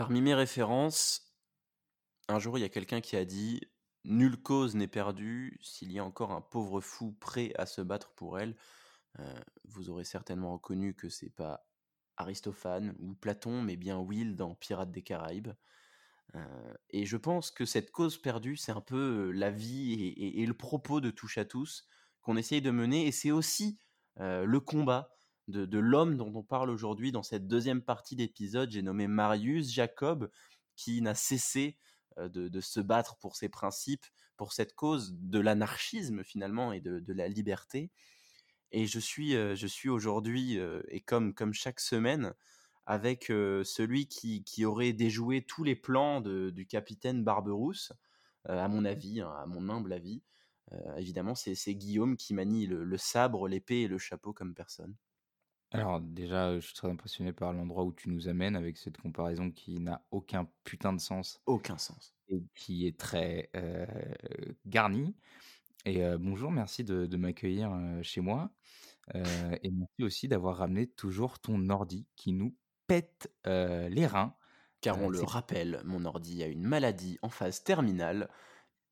Parmi 0.00 0.22
mes 0.22 0.32
références, 0.32 1.36
un 2.28 2.38
jour, 2.38 2.56
il 2.56 2.62
y 2.62 2.64
a 2.64 2.70
quelqu'un 2.70 3.02
qui 3.02 3.16
a 3.16 3.26
dit: 3.26 3.60
«Nulle 4.04 4.40
cause 4.40 4.74
n'est 4.74 4.88
perdue 4.88 5.58
s'il 5.60 5.92
y 5.92 5.98
a 5.98 6.04
encore 6.06 6.32
un 6.32 6.40
pauvre 6.40 6.80
fou 6.80 7.12
prêt 7.12 7.52
à 7.58 7.66
se 7.66 7.82
battre 7.82 8.14
pour 8.14 8.38
elle». 8.38 8.56
Heu, 9.18 9.24
vous 9.64 9.90
aurez 9.90 10.04
certainement 10.04 10.54
reconnu 10.54 10.94
que 10.94 11.10
c'est 11.10 11.28
pas 11.30 11.66
Aristophane 12.16 12.96
ou 12.98 13.14
Platon, 13.14 13.62
mais 13.62 13.76
bien 13.76 13.98
Will 13.98 14.36
dans 14.36 14.54
Pirates 14.54 14.90
des 14.90 15.02
Caraïbes. 15.02 15.52
Heu 16.34 16.40
et 16.90 17.06
je 17.06 17.18
pense 17.18 17.50
que 17.50 17.66
cette 17.66 17.90
cause 17.92 18.16
perdue, 18.22 18.56
c'est 18.56 18.72
un 18.72 18.80
peu, 18.80 19.32
la 19.32 19.50
vie 19.50 20.14
et 20.16 20.46
le 20.46 20.54
propos 20.54 21.00
de 21.00 21.10
Touche 21.10 21.38
à 21.38 21.44
tous 21.44 21.86
qu'on 22.22 22.36
essaye 22.38 22.62
de 22.62 22.70
mener 22.72 23.06
et 23.06 23.12
c'est 23.12 23.32
aussi, 23.32 23.78
heu, 24.20 24.44
le 24.46 24.60
combat 24.60 25.19
de 25.48 25.78
l'homme 25.78 26.16
dont 26.16 26.32
on 26.34 26.42
parle 26.42 26.70
aujourd'hui 26.70 27.12
dans 27.12 27.22
cette 27.22 27.48
deuxième 27.48 27.82
partie 27.82 28.16
d'épisode. 28.16 28.70
J'ai 28.70 28.82
nommé 28.82 29.08
Marius 29.08 29.72
Jacob, 29.72 30.30
qui 30.76 31.02
n'a 31.02 31.14
cessé, 31.14 31.76
heu, 32.18 32.28
de 32.28 32.60
se 32.60 32.80
battre 32.80 33.16
pour 33.16 33.36
ses 33.36 33.48
principes, 33.48 34.06
pour 34.36 34.52
cette 34.52 34.74
cause 34.74 35.14
de 35.18 35.38
l'anarchisme 35.38 36.24
finalement 36.24 36.72
et 36.72 36.80
de 36.80 37.12
la 37.12 37.28
liberté 37.28 37.90
et 38.72 38.86
je 38.86 38.98
suis, 38.98 39.34
heu, 39.34 39.54
je 39.54 39.66
suis 39.66 39.88
aujourd'hui, 39.88 40.58
heu 40.58 40.84
et 40.88 41.00
comme 41.00 41.34
chaque 41.52 41.80
semaine 41.80 42.34
avec, 42.86 43.26
celui 43.26 44.08
qui 44.08 44.64
aurait 44.64 44.92
déjoué 44.92 45.42
tous 45.42 45.62
les 45.62 45.76
plans 45.76 46.20
du 46.20 46.66
capitaine 46.66 47.22
Barberousse, 47.22 47.92
à 48.46 48.66
mon 48.68 48.84
avis, 48.84 49.20
hein, 49.20 49.32
à 49.38 49.46
mon 49.46 49.68
humble 49.68 49.92
avis. 49.92 50.22
Évidemment, 50.96 51.34
c'est 51.36 51.74
Guillaume 51.74 52.16
qui 52.16 52.34
manie 52.34 52.66
le 52.66 52.98
sabre, 52.98 53.46
l'épée 53.48 53.82
et 53.82 53.88
le 53.88 53.98
chapeau 53.98 54.32
comme 54.32 54.54
personne. 54.54 54.96
Alors 55.72 56.00
déjà, 56.00 56.54
je 56.58 56.66
suis 56.66 56.74
très 56.74 56.88
impressionné 56.88 57.32
par 57.32 57.52
l'endroit 57.52 57.84
où 57.84 57.92
tu 57.92 58.08
nous 58.10 58.28
amènes 58.28 58.56
avec 58.56 58.76
cette 58.76 58.98
comparaison 58.98 59.50
qui 59.52 59.78
n'a 59.78 60.04
aucun 60.10 60.48
putain 60.64 60.92
de 60.92 61.00
sens 61.00 61.40
Aucun 61.46 61.78
sens. 61.78 62.12
et 62.28 62.42
qui 62.54 62.86
est 62.86 62.98
très, 62.98 63.50
heu, 63.56 63.86
garnie 64.66 65.14
et 65.86 66.02
bonjour, 66.18 66.50
merci 66.50 66.84
de 66.84 67.06
de 67.06 67.16
m'accueillir, 67.16 67.72
chez 68.02 68.20
moi, 68.20 68.50
et 69.14 69.70
merci 69.70 70.02
aussi 70.02 70.28
d'avoir 70.28 70.58
ramené 70.58 70.86
toujours 70.86 71.38
ton 71.38 71.70
ordi 71.70 72.06
qui 72.16 72.32
nous 72.32 72.54
pète, 72.86 73.32
les 73.46 74.06
reins. 74.06 74.36
Car 74.82 75.00
on 75.00 75.08
le 75.08 75.18
c'est 75.18 75.26
rappelle, 75.26 75.80
mon 75.84 76.04
ordi 76.04 76.42
a 76.42 76.46
une 76.48 76.62
maladie 76.64 77.18
en 77.22 77.30
phase 77.30 77.64
terminale 77.64 78.28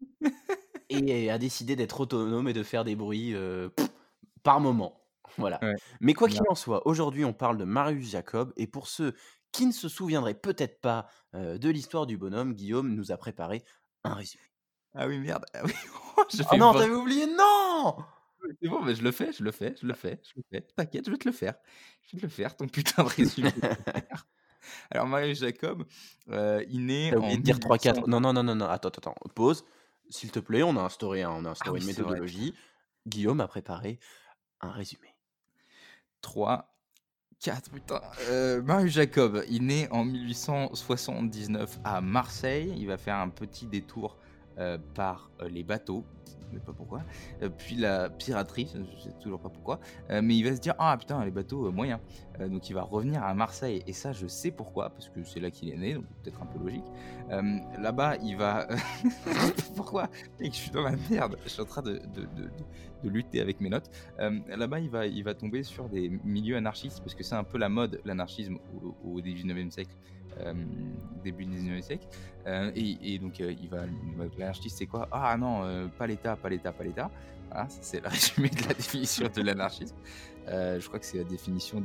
et 0.90 1.30
a 1.30 1.38
décidé 1.38 1.76
d'être 1.76 2.00
autonome 2.00 2.48
et 2.48 2.52
de 2.54 2.62
faire 2.62 2.84
des 2.84 2.96
bruits, 2.96 3.34
par 4.42 4.60
moment. 4.60 4.97
Voilà. 5.36 5.58
ouais, 5.62 5.74
Mais 6.00 6.14
quoi 6.14 6.28
qu'il 6.28 6.42
en 6.48 6.54
soit, 6.54 6.86
aujourd'hui, 6.86 7.24
on 7.24 7.32
parle 7.32 7.58
de 7.58 7.64
Marius 7.64 8.10
Jacob 8.10 8.52
et 8.56 8.66
pour 8.66 8.88
ceux 8.88 9.14
qui 9.52 9.66
ne 9.66 9.72
se 9.72 9.88
souviendraient 9.88 10.34
peut-être 10.34 10.80
pas, 10.80 11.08
de 11.34 11.68
l'histoire 11.68 12.06
du 12.06 12.16
bonhomme, 12.16 12.54
Guillaume 12.54 12.94
nous 12.94 13.12
a 13.12 13.16
préparé 13.16 13.64
un 14.04 14.14
résumé. 14.14 14.44
ah 14.94 15.06
oui 15.06 15.18
merde, 15.18 15.44
ah 15.54 15.62
oui, 15.64 15.72
oh, 16.16 16.24
fais 16.30 16.56
non, 16.56 16.72
tu 16.72 16.90
oublié, 16.90 17.26
non! 17.26 17.96
c'est 18.62 18.68
bon, 18.68 18.82
mais 18.82 18.94
je 18.94 19.02
le 19.02 19.12
fais, 19.12 19.32
je 19.32 19.42
le 19.42 19.50
fais, 19.50 19.74
je 19.80 19.86
le 19.86 19.94
fais, 19.94 20.20
je 20.22 20.32
le 20.36 20.42
fais. 20.50 20.66
T'inquiète, 20.76 21.06
je 21.06 21.10
vais 21.10 21.18
te 21.18 21.28
le 21.28 21.34
faire. 21.34 21.54
Je 22.02 22.16
vais 22.16 22.20
te 22.20 22.26
le 22.26 22.30
faire, 22.30 22.56
ton 22.56 22.66
putain 22.68 23.02
de 23.02 23.08
résumé. 23.08 23.50
Alors 24.90 25.06
Marius 25.06 25.40
Jacob, 25.40 25.84
il 26.26 26.86
naît 26.86 27.14
en 27.14 27.18
oublié 27.18 27.36
de 27.38 27.42
dire 27.42 27.56
1800 27.56 28.02
3-4 28.02 28.08
non, 28.08 28.20
non, 28.20 28.32
non, 28.32 28.42
non, 28.42 28.54
non, 28.54 28.66
attends, 28.66 28.88
attends, 28.88 29.14
pause, 29.34 29.64
s'il 30.10 30.30
te 30.30 30.38
plaît, 30.38 30.62
on 30.62 30.76
a 30.76 30.82
instauré 30.82 31.22
un 31.22 31.30
on 31.30 31.44
a 31.44 31.48
ah 31.48 31.52
instauré 31.52 31.78
une 31.78 31.84
vrai, 31.84 31.92
méthodologie. 31.92 32.54
Guillaume 33.06 33.40
a 33.40 33.48
préparé 33.48 33.98
un 34.60 34.70
résumé. 34.70 35.14
3, 36.20 36.74
4, 37.40 37.70
putain, 37.70 38.00
heu, 38.30 38.62
Marius 38.62 38.94
Jacob, 38.94 39.44
il 39.48 39.66
naît 39.66 39.88
en 39.90 40.04
1879 40.04 41.78
à 41.84 42.00
Marseille. 42.00 42.74
Il 42.76 42.86
va 42.86 42.98
faire 42.98 43.16
un 43.16 43.28
petit 43.28 43.66
détour, 43.66 44.16
heu, 44.58 44.78
par, 44.94 45.30
heu, 45.42 45.48
les 45.48 45.62
bateaux, 45.62 46.04
je 46.50 46.56
sais 46.58 46.64
pas 46.64 46.72
pourquoi, 46.72 47.02
heu, 47.42 47.50
puis 47.50 47.76
la 47.76 48.08
piraterie, 48.10 48.68
je 48.74 49.00
sais 49.02 49.14
toujours 49.20 49.40
pas 49.40 49.50
pourquoi, 49.50 49.80
mais 50.10 50.36
il 50.36 50.42
va 50.44 50.54
se 50.56 50.60
dire: 50.60 50.74
«Ah 50.78 50.96
putain, 50.98 51.24
les 51.24 51.30
bateaux, 51.30 51.66
heu, 51.66 51.70
moyen». 51.70 52.00
Heu, 52.40 52.48
donc 52.48 52.68
il 52.70 52.74
va 52.74 52.82
revenir 52.82 53.22
à 53.22 53.34
Marseille 53.34 53.82
et 53.86 53.92
ça, 53.92 54.12
je 54.12 54.26
sais 54.26 54.50
pourquoi, 54.50 54.90
parce 54.90 55.08
que 55.08 55.22
c'est 55.24 55.40
là 55.40 55.50
qu'il 55.50 55.68
est 55.70 55.76
né, 55.76 55.94
donc 55.94 56.04
peut-être 56.22 56.40
un 56.42 56.46
peu 56.46 56.58
logique. 56.58 56.84
Là-bas, 57.78 58.16
il 58.22 58.36
va 58.36 58.66
pourquoi? 59.76 60.08
Mec, 60.40 60.52
je 60.54 60.58
suis 60.58 60.70
dans 60.70 60.82
la 60.82 60.94
merde, 61.10 61.36
je 61.44 61.48
suis 61.50 61.60
en 61.62 61.66
train 61.66 61.82
de 61.82 61.94
de 62.14 62.22
de 62.22 62.50
de 63.02 63.08
lutter 63.08 63.40
avec 63.40 63.60
mes 63.60 63.68
notes. 63.68 63.90
Là-bas, 64.18 64.80
il 64.80 64.90
va 64.90 65.06
il 65.06 65.22
va 65.24 65.34
tomber 65.34 65.62
sur 65.62 65.88
des 65.88 66.08
milieux 66.24 66.56
anarchistes 66.56 67.00
parce 67.00 67.14
que 67.14 67.22
c'est 67.22 67.34
un 67.34 67.44
peu 67.44 67.58
la 67.58 67.68
mode, 67.68 68.00
l'anarchisme 68.04 68.58
au 68.82 68.96
au 69.04 69.20
19e 69.20 69.70
siècle, 69.70 69.96
début 71.22 71.44
du 71.44 71.56
19e 71.56 71.82
siècle. 71.82 72.06
Heu 72.46 72.72
et 72.74 73.18
donc 73.18 73.40
heu, 73.40 73.50
il 73.50 73.68
va 73.68 73.84
l'anarchiste, 74.38 74.78
c'est 74.78 74.86
quoi? 74.86 75.08
«Ah 75.12 75.36
non, 75.36 75.88
pas 75.98 76.06
l'État, 76.06 76.36
pas 76.36 76.48
l'État, 76.48 76.72
pas 76.72 76.84
l'État». 76.84 77.10
Voilà, 77.50 77.68
ça 77.68 77.78
c'est 77.80 78.00
le 78.02 78.08
résumé 78.10 78.48
de 78.50 78.68
la 78.68 78.74
définition 78.74 79.28
de 79.34 79.42
l'anarchisme. 79.42 79.96
Je 80.46 80.86
crois 80.86 80.98
que 80.98 81.06
c'est 81.06 81.18
la 81.18 81.24
définition 81.24 81.80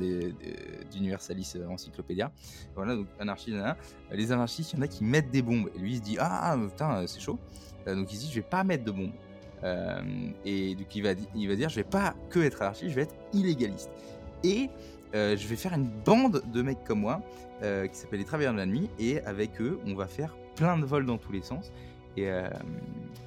d'Universalis 0.90 1.54
Encyclopédia. 1.68 2.32
Voilà, 2.74 2.96
donc 2.96 3.06
anarchiste, 3.18 3.56
nin 3.56 3.76
Les 4.10 4.30
anarchistes, 4.32 4.72
il 4.72 4.76
y 4.76 4.78
en 4.80 4.82
a 4.82 4.88
qui 4.88 5.04
mettent 5.04 5.30
des 5.30 5.42
bombes 5.42 5.70
et 5.74 5.78
lui, 5.78 5.96
se 5.96 6.02
dit: 6.02 6.16
«Ah 6.20 6.56
putain, 6.58 7.06
c'est 7.06 7.20
chaud». 7.20 7.38
Donc 7.86 8.12
il 8.12 8.16
se 8.16 8.24
dit: 8.24 8.30
«Je 8.30 8.36
vais 8.36 8.46
pas 8.46 8.64
mettre 8.64 8.84
de 8.84 8.90
bombes». 8.90 9.12
Et 10.44 10.74
donc 10.74 10.94
il 10.94 11.02
va 11.02 11.10
il 11.34 11.48
va 11.48 11.56
dire: 11.56 11.68
«Je 11.68 11.76
vais 11.76 11.84
pas 11.84 12.14
que 12.30 12.40
être 12.40 12.62
anarchiste, 12.62 12.90
je 12.90 12.96
vais 12.96 13.02
être 13.02 13.16
illégaliste 13.32 13.90
et 14.44 14.68
heu, 15.14 15.36
je 15.36 15.46
vais 15.46 15.56
faire 15.56 15.72
une 15.74 15.88
bande 15.88 16.42
de 16.52 16.62
mecs 16.62 16.84
comme 16.84 17.00
moi, 17.00 17.22
heu, 17.62 17.86
qui 17.86 17.96
s'appelle 17.96 18.18
les 18.18 18.24
travailleurs 18.24 18.52
de 18.52 18.58
la 18.58 18.66
nuit 18.66 18.90
et 18.98 19.20
avec 19.20 19.60
eux, 19.60 19.80
on 19.86 19.94
va 19.94 20.06
faire 20.06 20.34
plein 20.56 20.78
de 20.78 20.84
vols 20.84 21.06
dans 21.06 21.18
tous 21.18 21.32
les 21.32 21.42
sens» 21.42 21.72
et 22.16 22.28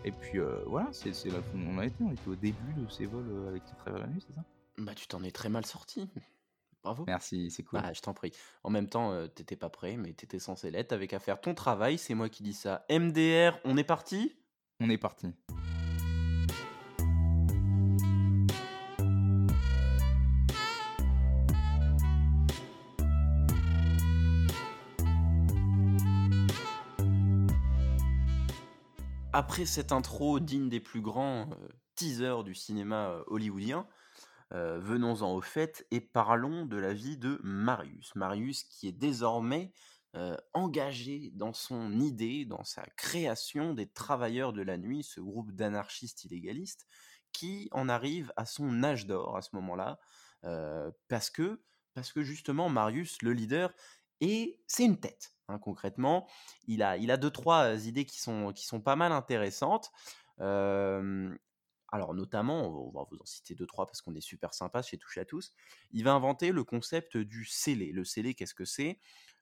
et 0.05 0.11
puis, 0.11 0.39
voilà, 0.65 0.87
c'est 0.93 1.11
là 1.25 1.39
qu'on 1.51 1.75
en 1.75 1.79
a 1.79 1.85
été. 1.85 2.01
On 2.01 2.11
était 2.11 2.27
au 2.29 2.35
début 2.35 2.73
de 2.77 2.89
ces 2.89 3.05
vols, 3.05 3.25
avec 3.49 3.63
les 3.63 3.75
travailleurs 3.77 4.07
de 4.07 4.07
la 4.07 4.13
nuit, 4.13 4.23
c'est 4.25 4.33
ça? 4.33 4.43
Bah, 4.77 4.93
tu 4.95 5.07
t'en 5.07 5.21
es 5.23 5.31
très 5.31 5.49
mal 5.49 5.65
sorti. 5.65 6.09
Bravo. 6.83 7.03
Merci, 7.05 7.51
c'est 7.51 7.63
cool. 7.63 7.81
Bah, 7.81 7.91
je 7.91 7.99
t'en 7.99 8.13
prie. 8.13 8.31
En 8.63 8.69
même 8.69 8.87
temps, 8.87 9.27
tu 9.35 9.57
pas 9.57 9.69
prêt, 9.69 9.97
mais 9.97 10.13
tu 10.13 10.23
étais 10.23 10.39
censé 10.39 10.71
l'être. 10.71 10.97
Tu 10.97 11.07
qu'à 11.07 11.19
faire 11.19 11.41
ton 11.41 11.53
travail, 11.53 11.97
c'est 11.97 12.13
moi 12.13 12.29
qui 12.29 12.43
dis 12.43 12.53
ça. 12.53 12.85
MDR, 12.89 13.59
on 13.65 13.75
est 13.75 13.83
parti? 13.83 14.37
On 14.79 14.89
est 14.89 14.97
parti. 14.97 15.33
Après 29.39 29.67
cette 29.67 29.91
intro 29.91 30.39
digne 30.39 30.67
des 30.67 30.79
plus 30.79 30.99
grands, 30.99 31.51
heu, 31.51 31.69
teasers 31.93 32.43
du 32.43 32.55
cinéma, 32.55 33.11
heu, 33.19 33.23
hollywoodien, 33.27 33.87
heu, 34.51 34.79
venons-en 34.79 35.31
au 35.31 35.41
fait 35.41 35.85
et 35.91 36.01
parlons 36.01 36.65
de 36.65 36.75
la 36.75 36.91
vie 36.91 37.19
de 37.19 37.39
Marius. 37.43 38.15
Marius 38.15 38.63
qui 38.63 38.87
est 38.87 38.91
désormais, 38.93 39.73
engagé 40.55 41.29
dans 41.35 41.53
son 41.53 41.99
idée, 41.99 42.45
dans 42.45 42.63
sa 42.63 42.81
création 42.97 43.75
des 43.75 43.87
Travailleurs 43.87 44.51
de 44.51 44.63
la 44.63 44.79
nuit, 44.79 45.03
ce 45.03 45.21
groupe 45.21 45.51
d'anarchistes 45.51 46.23
illégalistes 46.23 46.87
qui 47.31 47.69
en 47.71 47.87
arrive 47.87 48.33
à 48.35 48.47
son 48.47 48.83
âge 48.83 49.05
d'or 49.05 49.37
à 49.37 49.43
ce 49.43 49.49
moment-là, 49.53 49.99
parce 51.07 51.29
que 51.29 51.61
parce 51.93 52.13
que 52.13 52.23
justement 52.23 52.69
Marius, 52.69 53.21
le 53.21 53.33
leader 53.33 53.73
et 54.22 54.61
c'est 54.67 54.85
une 54.85 55.00
tête, 55.00 55.35
hein, 55.47 55.59
concrètement. 55.59 56.28
Il 56.67 56.83
a 56.83 56.97
il 56.97 57.11
a 57.11 57.17
2-3 57.17 57.85
idées 57.88 58.05
qui 58.05 58.19
sont 58.19 58.53
qui 58.53 58.66
sont 58.66 58.81
pas 58.81 58.95
mal 58.95 59.11
intéressantes. 59.11 59.91
Alors 61.91 62.13
notamment, 62.13 62.67
on 62.67 62.91
va 62.91 63.06
vous 63.09 63.17
en 63.17 63.25
citer 63.25 63.56
deux 63.56 63.66
trois 63.66 63.85
parce 63.85 64.01
qu'on 64.01 64.13
est 64.16 64.19
super 64.22 64.53
sympa 64.53 64.81
chez 64.81 64.97
Touche 64.97 65.17
à 65.19 65.25
tous. 65.25 65.53
Il 65.91 66.03
va 66.03 66.13
inventer 66.13 66.51
le 66.51 66.63
concept 66.66 67.16
du 67.17 67.45
scellé. 67.45 67.91
Le 67.94 68.03
scellé, 68.03 68.33
qu'est-ce 68.35 68.53
que 68.56 68.66
c'est? 68.66 69.00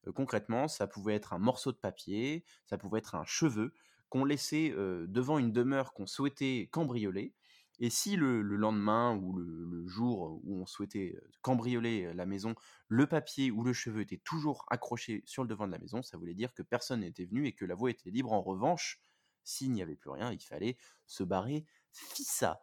Heu, 0.07 0.11
concrètement, 0.11 0.67
ça 0.67 0.85
pouvait 0.87 1.15
être 1.15 1.33
un 1.33 1.39
morceau 1.39 1.71
de 1.71 1.77
papier, 1.77 2.45
ça 2.67 2.77
pouvait 2.77 2.99
être 2.99 3.15
un 3.15 3.25
cheveu 3.25 3.73
qu'on 4.09 4.25
laissait, 4.25 4.69
heu, 4.75 5.07
devant 5.07 5.39
une 5.39 5.51
demeure 5.51 5.93
qu'on 5.93 6.05
souhaitait 6.05 6.69
cambrioler 6.71 7.33
et 7.79 7.89
si 7.89 8.15
le 8.15 8.41
le 8.41 8.55
lendemain 8.55 9.15
ou 9.15 9.33
le 9.37 9.65
le 9.65 9.87
jour 9.87 10.39
où 10.43 10.61
on 10.61 10.65
souhaitait, 10.65 11.15
cambrioler, 11.41 12.13
la 12.13 12.25
maison, 12.25 12.55
le 12.87 13.07
papier 13.07 13.51
ou 13.51 13.63
le 13.63 13.73
cheveu 13.73 14.01
était 14.01 14.17
toujours 14.23 14.65
accroché 14.69 15.23
sur 15.25 15.43
le 15.43 15.49
devant 15.49 15.67
de 15.67 15.71
la 15.71 15.79
maison, 15.79 16.01
ça 16.03 16.17
voulait 16.17 16.33
dire 16.35 16.53
que 16.53 16.63
personne 16.63 17.01
n'était 17.01 17.25
venu 17.25 17.47
et 17.47 17.53
que 17.53 17.65
la 17.65 17.75
voie 17.75 17.91
était 17.91 18.09
libre. 18.11 18.31
En 18.33 18.41
revanche, 18.41 18.99
s'il 19.43 19.71
n'y 19.71 19.81
avait 19.81 19.95
plus 19.95 20.09
rien, 20.11 20.31
il 20.31 20.39
fallait 20.43 20.77
se 21.07 21.23
barrer 21.23 21.65
fissa. 21.91 22.61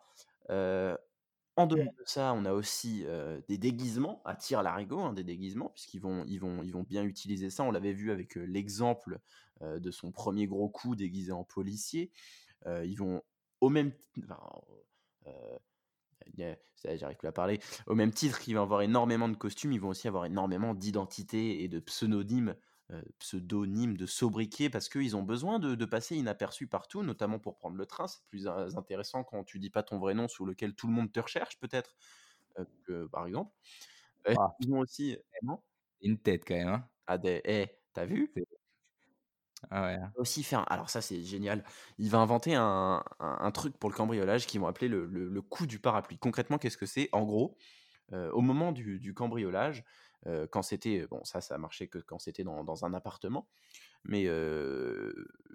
En 1.56 1.66
dehors 1.66 1.78
Mmh. 1.78 1.88
de 1.98 2.04
ça, 2.06 2.32
on 2.34 2.46
a 2.46 2.52
aussi, 2.54 3.04
des 3.48 3.58
déguisements 3.58 4.22
à 4.24 4.34
tire-larigot, 4.36 5.00
hein, 5.00 5.12
des 5.12 5.24
déguisements 5.24 5.68
puisqu'ils 5.68 6.00
vont 6.00 6.24
ils 6.26 6.38
vont 6.38 6.62
ils 6.62 6.72
vont 6.72 6.82
bien 6.84 7.04
utiliser 7.04 7.50
ça. 7.50 7.64
On 7.64 7.70
l'avait 7.70 7.92
vu 7.92 8.10
avec, 8.10 8.36
l'exemple, 8.36 9.20
de 9.60 9.90
son 9.90 10.12
premier 10.12 10.46
gros 10.46 10.70
coup 10.70 10.96
déguisé 10.96 11.32
en 11.32 11.44
policier. 11.44 12.10
Ils 12.66 12.96
vont 12.96 13.22
au 13.60 13.68
même 13.68 13.92
enfin, 14.24 14.40
ça 16.74 16.96
j'arrive 16.96 17.16
plus 17.16 17.28
à 17.28 17.32
parler. 17.32 17.60
Au 17.86 17.94
même 17.94 18.12
titre 18.12 18.38
qu'ils 18.40 18.56
vont 18.56 18.62
avoir 18.62 18.82
énormément 18.82 19.28
de 19.28 19.36
costumes, 19.36 19.72
ils 19.72 19.80
vont 19.80 19.88
aussi 19.88 20.08
avoir 20.08 20.24
énormément 20.24 20.74
d'identités 20.74 21.62
et 21.62 21.68
de 21.68 21.80
pseudonymes, 21.80 22.56
pseudonyme 23.18 23.96
de 23.96 24.06
sobriquet 24.06 24.68
parce 24.68 24.88
qu'ils 24.88 25.16
ont 25.16 25.22
besoin 25.22 25.58
de, 25.58 25.84
passer 25.84 26.16
inaperçus 26.16 26.66
partout, 26.66 27.02
notamment 27.02 27.38
pour 27.38 27.56
prendre 27.56 27.76
le 27.76 27.86
train. 27.86 28.06
C'est 28.08 28.24
plus 28.28 28.46
intéressant 28.46 29.24
quand 29.24 29.44
tu 29.44 29.58
dis 29.58 29.70
pas 29.70 29.82
ton 29.82 29.98
vrai 29.98 30.14
nom 30.14 30.28
sous 30.28 30.44
lequel 30.44 30.74
tout 30.74 30.86
le 30.86 30.92
monde 30.92 31.12
te 31.12 31.20
recherche, 31.20 31.58
peut-être, 31.58 31.96
par 33.10 33.26
exemple. 33.26 33.52
Ah. 34.26 34.54
Ils 34.60 34.72
ont 34.72 34.78
aussi. 34.78 35.16
Une 36.00 36.18
tête 36.18 36.44
quand 36.46 36.54
même. 36.54 36.68
Hein. 36.68 36.88
Ah, 37.06 37.18
des. 37.18 37.40
Eh, 37.44 37.66
t'as 37.92 38.04
vu? 38.04 38.32
Ah. 39.70 39.88
Hein. 39.88 40.12
Aussi 40.16 40.42
faire. 40.42 40.70
Alors, 40.70 40.90
ça, 40.90 41.00
c'est 41.00 41.22
génial. 41.22 41.64
Il 41.98 42.10
va 42.10 42.18
inventer 42.18 42.54
un, 42.54 43.02
truc 43.54 43.76
pour 43.78 43.90
le 43.90 43.96
cambriolage 43.96 44.46
qu'ils 44.46 44.60
vont 44.60 44.66
appeler 44.66 44.88
le, 44.88 45.42
coup 45.42 45.66
du 45.66 45.78
parapluie. 45.78 46.18
Concrètement, 46.18 46.58
qu'est-ce 46.58 46.76
que 46.76 46.86
c'est? 46.86 47.08
En 47.12 47.22
gros, 47.22 47.56
au 48.12 48.40
moment 48.40 48.72
du 48.72 49.14
cambriolage, 49.14 49.84
quand 50.50 50.62
c'était 50.62 51.06
bon 51.08 51.24
ça 51.24 51.40
ça 51.40 51.58
marchait 51.58 51.88
que 51.88 51.98
quand 51.98 52.18
c'était 52.18 52.44
dans, 52.44 52.84
un 52.84 52.94
appartement 52.94 53.48
mais 54.04 54.26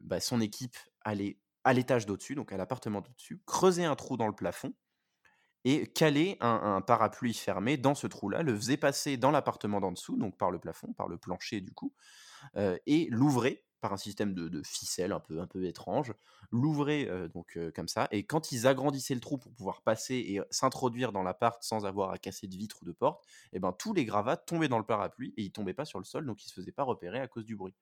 bah, 0.01 0.19
son 0.19 0.41
équipe 0.41 0.75
allait 1.01 1.37
à 1.63 1.73
l'étage 1.73 2.05
d'au-dessus 2.05 2.35
donc 2.35 2.51
à 2.51 2.57
l'appartement 2.57 3.01
d'au-dessus 3.01 3.41
creuser 3.45 3.85
un 3.85 3.95
trou 3.95 4.17
dans 4.17 4.27
le 4.27 4.35
plafond 4.35 4.73
et 5.63 5.87
caler 5.87 6.37
un, 6.39 6.79
parapluie 6.81 7.33
fermé 7.33 7.75
dans 7.75 7.95
ce 7.95 8.07
trou-là, 8.07 8.41
le 8.41 8.55
faisait 8.55 8.77
passer 8.77 9.17
dans 9.17 9.31
l'appartement 9.31 9.81
d'en 9.81 9.91
dessous, 9.91 10.15
donc 10.15 10.37
par 10.37 10.49
le 10.49 10.59
plafond, 10.59 10.93
par 10.93 11.09
le 11.09 11.17
plancher 11.17 11.59
du 11.59 11.73
coup, 11.73 11.93
et 12.55 13.07
l'ouvrait 13.09 13.65
par 13.81 13.93
un 13.93 13.97
système 13.97 14.33
de, 14.33 14.61
ficelle 14.63 15.11
un 15.11 15.19
peu, 15.19 15.39
un 15.39 15.47
peu 15.47 15.65
étrange, 15.65 16.13
l'ouvraient 16.51 17.09
donc 17.29 17.57
comme 17.75 17.87
ça, 17.87 18.07
et 18.11 18.23
quand 18.23 18.51
ils 18.51 18.67
agrandissaient 18.67 19.15
le 19.15 19.21
trou 19.21 19.37
pour 19.37 19.53
pouvoir 19.53 19.81
passer 19.81 20.15
et 20.15 20.41
s'introduire 20.49 21.11
dans 21.11 21.23
l'appart 21.23 21.61
sans 21.63 21.85
avoir 21.85 22.11
à 22.11 22.17
casser 22.17 22.47
de 22.47 22.55
vitre 22.55 22.79
ou 22.81 22.85
de 22.85 22.91
porte, 22.91 23.23
et 23.51 23.57
eh 23.57 23.59
ben 23.59 23.71
tous 23.73 23.93
les 23.93 24.05
gravats 24.05 24.37
tombaient 24.37 24.67
dans 24.67 24.79
le 24.79 24.85
parapluie 24.85 25.33
et 25.37 25.43
ils 25.43 25.51
tombaient 25.51 25.73
pas 25.73 25.85
sur 25.85 25.99
le 25.99 26.05
sol, 26.05 26.25
donc 26.25 26.43
ils 26.43 26.49
se 26.49 26.53
faisaient 26.53 26.71
pas 26.71 26.83
repérer 26.83 27.19
à 27.19 27.27
cause 27.27 27.45
du 27.45 27.55
bruit. 27.55 27.75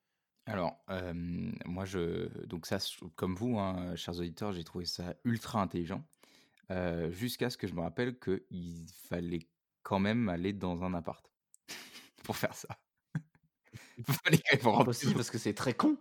Alors, 0.47 0.77
moi, 1.65 1.85
je, 1.85 2.27
donc 2.45 2.67
ça, 2.67 2.77
comme 3.15 3.35
vous, 3.35 3.57
hein, 3.57 3.95
chers 3.95 4.19
auditeurs, 4.19 4.53
j'ai 4.53 4.63
trouvé 4.63 4.85
ça 4.85 5.15
ultra 5.23 5.61
intelligent, 5.61 6.05
jusqu'à 7.09 7.49
ce 7.49 7.57
que 7.57 7.67
je 7.67 7.73
me 7.73 7.81
rappelle 7.81 8.19
qu'il 8.19 8.87
fallait 9.09 9.47
quand 9.83 9.99
même 9.99 10.29
aller 10.29 10.53
dans 10.53 10.83
un 10.83 10.93
appart 10.93 11.31
pour 12.23 12.37
faire 12.37 12.53
ça. 12.53 12.77
Fallait 14.03 14.39
quand 14.61 14.77
même 14.77 14.87
aussi 14.87 15.13
parce 15.13 15.29
que 15.29 15.37
c'est 15.37 15.53
très 15.53 15.73
con. 15.73 15.97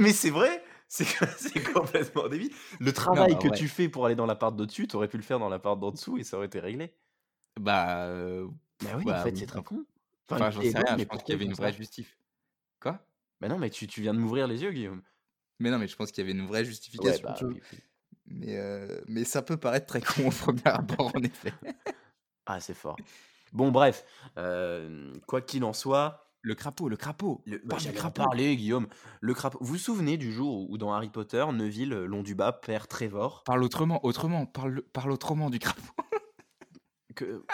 mais, 0.00 0.12
c'est 0.12 0.30
vrai, 0.30 0.62
c'est 0.88 1.72
complètement 1.72 2.28
débile. 2.28 2.52
Le 2.80 2.92
travail 2.92 3.38
que 3.38 3.48
tu 3.48 3.68
fais 3.68 3.88
pour 3.88 4.06
aller 4.06 4.16
dans 4.16 4.26
l'appart 4.26 4.54
d'au-dessus, 4.54 4.88
tu 4.88 4.96
aurais 4.96 5.08
pu 5.08 5.16
le 5.16 5.22
faire 5.22 5.38
dans 5.38 5.48
l'appart 5.48 5.78
d'en 5.78 5.90
dessous 5.90 6.18
et 6.18 6.24
ça 6.24 6.36
aurait 6.36 6.46
été 6.46 6.60
réglé. 6.60 6.92
Bah, 7.58 8.06
euh, 8.06 8.48
bah 8.82 8.90
oui, 8.96 9.04
en 9.04 9.06
bah 9.06 9.22
fait, 9.22 9.36
c'est 9.36 9.46
très 9.46 9.62
con. 9.62 9.84
Enfin, 10.28 10.50
j'en 10.50 10.62
sais 10.62 10.78
rien, 10.78 10.96
je 10.98 11.04
pense 11.04 11.22
qu'il 11.22 11.34
y 11.34 11.36
avait 11.36 11.44
une 11.44 11.54
vraie 11.54 11.72
justif. 11.72 12.16
Quoi? 12.80 13.00
Bah 13.40 13.48
non, 13.48 13.58
mais 13.58 13.70
tu, 13.70 13.86
tu 13.86 14.00
viens 14.00 14.14
de 14.14 14.18
m'ouvrir 14.18 14.46
les 14.46 14.62
yeux, 14.62 14.72
Guillaume. 14.72 15.02
Mais 15.58 15.70
non, 15.70 15.78
mais 15.78 15.88
je 15.88 15.96
pense 15.96 16.10
qu'il 16.10 16.24
y 16.24 16.28
avait 16.28 16.38
une 16.38 16.46
vraie 16.46 16.64
justification. 16.64 17.28
Bah 17.28 17.58
mais, 18.26 18.56
euh, 18.56 19.00
mais 19.08 19.24
ça 19.24 19.42
peut 19.42 19.56
paraître 19.56 19.86
très 19.86 20.00
con 20.00 20.28
au 20.28 20.30
premier 20.30 20.62
abord, 20.66 21.12
en 21.14 21.22
effet. 21.22 21.52
Ah, 22.46 22.60
c'est 22.60 22.74
fort. 22.74 22.96
Bon, 23.52 23.70
bref, 23.70 24.04
euh, 24.38 25.12
quoi 25.26 25.42
qu'il 25.42 25.64
en 25.64 25.72
soit, 25.72 26.29
le 26.42 26.54
crapaud, 26.54 26.88
le 26.88 26.96
crapaud. 26.96 27.42
Le, 27.46 27.60
bah, 27.64 27.76
crapaud. 27.94 28.22
parler, 28.22 28.56
Guillaume. 28.56 28.86
Le 29.20 29.34
crapaud. 29.34 29.58
Vous 29.60 29.72
vous 29.74 29.78
souvenez 29.78 30.16
du 30.16 30.32
jour 30.32 30.70
où 30.70 30.78
dans 30.78 30.92
Harry 30.92 31.10
Potter, 31.10 31.44
Neville 31.52 31.90
Londubat 31.90 32.52
perd 32.52 32.88
Trevor? 32.88 33.42
Parle 33.44 33.62
autrement, 33.62 34.04
autrement, 34.04 34.46
parle, 34.46 34.82
parle 34.92 35.12
autrement 35.12 35.50
du 35.50 35.58
crapaud. 35.58 35.82
que... 37.14 37.44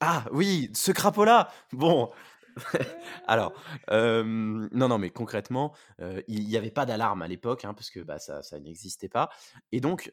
Ah 0.00 0.24
oui, 0.32 0.70
ce 0.74 0.92
crapaud-là. 0.92 1.50
Bon. 1.72 2.10
Alors, 3.26 3.52
non, 3.90 4.88
non, 4.88 4.98
mais 4.98 5.10
concrètement, 5.10 5.74
il 6.26 6.46
n'y 6.46 6.56
avait 6.56 6.72
pas 6.72 6.86
d'alarme 6.86 7.22
à 7.22 7.28
l'époque, 7.28 7.64
hein, 7.64 7.72
parce 7.72 7.90
que 7.90 8.00
bah, 8.00 8.18
ça, 8.18 8.42
ça 8.42 8.58
n'existait 8.58 9.08
pas. 9.08 9.30
Et 9.70 9.80
donc, 9.80 10.10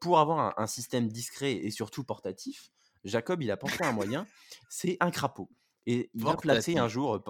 pour 0.00 0.18
avoir 0.20 0.58
un, 0.58 0.66
système 0.68 1.08
discret 1.08 1.52
et 1.52 1.70
surtout 1.70 2.04
portatif, 2.04 2.70
Jacob, 3.04 3.42
il 3.42 3.50
a 3.50 3.56
pensé 3.56 3.82
à 3.82 3.88
un 3.88 3.92
moyen, 3.92 4.26
c'est 4.68 4.96
un 5.00 5.10
crapaud. 5.10 5.48
Et 5.90 6.10
il 6.12 6.22
va 6.22 6.36
placer 6.36 6.76
un 6.76 6.86
jour 6.86 7.24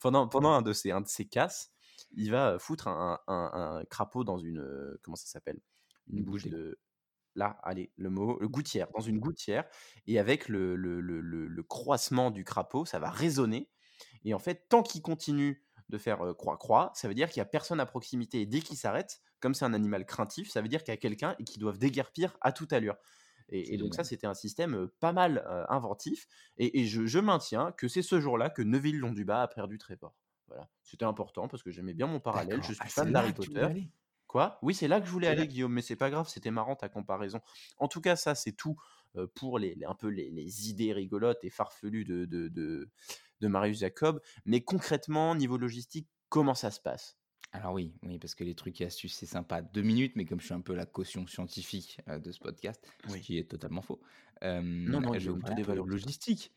pendant, 0.00 0.26
pendant 0.26 0.52
un 0.52 0.62
de 0.62 0.72
ses, 0.72 0.90
un 0.90 1.02
de 1.02 1.06
ses 1.06 1.26
casses, 1.26 1.70
il 2.14 2.30
va 2.30 2.58
foutre 2.58 2.88
un, 2.88 3.20
un, 3.26 3.84
crapaud 3.90 4.24
dans 4.24 4.38
une 4.38 4.96
comment 5.02 5.16
ça 5.16 5.26
s'appelle? 5.26 5.60
Une, 6.08 6.24
bouche 6.24 6.46
de 6.46 6.80
là 7.34 7.58
allez 7.62 7.92
le 7.96 8.08
mot 8.08 8.38
le 8.40 8.48
gouttière 8.48 8.88
dans 8.94 9.02
une 9.02 9.20
gouttière 9.20 9.64
et 10.06 10.18
avec 10.18 10.48
le, 10.48 10.76
le, 10.76 11.00
le, 11.00 11.20
le 11.20 11.62
croissement 11.62 12.30
du 12.30 12.42
crapaud 12.42 12.86
ça 12.86 12.98
va 12.98 13.10
résonner 13.10 13.70
et 14.24 14.32
en 14.32 14.38
fait 14.38 14.66
tant 14.68 14.82
qu'il 14.82 15.02
continue 15.02 15.62
de 15.90 15.98
faire 15.98 16.34
croix 16.36 16.56
croix 16.56 16.90
ça 16.94 17.06
veut 17.06 17.14
dire 17.14 17.28
qu'il 17.28 17.38
y 17.38 17.42
a 17.42 17.46
personne 17.46 17.80
à 17.80 17.86
proximité 17.86 18.40
et 18.40 18.46
dès 18.46 18.60
qu'il 18.60 18.76
s'arrête 18.76 19.20
comme 19.40 19.54
c'est 19.54 19.64
un 19.64 19.74
animal 19.74 20.04
craintif 20.06 20.50
ça 20.50 20.60
veut 20.60 20.68
dire 20.68 20.82
qu'il 20.82 20.92
y 20.92 20.96
a 20.96 21.00
quelqu'un 21.00 21.36
et 21.38 21.44
qu'ils 21.44 21.60
doivent 21.60 21.78
déguerpir 21.78 22.36
à 22.40 22.50
toute 22.52 22.72
allure 22.72 22.96
et, 23.52 23.76
donc 23.76 23.94
ça, 23.94 24.02
c'était 24.02 24.26
un 24.26 24.34
système 24.34 24.88
pas 25.00 25.12
mal 25.12 25.44
inventif. 25.68 26.26
Et, 26.58 26.84
je, 26.86 27.18
maintiens 27.18 27.72
que 27.72 27.88
c'est 27.88 28.02
ce 28.02 28.20
jour-là 28.20 28.50
que 28.50 28.62
Neville 28.62 28.98
Londubat 28.98 29.42
a 29.42 29.48
perdu 29.48 29.78
Trevor. 29.78 30.14
Voilà, 30.48 30.68
c'était 30.82 31.04
important 31.04 31.48
parce 31.48 31.62
que 31.62 31.70
j'aimais 31.70 31.94
bien 31.94 32.06
mon 32.06 32.20
parallèle. 32.20 32.62
Je 32.62 32.72
suis 32.72 32.76
ah, 32.80 32.88
fan 32.88 33.12
d'Harry 33.12 33.32
Potter. 33.32 33.68
Quoi? 34.26 34.58
Oui, 34.62 34.74
c'est 34.74 34.88
là 34.88 35.00
que 35.00 35.06
je 35.06 35.12
voulais 35.12 35.28
aller, 35.28 35.46
Guillaume, 35.46 35.72
mais 35.72 35.82
c'est 35.82 35.96
pas 35.96 36.08
grave, 36.08 36.28
c'était 36.28 36.50
marrant 36.50 36.74
ta 36.74 36.88
comparaison. 36.88 37.40
En 37.78 37.88
tout 37.88 38.00
cas, 38.00 38.16
ça, 38.16 38.34
c'est 38.34 38.52
tout 38.52 38.76
pour 39.34 39.58
les, 39.58 39.78
un 39.86 39.94
peu 39.94 40.08
les, 40.08 40.70
idées 40.70 40.92
rigolotes 40.92 41.44
et 41.44 41.50
farfelues 41.50 42.04
de, 42.04 42.24
de, 42.24 42.48
de 42.48 43.48
Marius 43.48 43.80
Jacob. 43.80 44.20
Mais 44.46 44.62
concrètement, 44.62 45.34
niveau 45.34 45.58
logistique, 45.58 46.08
comment 46.30 46.54
ça 46.54 46.70
se 46.70 46.80
passe? 46.80 47.18
Alors 47.52 47.74
oui, 47.74 47.94
oui, 48.02 48.18
parce 48.18 48.34
que 48.34 48.44
les 48.44 48.54
trucs 48.54 48.80
et 48.80 48.86
astuces, 48.86 49.14
c'est 49.14 49.26
sympa 49.26 49.62
deux 49.62 49.82
minutes, 49.82 50.12
mais 50.16 50.24
comme 50.24 50.40
je 50.40 50.46
suis 50.46 50.54
un 50.54 50.60
peu 50.60 50.74
la 50.74 50.86
caution 50.86 51.26
scientifique 51.26 52.00
de 52.08 52.32
ce 52.32 52.40
podcast, 52.40 52.86
ce 53.08 53.16
qui 53.18 53.38
est 53.38 53.50
totalement 53.50 53.82
faux, 53.82 54.00
Non, 54.42 55.00
non, 55.00 55.12
je 55.18 55.30
vais 55.30 55.38
vous 55.38 55.54
des 55.54 55.62
valeurs 55.62 55.86
logistiques. 55.86 56.52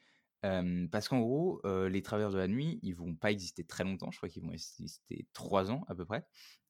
parce 0.92 1.08
qu'en 1.08 1.20
gros, 1.20 1.62
les 1.88 2.02
travailleurs 2.02 2.32
de 2.32 2.38
la 2.38 2.48
nuit, 2.48 2.80
ils 2.82 2.96
vont 2.96 3.16
pas 3.16 3.32
exister 3.32 3.64
très 3.64 3.84
longtemps, 3.84 4.12
je 4.12 4.18
crois 4.18 4.30
qu'ils 4.30 4.44
vont 4.44 4.52
exister 4.52 5.28
trois 5.34 5.72
ans 5.72 5.84
à 5.88 5.96
peu 5.96 6.06
près, 6.06 6.26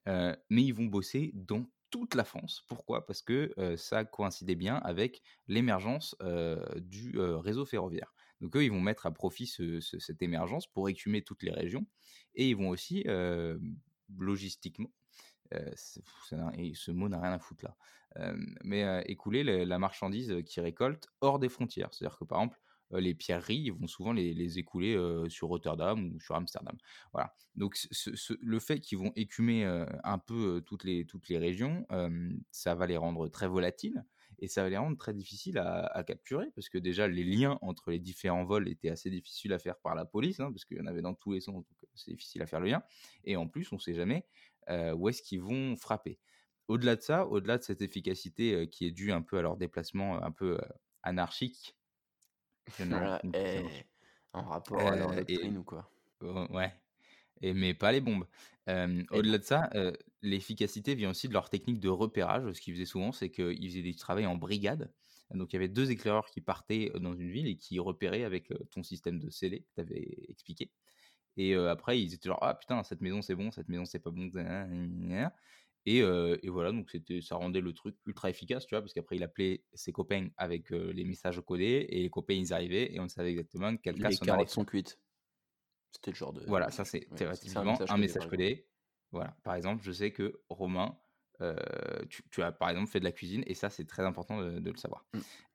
mais 0.06 0.64
ils 0.64 0.74
vont 0.74 0.86
bosser 0.86 1.32
dans 1.36 1.66
toute 1.90 2.16
la 2.16 2.24
France. 2.24 2.64
Pourquoi? 2.68 3.06
Parce 3.06 3.22
que 3.22 3.54
ça 3.78 4.06
coïncidait 4.06 4.56
bien 4.56 4.76
avec 4.78 5.22
l'émergence 5.48 6.16
du 6.78 7.18
réseau 7.18 7.66
ferroviaire. 7.66 8.14
Donc 8.42 8.56
eux, 8.58 8.64
ils 8.64 8.72
vont 8.72 8.82
mettre 8.82 9.06
à 9.06 9.14
profit 9.14 9.48
cette 9.48 10.22
émergence 10.22 10.68
pour 10.68 10.90
écumer 10.90 11.22
toutes 11.22 11.44
les 11.44 11.52
régions, 11.52 11.86
et 12.34 12.50
ils 12.50 12.56
vont 12.56 12.70
aussi 12.70 13.06
logistiquement, 14.18 14.92
ce 15.76 16.92
mot 16.92 17.10
n'a 17.10 17.20
rien 17.20 17.34
à 17.34 17.40
foutre 17.40 17.66
là, 17.66 18.36
mais 18.64 19.04
écouler 19.08 19.44
la 19.66 19.80
marchandise 19.80 20.34
qu'ils 20.46 20.64
récoltent 20.64 21.08
hors 21.22 21.40
des 21.40 21.50
frontières. 21.50 21.94
C'est-à-dire 21.94 22.18
que 22.18 22.26
par 22.26 22.40
exemple, 22.40 22.60
les 22.92 23.16
pierreries, 23.16 23.64
ils 23.66 23.74
vont 23.74 23.88
souvent 23.88 24.14
les, 24.14 24.60
écouler 24.60 24.96
sur 25.30 25.48
Rotterdam 25.48 26.14
ou 26.14 26.20
sur 26.20 26.36
Amsterdam. 26.36 26.78
Voilà. 27.14 27.34
Donc 27.56 27.78
le 28.42 28.60
fait 28.60 28.80
qu'ils 28.80 28.98
vont 28.98 29.12
écumer 29.16 29.66
un 30.04 30.18
peu 30.18 30.62
toutes, 30.66 30.84
les, 30.84 31.06
toutes 31.06 31.30
les 31.30 31.38
régions, 31.38 31.86
ça 32.52 32.76
va 32.76 32.88
les 32.88 32.98
rendre 32.98 33.28
très 33.28 33.48
volatiles 33.48 34.04
et 34.40 34.48
ça 34.48 34.64
va 34.64 34.70
les 34.70 34.78
rendre 34.78 34.98
très 34.98 35.14
difficiles 35.14 35.58
à, 35.58 36.04
capturer 36.04 36.52
parce 36.56 36.70
que 36.70 36.78
déjà 36.78 37.08
les 37.08 37.24
liens 37.24 37.58
entre 37.62 37.92
les 37.92 38.00
différents 38.00 38.44
vols 38.44 38.68
étaient 38.68 38.90
assez 38.90 39.10
difficiles 39.10 39.54
à 39.54 39.60
faire 39.60 39.78
par 39.78 39.96
la 39.96 40.06
police 40.06 40.40
hein, 40.40 40.52
parce 40.52 40.66
qu'il 40.66 40.78
y 40.78 40.82
en 40.82 40.86
avait 40.86 41.02
dans 41.02 41.14
tous 41.14 41.34
les 41.34 41.42
sens 41.42 41.56
donc 41.56 41.66
c'est 41.96 42.12
difficile 42.12 42.42
à 42.42 42.46
faire 42.46 42.60
le 42.60 42.68
lien 42.68 42.84
et 43.24 43.36
en 43.36 43.48
plus 43.48 43.72
on 43.72 43.76
ne 43.76 43.82
sait 43.82 43.94
jamais 43.94 44.26
où 44.70 45.10
est-ce 45.10 45.22
qu'ils 45.22 45.42
vont 45.42 45.76
frapper. 45.76 46.20
Au-delà 46.68 46.96
de 46.96 47.02
ça, 47.02 47.28
au-delà 47.28 47.58
de 47.60 47.64
cette 47.64 47.82
efficacité 47.82 48.68
qui 48.70 48.86
est 48.88 48.92
due 48.92 49.12
un 49.12 49.22
peu 49.22 49.38
à 49.38 49.42
leur 49.42 49.58
déplacement 49.58 50.24
un 50.24 50.32
peu 50.32 50.60
anarchique, 51.04 51.78
en 54.34 54.44
rapport 54.44 54.90
à 54.90 54.96
leur 54.96 55.14
doctrine 55.14 55.58
ou 55.58 55.64
quoi? 55.64 55.90
Ouais, 56.22 56.74
et, 57.42 57.54
mais 57.54 57.74
pas 57.74 57.92
les 57.92 58.02
bombes. 58.02 58.26
Au-delà 58.68 59.38
de 59.38 59.44
ça, 59.44 59.70
l'efficacité 60.22 60.96
vient 60.96 61.12
aussi 61.12 61.28
de 61.28 61.34
leur 61.34 61.50
technique 61.50 61.80
de 61.80 61.90
repérage. 61.90 62.52
Ce 62.54 62.62
qu'ils 62.62 62.74
faisaient 62.74 62.86
souvent, 62.86 63.12
c'est 63.12 63.30
qu'ils 63.30 63.70
faisaient 63.70 63.82
du 63.82 63.96
travail 63.96 64.26
en 64.26 64.36
brigade. 64.36 64.92
Donc 65.32 65.54
il 65.54 65.56
y 65.56 65.58
avait 65.58 65.70
deux 65.70 65.92
éclaireurs 65.92 66.30
qui 66.30 66.42
partaient 66.42 66.92
dans 66.96 67.14
une 67.16 67.32
ville 67.32 67.48
et 67.48 67.58
qui 67.58 67.80
repéraient 67.80 68.24
avec 68.24 68.54
ton 68.72 68.84
système 68.84 69.20
de 69.20 69.30
scellé 69.30 69.62
que 69.62 69.74
tu 69.76 69.82
avais 69.82 70.26
expliqué. 70.30 70.72
Et 71.38 71.54
après, 71.56 72.02
ils 72.02 72.14
étaient 72.14 72.30
genre, 72.30 72.40
ah 72.42 72.54
putain, 72.54 72.84
cette 72.84 73.02
maison 73.02 73.22
c'est 73.22 73.36
bon, 73.36 73.52
cette 73.52 73.68
maison 73.68 73.86
c'est 73.86 74.00
pas 74.00 74.12
bon. 74.12 74.30
Et, 75.88 76.00
et, 76.00 76.50
voilà, 76.50 76.72
donc 76.72 76.90
c'était, 76.90 77.22
ça 77.22 77.36
rendait 77.36 77.62
le 77.62 77.74
truc 77.74 77.96
ultra 78.06 78.30
efficace, 78.30 78.66
tu 78.66 78.74
vois, 78.74 78.82
parce 78.82 78.94
qu'après 78.94 79.18
il 79.18 79.24
appelait 79.24 79.64
ses 79.74 79.92
copains 79.92 80.30
avec 80.38 80.70
les 80.72 81.04
messages 81.04 81.40
codés 81.42 81.86
et 81.90 82.02
les 82.02 82.10
copains 82.10 82.34
ils 82.34 82.54
arrivaient 82.54 82.94
et 82.94 83.00
on 83.00 83.08
savait 83.08 83.32
exactement 83.32 83.76
quel 83.78 84.00
cas 84.00 84.10
Les 84.10 84.48
sont 84.48 84.66
cuites. 84.66 85.00
C'était 85.92 86.12
le 86.12 86.16
genre 86.16 86.34
de. 86.34 86.44
Voilà, 86.48 86.72
ça 86.72 86.86
c'est 86.86 87.08
théoriquement 87.16 87.78
un 87.90 87.98
message, 87.98 88.28
codé. 88.28 88.68
Voilà, 89.12 89.38
par 89.44 89.56
exemple, 89.56 89.84
je 89.84 89.92
sais 89.92 90.12
que 90.12 90.42
Romain, 90.50 90.98
tu, 92.10 92.42
as 92.42 92.52
par 92.52 92.70
exemple 92.70 92.90
fait 92.90 93.00
de 93.00 93.06
la 93.06 93.12
cuisine 93.12 93.44
et 93.46 93.54
ça 93.54 93.70
c'est 93.70 93.86
très 93.86 94.04
important 94.04 94.42
de, 94.42 94.60
le 94.60 94.78
savoir. 94.78 95.06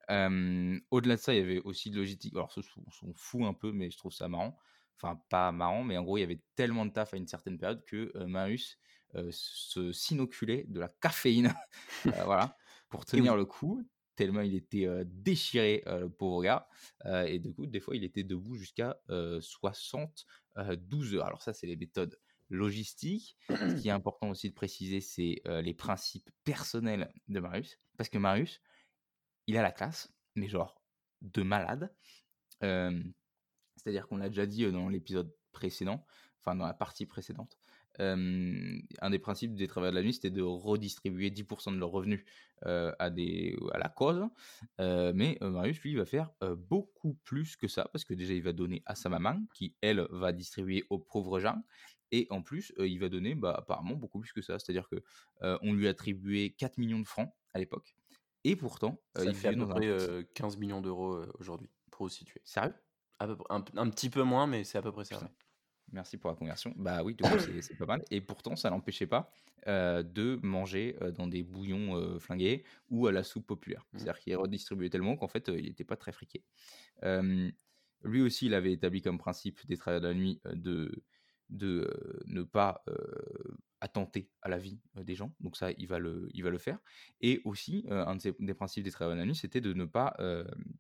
Mmh. 0.09 0.79
Au-delà 0.91 1.17
de 1.17 1.21
ça, 1.21 1.35
il 1.35 1.39
y 1.39 1.43
avait 1.43 1.61
aussi 1.61 1.91
de 1.91 1.97
logistique. 1.97 2.35
Alors, 2.35 2.53
ce 2.53 2.63
sont 2.63 2.85
fous 3.15 3.47
un 3.47 3.55
peu, 3.55 3.73
mais 3.73 3.91
je 3.91 3.97
trouve 3.97 4.13
ça 4.13 4.29
marrant 4.29 4.57
enfin 5.01 5.21
pas 5.29 5.53
marrant, 5.53 5.85
mais 5.85 5.97
en 5.97 6.03
gros, 6.03 6.19
il 6.19 6.21
y 6.21 6.25
avait 6.25 6.41
tellement 6.57 6.87
de 6.87 6.93
taf 6.93 7.15
à 7.15 7.17
une 7.17 7.27
certaine 7.27 7.59
période 7.59 7.85
que 7.85 8.13
Marius 8.25 8.79
se 9.31 9.93
s'inoculait 9.93 10.65
de 10.69 10.79
la 10.79 10.89
caféine, 10.89 11.53
voilà, 12.25 12.57
pour 12.89 13.05
tenir 13.05 13.37
le 13.37 13.45
coup, 13.45 13.83
tellement 14.15 14.43
il 14.43 14.55
était 14.55 14.87
déchiré, 15.05 15.83
le 15.87 16.09
pauvre 16.09 16.43
gars. 16.43 16.69
et 17.27 17.39
du 17.39 17.53
coup, 17.53 17.67
des 17.67 17.81
fois, 17.81 17.97
il 17.97 18.05
était 18.05 18.23
debout 18.23 18.57
jusqu'à 18.57 19.01
72 19.09 21.15
heures. 21.15 21.27
Alors 21.27 21.43
ça, 21.43 21.53
c'est 21.53 21.67
les 21.67 21.77
méthodes 21.77 22.19
logistiques. 22.51 23.37
Ce 23.49 23.81
qui 23.81 23.89
est 23.89 23.91
important 24.01 24.31
aussi 24.31 24.51
de 24.51 24.55
préciser, 24.55 25.01
c'est 25.01 25.43
les 25.47 25.75
principes 25.75 26.31
personnels 26.45 27.13
de 27.29 27.41
Marius. 27.41 27.79
Parce 27.97 28.11
que 28.11 28.19
Marius, 28.19 28.61
il 29.47 29.57
a 29.57 29.63
la 29.63 29.73
classe, 29.73 30.13
mais 30.35 30.49
genre 30.49 30.81
de 31.23 31.43
malade. 31.43 31.95
C'est-à-dire 33.83 34.07
qu'on 34.07 34.19
l'a 34.19 34.29
déjà 34.29 34.47
dit 34.47 34.71
dans 34.71 34.89
l'épisode 34.89 35.33
précédent, 35.53 36.05
enfin 36.41 36.55
dans 36.55 36.67
la 36.67 36.75
partie 36.75 37.07
précédente, 37.07 37.59
un 37.99 39.11
des 39.11 39.19
principes 39.19 39.55
des 39.55 39.67
travailleurs 39.67 39.93
de 39.93 39.99
la 39.99 40.03
nuit, 40.03 40.15
c'était 40.15 40.31
de 40.31 40.43
redistribuer 40.43 41.31
10% 41.31 41.75
de 41.75 41.79
leurs 41.79 41.91
revenus 41.91 42.25
à, 42.63 43.11
des, 43.11 43.57
à 43.73 43.79
la 43.79 43.89
cause. 43.89 44.23
mais 44.79 45.39
Marius, 45.41 45.81
lui, 45.81 45.93
il 45.93 45.99
va 45.99 46.05
faire 46.05 46.31
beaucoup 46.69 47.15
plus 47.25 47.57
que 47.57 47.69
ça, 47.69 47.89
parce 47.93 48.05
que 48.05 48.15
déjà, 48.15 48.35
il 48.35 48.43
va 48.43 48.53
donner 48.53 48.83
à 48.87 48.95
sa 48.95 49.09
maman, 49.09 49.43
qui, 49.55 49.75
elle, 49.81 50.07
va 50.11 50.33
distribuer 50.33 50.85
aux 50.91 50.99
pauvres 50.99 51.41
gens. 51.41 51.63
Et 52.13 52.27
en 52.31 52.43
plus, 52.43 52.73
il 52.79 52.99
va 52.99 53.09
donner 53.09 53.35
bah, 53.35 53.55
apparemment 53.59 53.95
beaucoup 53.95 54.19
plus 54.21 54.33
que 54.33 54.43
ça. 54.43 54.59
C'est-à-dire 54.59 54.89
que 54.89 55.03
on 55.63 55.73
lui 55.73 55.87
a 55.87 55.91
attribué 55.91 56.55
4 56.59 56.79
millions 56.79 57.01
de 57.01 57.07
francs 57.07 57.33
à 57.55 57.59
l'époque. 57.59 57.95
Et 58.45 58.57
pourtant, 58.57 59.03
il 59.23 59.35
fait 59.35 59.49
à 59.49 59.53
peu 59.53 59.69
près 59.69 60.27
15 60.35 60.57
millions 60.57 60.81
d'euros 60.81 61.23
aujourd'hui, 61.39 61.69
pour 61.91 62.07
vous 62.07 62.11
situer. 62.11 62.41
Sérieux? 62.45 62.75
Un, 63.21 63.65
un, 63.77 63.91
petit 63.91 64.11
peu 64.11 64.23
moins, 64.23 64.47
mais 64.47 64.65
c'est 64.65 64.79
à 64.79 64.83
peu 64.83 64.93
près 64.93 65.05
ça. 65.05 65.21
Merci 65.93 66.19
pour 66.19 66.31
la 66.31 66.37
conversion. 66.37 66.73
Bah 66.77 67.03
oui, 67.03 67.17
c'est 67.61 67.77
pas 67.77 67.87
mal. 67.87 68.05
Et 68.11 68.21
pourtant, 68.21 68.55
ça 68.55 68.71
n'empêchait 68.71 69.09
pas 69.09 69.31
de 69.67 70.39
manger 70.43 70.97
dans 71.17 71.27
des 71.27 71.43
bouillons 71.43 72.19
flingués 72.21 72.65
ou 72.91 73.09
à 73.09 73.13
la 73.13 73.25
soupe 73.25 73.47
populaire. 73.47 73.85
Mmh. 73.93 73.99
C'est-à-dire 73.99 74.21
qu'il 74.21 74.37
redistribuait 74.37 74.89
tellement 74.89 75.17
qu'en 75.17 75.27
fait, 75.27 75.49
il 75.49 75.65
n'était 75.65 75.85
pas 75.85 75.97
très 75.97 76.13
friqué. 76.13 76.45
lui 78.05 78.23
aussi, 78.23 78.47
il 78.47 78.55
avait 78.55 78.73
établi 78.73 79.03
comme 79.03 79.19
principe 79.19 79.67
des 79.67 79.77
travailleurs 79.77 80.03
de 80.03 80.09
la 80.09 80.15
nuit 80.15 80.41
de 80.45 81.03
de 81.51 82.23
ne 82.27 82.43
pas 82.43 82.85
attenter 83.81 84.31
à 84.43 84.49
la 84.49 84.59
vie 84.59 84.81
des 84.95 85.15
gens. 85.15 85.35
Donc 85.41 85.57
ça, 85.57 85.71
il 85.73 85.87
va 85.87 85.99
le, 85.99 86.29
il 86.33 86.43
va 86.43 86.51
le 86.51 86.59
faire. 86.59 86.79
Et 87.21 87.41
aussi, 87.45 87.87
un 87.89 88.17
des 88.17 88.55
principes 88.55 88.85
des 88.85 88.91
travailleurs 88.91 89.19
de 89.19 89.25
nuit, 89.27 89.35
c'était 89.35 89.61
de 89.61 89.73
ne 89.73 89.85
pas 89.85 90.17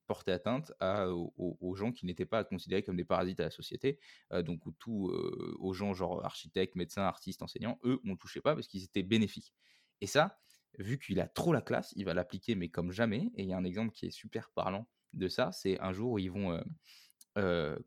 porter 0.06 0.32
atteinte 0.32 0.72
à, 0.80 1.08
aux, 1.10 1.74
gens 1.74 1.92
qui 1.92 2.06
n'étaient 2.06 2.26
pas 2.26 2.44
considérés 2.44 2.82
comme 2.82 2.96
des 2.96 3.04
parasites 3.04 3.40
à 3.40 3.44
la 3.44 3.50
société. 3.50 3.98
donc 4.44 4.60
tout, 4.78 5.10
aux 5.58 5.72
gens 5.72 5.94
genre 5.94 6.24
architectes, 6.24 6.74
médecins, 6.76 7.02
artistes, 7.02 7.42
enseignants, 7.42 7.78
eux, 7.84 8.00
on 8.04 8.10
ne 8.10 8.16
touchait 8.16 8.40
pas 8.40 8.54
parce 8.54 8.66
qu'ils 8.68 8.84
étaient 8.84 9.02
bénéfiques. 9.02 9.54
Et 10.00 10.06
ça, 10.06 10.38
vu 10.78 10.98
qu'il 10.98 11.20
a 11.20 11.28
trop 11.28 11.52
la 11.52 11.62
classe, 11.62 11.92
il 11.96 12.04
va 12.04 12.14
l'appliquer, 12.14 12.54
mais 12.54 12.68
comme 12.68 12.92
jamais. 12.92 13.30
Et 13.34 13.42
il 13.42 13.48
y 13.48 13.52
a 13.52 13.56
un 13.56 13.64
exemple 13.64 13.92
qui 13.92 14.06
est 14.06 14.10
super 14.10 14.50
parlant 14.50 14.88
de 15.12 15.28
ça, 15.28 15.52
c'est 15.52 15.80
un 15.80 15.92
jour 15.92 16.12
où 16.12 16.18
ils 16.18 16.30
vont 16.30 16.60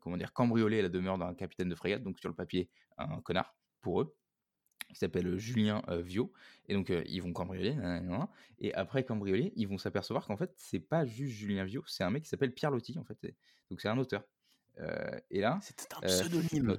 comment 0.00 0.16
dire, 0.16 0.32
cambrioler 0.32 0.82
la 0.82 0.88
demeure 0.88 1.18
d'un 1.18 1.34
capitaine 1.34 1.68
de 1.68 1.74
frégate, 1.74 2.02
donc 2.02 2.18
sur 2.18 2.28
le 2.28 2.34
papier, 2.34 2.70
un 2.98 3.20
connard 3.20 3.56
pour 3.80 4.00
eux, 4.00 4.16
qui 4.88 4.98
s'appelle 4.98 5.36
Julien 5.38 5.82
Vio. 5.88 6.32
Et 6.68 6.74
donc, 6.74 6.92
ils 7.06 7.20
vont 7.20 7.32
cambrioler. 7.32 7.76
et 8.58 8.74
après 8.74 9.04
cambrioler, 9.04 9.52
ils 9.56 9.68
vont 9.68 9.78
s'apercevoir 9.78 10.26
qu'en 10.26 10.36
fait, 10.36 10.52
c'est 10.56 10.80
pas 10.80 11.04
juste 11.04 11.32
Julien 11.32 11.64
Vio, 11.64 11.82
c'est 11.86 12.04
un 12.04 12.10
mec 12.10 12.24
qui 12.24 12.28
s'appelle 12.28 12.52
Pierre 12.52 12.70
Lotti, 12.70 12.98
en 12.98 13.04
fait. 13.04 13.18
Donc, 13.70 13.80
c'est 13.80 13.88
un 13.88 13.98
auteur. 13.98 14.24
et 15.30 15.40
là. 15.40 15.58
C'était 15.62 15.94
un 15.94 16.00
pseudonyme. 16.00 16.78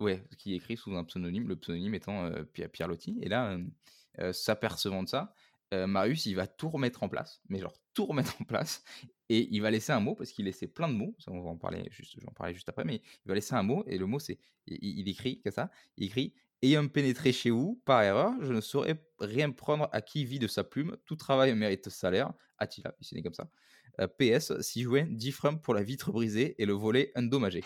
ouais, 0.00 0.22
qui 0.38 0.54
écrit 0.54 0.76
sous 0.76 0.94
un 0.96 1.04
pseudonyme, 1.04 1.48
le 1.48 1.56
pseudonyme 1.56 1.94
étant 1.94 2.30
Pierre 2.72 2.88
Lotti. 2.88 3.18
Et 3.22 3.28
là, 3.28 3.58
s'apercevant 4.32 5.02
de 5.02 5.08
ça, 5.08 5.34
Marius, 5.72 6.26
il 6.26 6.34
va 6.34 6.46
tout 6.46 6.68
remettre 6.68 7.02
en 7.02 7.08
place, 7.08 7.40
mais 7.48 7.58
genre 7.58 7.74
tout 7.94 8.06
remettre 8.06 8.40
en 8.40 8.44
place, 8.44 8.84
et 9.28 9.48
il 9.50 9.62
va 9.62 9.70
laisser 9.70 9.92
un 9.92 10.00
mot 10.00 10.14
parce 10.14 10.30
qu'il 10.30 10.44
laissait 10.44 10.66
plein 10.66 10.88
de 10.88 10.94
mots. 10.94 11.14
Ça, 11.18 11.30
on 11.30 11.40
va 11.40 11.48
en 11.48 11.56
parler 11.56 11.88
juste, 11.90 12.20
j'en 12.20 12.32
parler 12.32 12.52
juste 12.52 12.68
après, 12.68 12.84
mais 12.84 12.96
il 12.96 13.28
va 13.28 13.34
laisser 13.34 13.54
un 13.54 13.62
mot 13.62 13.82
et 13.86 13.96
le 13.96 14.04
mot 14.04 14.18
c'est, 14.18 14.38
il, 14.66 15.08
écrit 15.08 15.40
comme 15.40 15.52
ça, 15.52 15.70
il 15.96 16.04
écrit 16.04 16.34
ayant 16.62 16.86
pénétré 16.88 17.32
chez 17.32 17.50
vous 17.50 17.80
par 17.84 18.02
erreur, 18.02 18.32
je 18.40 18.52
ne 18.52 18.60
saurais 18.60 19.04
rien 19.18 19.50
prendre 19.50 19.88
à 19.92 20.00
qui 20.00 20.24
vit 20.24 20.38
de 20.38 20.46
sa 20.46 20.64
plume. 20.64 20.96
Tout 21.04 21.16
travail 21.16 21.54
mérite 21.54 21.88
salaire. 21.88 22.32
Attila, 22.58 22.94
il 23.00 23.06
s'est 23.06 23.22
comme 23.22 23.34
ça. 23.34 23.50
PS, 24.18 24.60
si 24.60 24.82
jouait 24.82 25.06
10 25.10 25.32
francs 25.32 25.62
pour 25.62 25.74
la 25.74 25.82
vitre 25.82 26.12
brisée 26.12 26.54
et 26.58 26.66
le 26.66 26.72
volet 26.72 27.12
endommagé. 27.14 27.62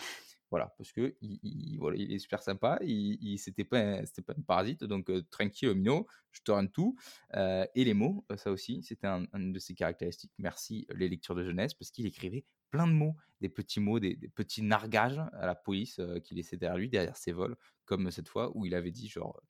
Voilà, 0.49 0.73
parce 0.77 0.93
que 0.93 1.15
il, 1.21 1.39
il 1.43 2.13
est 2.13 2.19
super 2.19 2.41
sympa, 2.41 2.79
il, 2.81 3.37
pas, 3.69 4.05
c'était 4.05 4.21
pas 4.21 4.33
un 4.37 4.41
parasite, 4.41 4.85
donc 4.85 5.11
tranquille, 5.29 5.73
minot, 5.73 6.07
je 6.31 6.41
te 6.41 6.51
rends 6.51 6.67
tout. 6.67 6.95
et 7.33 7.83
les 7.83 7.93
mots, 7.93 8.25
ça 8.37 8.51
aussi, 8.51 8.81
c'était 8.81 9.07
un, 9.07 9.25
de 9.33 9.59
ses 9.59 9.73
caractéristiques. 9.73 10.31
Merci 10.37 10.87
les 10.95 11.09
lectures 11.09 11.35
de 11.35 11.43
jeunesse, 11.43 11.73
parce 11.73 11.91
qu'il 11.91 12.05
écrivait 12.05 12.45
plein 12.69 12.87
de 12.87 12.93
mots, 12.93 13.15
des 13.41 13.49
petits 13.49 13.79
mots, 13.79 13.99
des, 13.99 14.15
petits 14.35 14.61
nargages 14.61 15.19
à 15.33 15.45
la 15.45 15.55
police 15.55 16.01
qu'il 16.23 16.37
laissait 16.37 16.57
derrière 16.57 16.77
lui, 16.77 16.89
derrière 16.89 17.17
ses 17.17 17.31
vols, 17.31 17.55
comme 17.85 18.11
cette 18.11 18.27
fois 18.27 18.51
où 18.55 18.65
il 18.65 18.75
avait 18.75 18.91
dit 18.91 19.07
genre, 19.07 19.41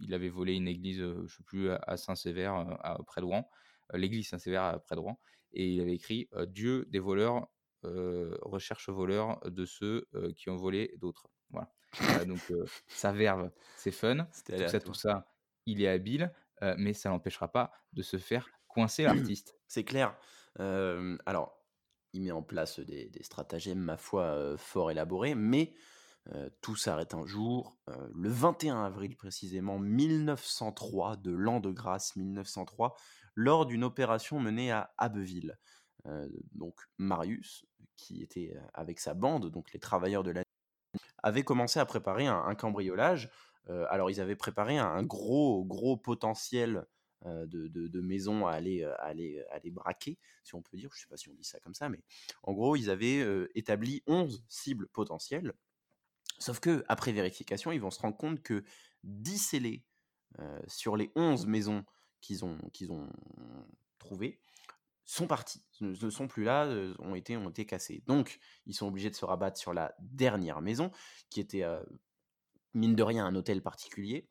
il 0.00 0.14
avait 0.14 0.28
volé 0.28 0.54
une 0.54 0.68
église, 0.68 0.98
je 0.98 1.34
sais 1.34 1.42
plus, 1.44 1.70
à 1.70 1.96
Saint-Sévère, 1.96 2.78
près 3.06 3.20
de 3.20 3.26
Rouen, 3.26 3.48
l'église 3.92 4.28
Saint-Sévère 4.28 4.80
près 4.84 4.96
de 4.96 5.00
Rouen, 5.00 5.20
et 5.52 5.68
il 5.74 5.80
avait 5.80 5.94
écrit 5.94 6.28
Dieu 6.48 6.86
des 6.88 6.98
voleurs 6.98 7.48
recherche 7.82 8.88
voleur 8.88 9.40
de 9.44 9.64
ceux 9.64 10.08
qui 10.36 10.50
ont 10.50 10.56
volé 10.56 10.94
d'autres. 10.98 11.28
Voilà. 11.50 11.70
donc 12.24 12.40
sa 12.88 13.12
verve, 13.12 13.50
c'est 13.76 13.92
fun. 13.92 14.26
Tout 14.46 14.68
ça, 14.68 14.80
tout 14.80 14.94
ça, 14.94 15.32
il 15.66 15.82
est 15.82 15.88
habile, 15.88 16.32
mais 16.76 16.92
ça 16.92 17.10
n'empêchera 17.10 17.50
pas 17.50 17.72
de 17.92 18.02
se 18.02 18.16
faire 18.16 18.48
coincer 18.68 19.04
l'artiste. 19.04 19.56
C'est 19.66 19.84
clair. 19.84 20.16
alors, 20.58 21.62
il 22.16 22.22
met 22.22 22.30
en 22.32 22.42
place 22.42 22.80
des, 22.80 23.10
stratagèmes, 23.20 23.78
ma 23.78 23.96
foi, 23.96 24.56
fort 24.56 24.90
élaborés, 24.90 25.34
mais 25.34 25.74
tout 26.60 26.74
s'arrête 26.74 27.14
un 27.14 27.24
jour, 27.24 27.78
le 28.12 28.28
21 28.28 28.82
avril 28.82 29.16
précisément 29.16 29.78
1903, 29.78 31.16
de 31.16 31.30
l'an 31.30 31.60
de 31.60 31.70
grâce 31.70 32.16
1903, 32.16 32.96
lors 33.36 33.66
d'une 33.66 33.84
opération 33.84 34.40
menée 34.40 34.72
à 34.72 34.92
Abbeville. 34.98 35.56
donc 36.52 36.80
Marius, 36.98 37.64
qui 37.96 38.22
était 38.22 38.56
avec 38.74 38.98
sa 38.98 39.14
bande, 39.14 39.50
donc 39.50 39.72
les 39.72 39.78
travailleurs 39.78 40.24
de 40.24 40.32
la 40.32 40.42
avait 41.22 41.44
commencé 41.44 41.78
à 41.78 41.86
préparer 41.86 42.26
un, 42.26 42.54
cambriolage. 42.54 43.30
alors 43.88 44.10
ils 44.10 44.20
avaient 44.20 44.36
préparé 44.36 44.78
un, 44.78 45.02
gros 45.04 45.64
gros 45.64 45.96
potentiel 45.96 46.86
de, 47.26 47.68
de, 47.68 48.00
maisons 48.00 48.46
à 48.46 48.52
aller, 48.52 48.84
aller, 49.00 49.42
aller 49.50 49.70
braquer, 49.70 50.18
si 50.44 50.54
on 50.54 50.62
peut 50.62 50.76
dire. 50.76 50.90
Je 50.92 50.98
ne 50.98 51.00
sais 51.00 51.08
pas 51.08 51.16
si 51.16 51.28
on 51.28 51.34
dit 51.34 51.44
ça 51.44 51.60
comme 51.60 51.74
ça, 51.74 51.88
mais 51.88 52.00
en 52.42 52.52
gros, 52.52 52.76
ils 52.76 52.90
avaient 52.90 53.24
établi 53.54 54.02
11 54.06 54.44
cibles 54.48 54.88
potentielles. 54.88 55.52
Sauf 56.38 56.60
que 56.60 56.84
après 56.88 57.12
vérification, 57.12 57.72
ils 57.72 57.80
vont 57.80 57.90
se 57.90 58.00
rendre 58.00 58.16
compte 58.16 58.42
que 58.42 58.64
10 59.04 59.38
scellés 59.38 59.84
sur 60.68 60.96
les 60.96 61.10
11 61.16 61.46
maisons 61.46 61.84
qu'ils 62.20 62.44
ont, 62.44 62.58
ont 62.90 63.08
trouvées, 63.98 64.40
sont 65.04 65.28
partis, 65.28 65.64
ne, 65.80 66.10
sont 66.10 66.26
plus 66.26 66.44
là, 66.44 66.66
ont 66.98 67.14
été, 67.14 67.36
ont 67.36 67.48
été 67.48 67.64
cassés. 67.64 68.02
Donc, 68.06 68.38
ils 68.66 68.74
sont 68.74 68.88
obligés 68.88 69.10
de 69.10 69.14
se 69.14 69.24
rabattre 69.24 69.58
sur 69.58 69.72
la 69.72 69.94
dernière 70.00 70.60
maison, 70.60 70.90
qui 71.30 71.40
était, 71.40 71.64
mine 72.74 72.96
de 72.96 73.02
rien, 73.02 73.24
un 73.24 73.34
hôtel 73.34 73.62
particulier. 73.62 74.28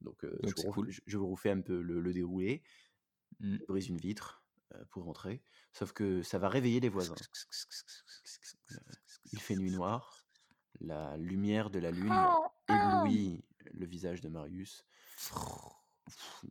Donc, 0.00 0.18
je, 0.22 0.68
vous, 0.68 0.86
je, 1.06 1.16
vous 1.16 1.28
refais 1.28 1.50
un 1.50 1.60
peu 1.60 1.80
le, 1.80 2.12
déroulé. 2.12 2.62
Mmh. 3.40 3.58
brise 3.68 3.88
une 3.88 3.98
vitre 3.98 4.42
pour 4.90 5.04
rentrer. 5.04 5.42
Sauf 5.72 5.92
que 5.92 6.22
ça 6.22 6.38
va 6.38 6.48
réveiller 6.48 6.80
les 6.80 6.88
voisins. 6.88 7.14
Il 9.32 9.40
fait 9.40 9.56
nuit 9.56 9.70
noire. 9.70 10.24
La 10.80 11.16
lumière 11.16 11.70
de 11.70 11.78
la 11.78 11.90
lune 11.90 12.14
éblouit 12.68 13.44
le 13.72 13.86
visage 13.86 14.20
de 14.20 14.28
Marius. 14.28 14.84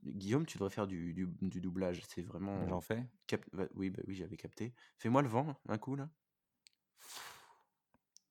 Guillaume, 0.04 0.46
tu 0.46 0.58
devrais 0.58 0.70
faire 0.70 0.88
du, 0.88 1.14
du, 1.14 1.62
doublage. 1.62 2.04
C'est 2.08 2.22
vraiment. 2.22 2.68
J'en 2.68 2.82
fais 2.82 3.08
Oui, 3.76 3.90
bah, 3.90 4.02
oui 4.08 4.16
j'avais 4.16 4.38
capté. 4.38 4.74
Fais-moi 4.98 5.22
le 5.22 5.30
vent, 5.30 5.56
un 5.68 5.78
coup, 5.78 5.96
là. 5.96 6.10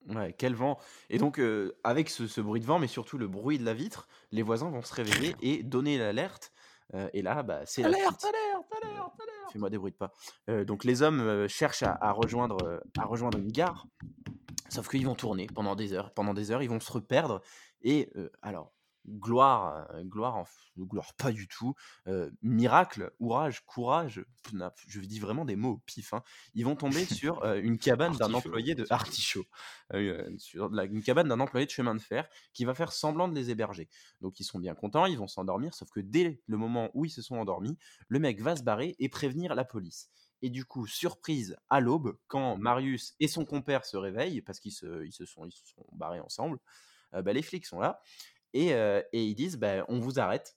Ouais, 0.08 0.34
quel 0.36 0.54
vent. 0.54 0.78
Et 1.10 1.18
donc, 1.18 1.38
euh, 1.38 1.76
avec 1.82 2.10
ce, 2.10 2.40
bruit 2.40 2.60
de 2.60 2.66
vent, 2.66 2.78
mais 2.78 2.86
surtout 2.86 3.18
le 3.18 3.26
bruit 3.26 3.58
de 3.58 3.64
la 3.64 3.74
vitre, 3.74 4.08
les 4.30 4.42
voisins 4.42 4.70
vont 4.70 4.82
se 4.82 4.94
réveiller 4.94 5.34
et 5.42 5.62
donner 5.62 5.98
l'alerte. 5.98 6.52
Euh, 6.94 7.08
et 7.12 7.22
là, 7.22 7.42
bah, 7.42 7.62
c'est 7.64 7.82
Alerte, 7.82 8.24
alerte, 8.24 8.24
alerte, 8.24 9.20
alerte 9.20 9.52
Fais-moi 9.52 9.70
des 9.70 9.78
bruits 9.78 9.92
de 9.92 9.96
pas. 9.96 10.12
Euh, 10.48 10.64
donc, 10.64 10.84
les 10.84 11.02
hommes 11.02 11.48
cherchent 11.48 11.82
à, 11.82 12.12
rejoindre, 12.12 12.82
à 12.98 13.04
rejoindre 13.04 13.38
une 13.38 13.50
gare. 13.50 13.86
Sauf 14.68 14.88
qu'ils 14.88 15.06
vont 15.06 15.14
tourner 15.14 15.46
pendant 15.52 15.74
des 15.74 15.92
heures. 15.92 16.12
Pendant 16.14 16.34
des 16.34 16.50
heures, 16.50 16.62
ils 16.62 16.68
vont 16.68 16.80
se 16.80 16.92
reperdre. 16.92 17.40
Et 17.82 18.10
alors, 18.42 18.72
gloire, 19.08 19.88
euh, 19.92 20.02
gloire, 20.04 20.44
gloire 20.78 21.14
pas 21.14 21.32
du 21.32 21.48
tout, 21.48 21.74
euh, 22.06 22.30
miracle, 22.42 23.12
ouvrage, 23.18 23.64
courage, 23.64 24.24
je 24.86 25.00
dis 25.00 25.18
vraiment 25.20 25.44
des 25.44 25.56
mots 25.56 25.72
au 25.74 25.78
pif. 25.78 26.12
hein. 26.12 26.22
Ils 26.54 26.64
vont 26.64 26.76
tomber 26.76 27.04
sur 27.06 27.42
euh, 27.44 27.60
une 27.60 27.78
cabane 27.78 28.16
d'un 28.16 28.34
employé 28.34 28.74
de 28.74 28.86
artichaut, 28.90 29.46
euh, 29.94 30.28
sur 30.38 30.68
la- 30.70 30.84
une 30.84 31.02
cabane 31.02 31.28
d'un 31.28 31.40
employé 31.40 31.66
de 31.66 31.70
chemin 31.70 31.94
de 31.94 32.00
fer 32.02 32.28
qui 32.52 32.64
va 32.64 32.74
faire 32.74 32.92
semblant 32.92 33.28
de 33.28 33.34
les 33.34 33.50
héberger. 33.50 33.88
Donc 34.20 34.40
ils 34.40 34.44
sont 34.44 34.58
bien 34.58 34.74
contents, 34.74 35.06
ils 35.06 35.18
vont 35.18 35.28
s'endormir, 35.28 35.74
sauf 35.74 35.90
que 35.90 36.00
dès 36.00 36.40
le 36.46 36.56
moment 36.56 36.90
où 36.94 37.04
ils 37.04 37.10
se 37.10 37.22
sont 37.22 37.36
endormis, 37.36 37.78
le 38.08 38.18
mec 38.18 38.40
va 38.40 38.56
se 38.56 38.62
barrer 38.62 38.96
et 38.98 39.08
prévenir 39.08 39.54
la 39.54 39.64
police. 39.64 40.10
Et 40.42 40.50
du 40.50 40.64
coup, 40.66 40.86
surprise 40.86 41.56
à 41.70 41.80
l'aube, 41.80 42.18
quand 42.26 42.58
Marius 42.58 43.14
et 43.20 43.28
son 43.28 43.44
compère 43.46 43.84
se 43.86 43.96
réveillent, 43.96 44.42
parce 44.42 44.60
qu'ils 44.60 44.72
se, 44.72 45.04
ils 45.04 45.12
se, 45.12 45.24
sont, 45.24 45.46
ils 45.46 45.52
se 45.52 45.66
sont 45.66 45.86
barrés 45.92 46.20
ensemble, 46.20 46.58
euh, 47.14 47.22
bah, 47.22 47.32
les 47.32 47.42
flics 47.42 47.64
sont 47.66 47.80
là 47.80 48.02
et, 48.56 48.74
euh, 48.74 49.02
et 49.12 49.24
ils 49.24 49.34
disent 49.34 49.56
bah, 49.58 49.84
on 49.88 49.98
vous 49.98 50.18
arrête. 50.18 50.56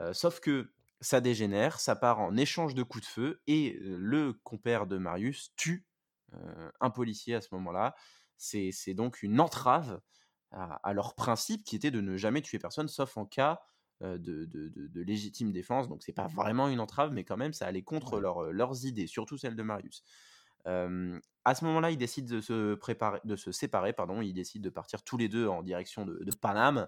Euh, 0.00 0.12
sauf 0.12 0.40
que 0.40 0.72
ça 1.00 1.20
dégénère, 1.20 1.80
ça 1.80 1.96
part 1.96 2.20
en 2.20 2.36
échange 2.36 2.74
de 2.74 2.82
coups 2.82 3.04
de 3.04 3.10
feu 3.10 3.42
et 3.46 3.78
le 3.80 4.32
compère 4.32 4.86
de 4.86 4.98
Marius 4.98 5.52
tue 5.56 5.86
un 6.80 6.90
policier 6.90 7.34
à 7.34 7.40
ce 7.40 7.48
moment-là. 7.52 7.94
C'est 8.36 8.94
donc 8.94 9.22
une 9.22 9.40
entrave 9.40 10.00
à, 10.52 10.74
à 10.88 10.92
leur 10.92 11.14
principe 11.14 11.64
qui 11.64 11.76
était 11.76 11.90
de 11.90 12.00
ne 12.00 12.16
jamais 12.16 12.42
tuer 12.42 12.58
personne 12.58 12.88
sauf 12.88 13.16
en 13.16 13.26
cas 13.26 13.60
de, 14.02 14.16
de- 14.18 14.46
de- 14.46 14.86
de 14.88 15.00
légitime 15.02 15.52
défense. 15.52 15.88
Donc 15.88 16.02
c'est 16.02 16.12
pas 16.12 16.26
vraiment 16.28 16.68
une 16.68 16.80
entrave, 16.80 17.12
mais 17.12 17.24
quand 17.24 17.36
même 17.36 17.52
ça 17.52 17.66
allait 17.66 17.82
contre 17.82 18.14
Ouais. 18.14 18.20
leur- 18.20 18.52
leurs 18.52 18.84
idées, 18.86 19.06
surtout 19.06 19.36
celles 19.38 19.56
de 19.56 19.62
Marius. 19.62 20.02
Euh, 20.66 21.18
à 21.44 21.54
ce 21.54 21.64
moment-là, 21.64 21.90
ils 21.90 21.96
décident 21.96 22.34
de 22.36 22.40
se, 22.40 22.74
préparer, 22.74 23.20
de 23.24 23.34
se 23.36 23.50
séparer, 23.52 23.92
pardon, 23.94 24.20
ils 24.20 24.34
décident 24.34 24.62
de 24.64 24.70
partir 24.70 25.02
tous 25.02 25.16
les 25.16 25.28
deux 25.28 25.48
en 25.48 25.62
direction 25.62 26.04
de, 26.04 26.22
de 26.22 26.32
Paname, 26.36 26.86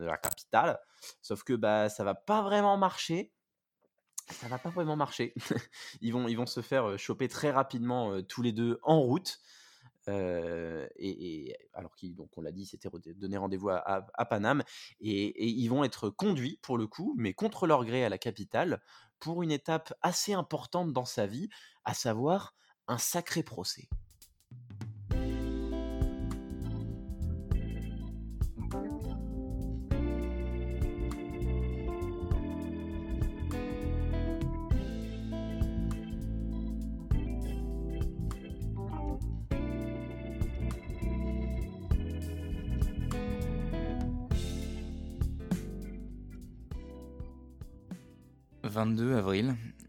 de 0.00 0.06
la 0.06 0.16
capitale. 0.16 0.80
Sauf 1.22 1.44
que 1.44 1.52
bah, 1.52 1.88
ça 1.88 2.02
va 2.04 2.14
pas 2.14 2.42
vraiment 2.42 2.76
marcher. 2.76 3.32
Ça 4.30 4.48
va 4.48 4.58
pas 4.58 4.70
vraiment 4.70 4.96
marcher. 4.96 5.34
ils, 6.00 6.12
vont, 6.12 6.28
ils 6.28 6.36
vont 6.36 6.46
se 6.46 6.60
faire 6.62 6.98
choper 6.98 7.28
très 7.28 7.50
rapidement 7.50 8.22
tous 8.22 8.42
les 8.42 8.52
deux 8.52 8.78
en 8.82 9.00
route. 9.00 9.40
Et, 10.08 11.56
alors 11.72 11.94
qu'ils, 11.94 12.16
donc 12.16 12.36
on 12.36 12.40
l'a 12.40 12.50
dit, 12.50 12.66
s'étaient 12.66 12.88
re- 12.88 13.14
donné 13.16 13.36
rendez-vous 13.36 13.68
à, 13.68 13.76
à- 13.76 14.06
à 14.14 14.24
Paname, 14.24 14.64
et, 15.00 15.10
et 15.10 15.46
ils 15.46 15.68
vont 15.68 15.84
être 15.84 16.10
conduits 16.10 16.58
pour 16.62 16.78
le 16.78 16.88
coup, 16.88 17.14
mais 17.16 17.32
contre 17.32 17.66
leur 17.68 17.84
gré 17.84 18.04
à 18.04 18.08
la 18.08 18.18
capitale, 18.18 18.82
pour 19.20 19.42
une 19.42 19.52
étape 19.52 19.92
assez 20.02 20.32
importante 20.32 20.92
dans 20.92 21.04
sa 21.04 21.26
vie, 21.26 21.48
à 21.84 21.94
savoir 21.94 22.54
un 22.88 22.98
sacré 22.98 23.42
procès.« 23.44 23.88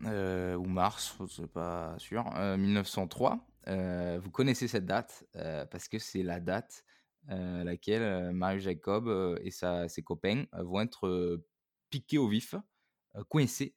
euh, 0.05 0.55
ou 0.55 0.65
mars, 0.65 1.15
je 1.21 1.25
sais 1.25 1.47
pas 1.47 1.95
sûr, 1.97 2.25
euh, 2.35 2.57
1903. 2.57 3.39
Euh, 3.67 4.19
vous 4.21 4.31
connaissez 4.31 4.67
cette 4.67 4.85
date 4.85 5.25
euh, 5.35 5.65
parce 5.65 5.87
que 5.87 5.99
c'est 5.99 6.23
la 6.23 6.39
date 6.39 6.83
euh, 7.29 7.61
à 7.61 7.63
laquelle 7.63 8.01
euh, 8.01 8.31
Marius 8.31 8.63
Jacob 8.63 9.07
euh, 9.07 9.37
et 9.43 9.51
ses 9.51 10.01
copains 10.03 10.45
euh, 10.55 10.63
vont 10.63 10.81
être 10.81 11.07
euh, 11.07 11.45
piqués 11.89 12.17
au 12.17 12.27
vif, 12.27 12.55
euh, 13.15 13.23
coincés. 13.29 13.75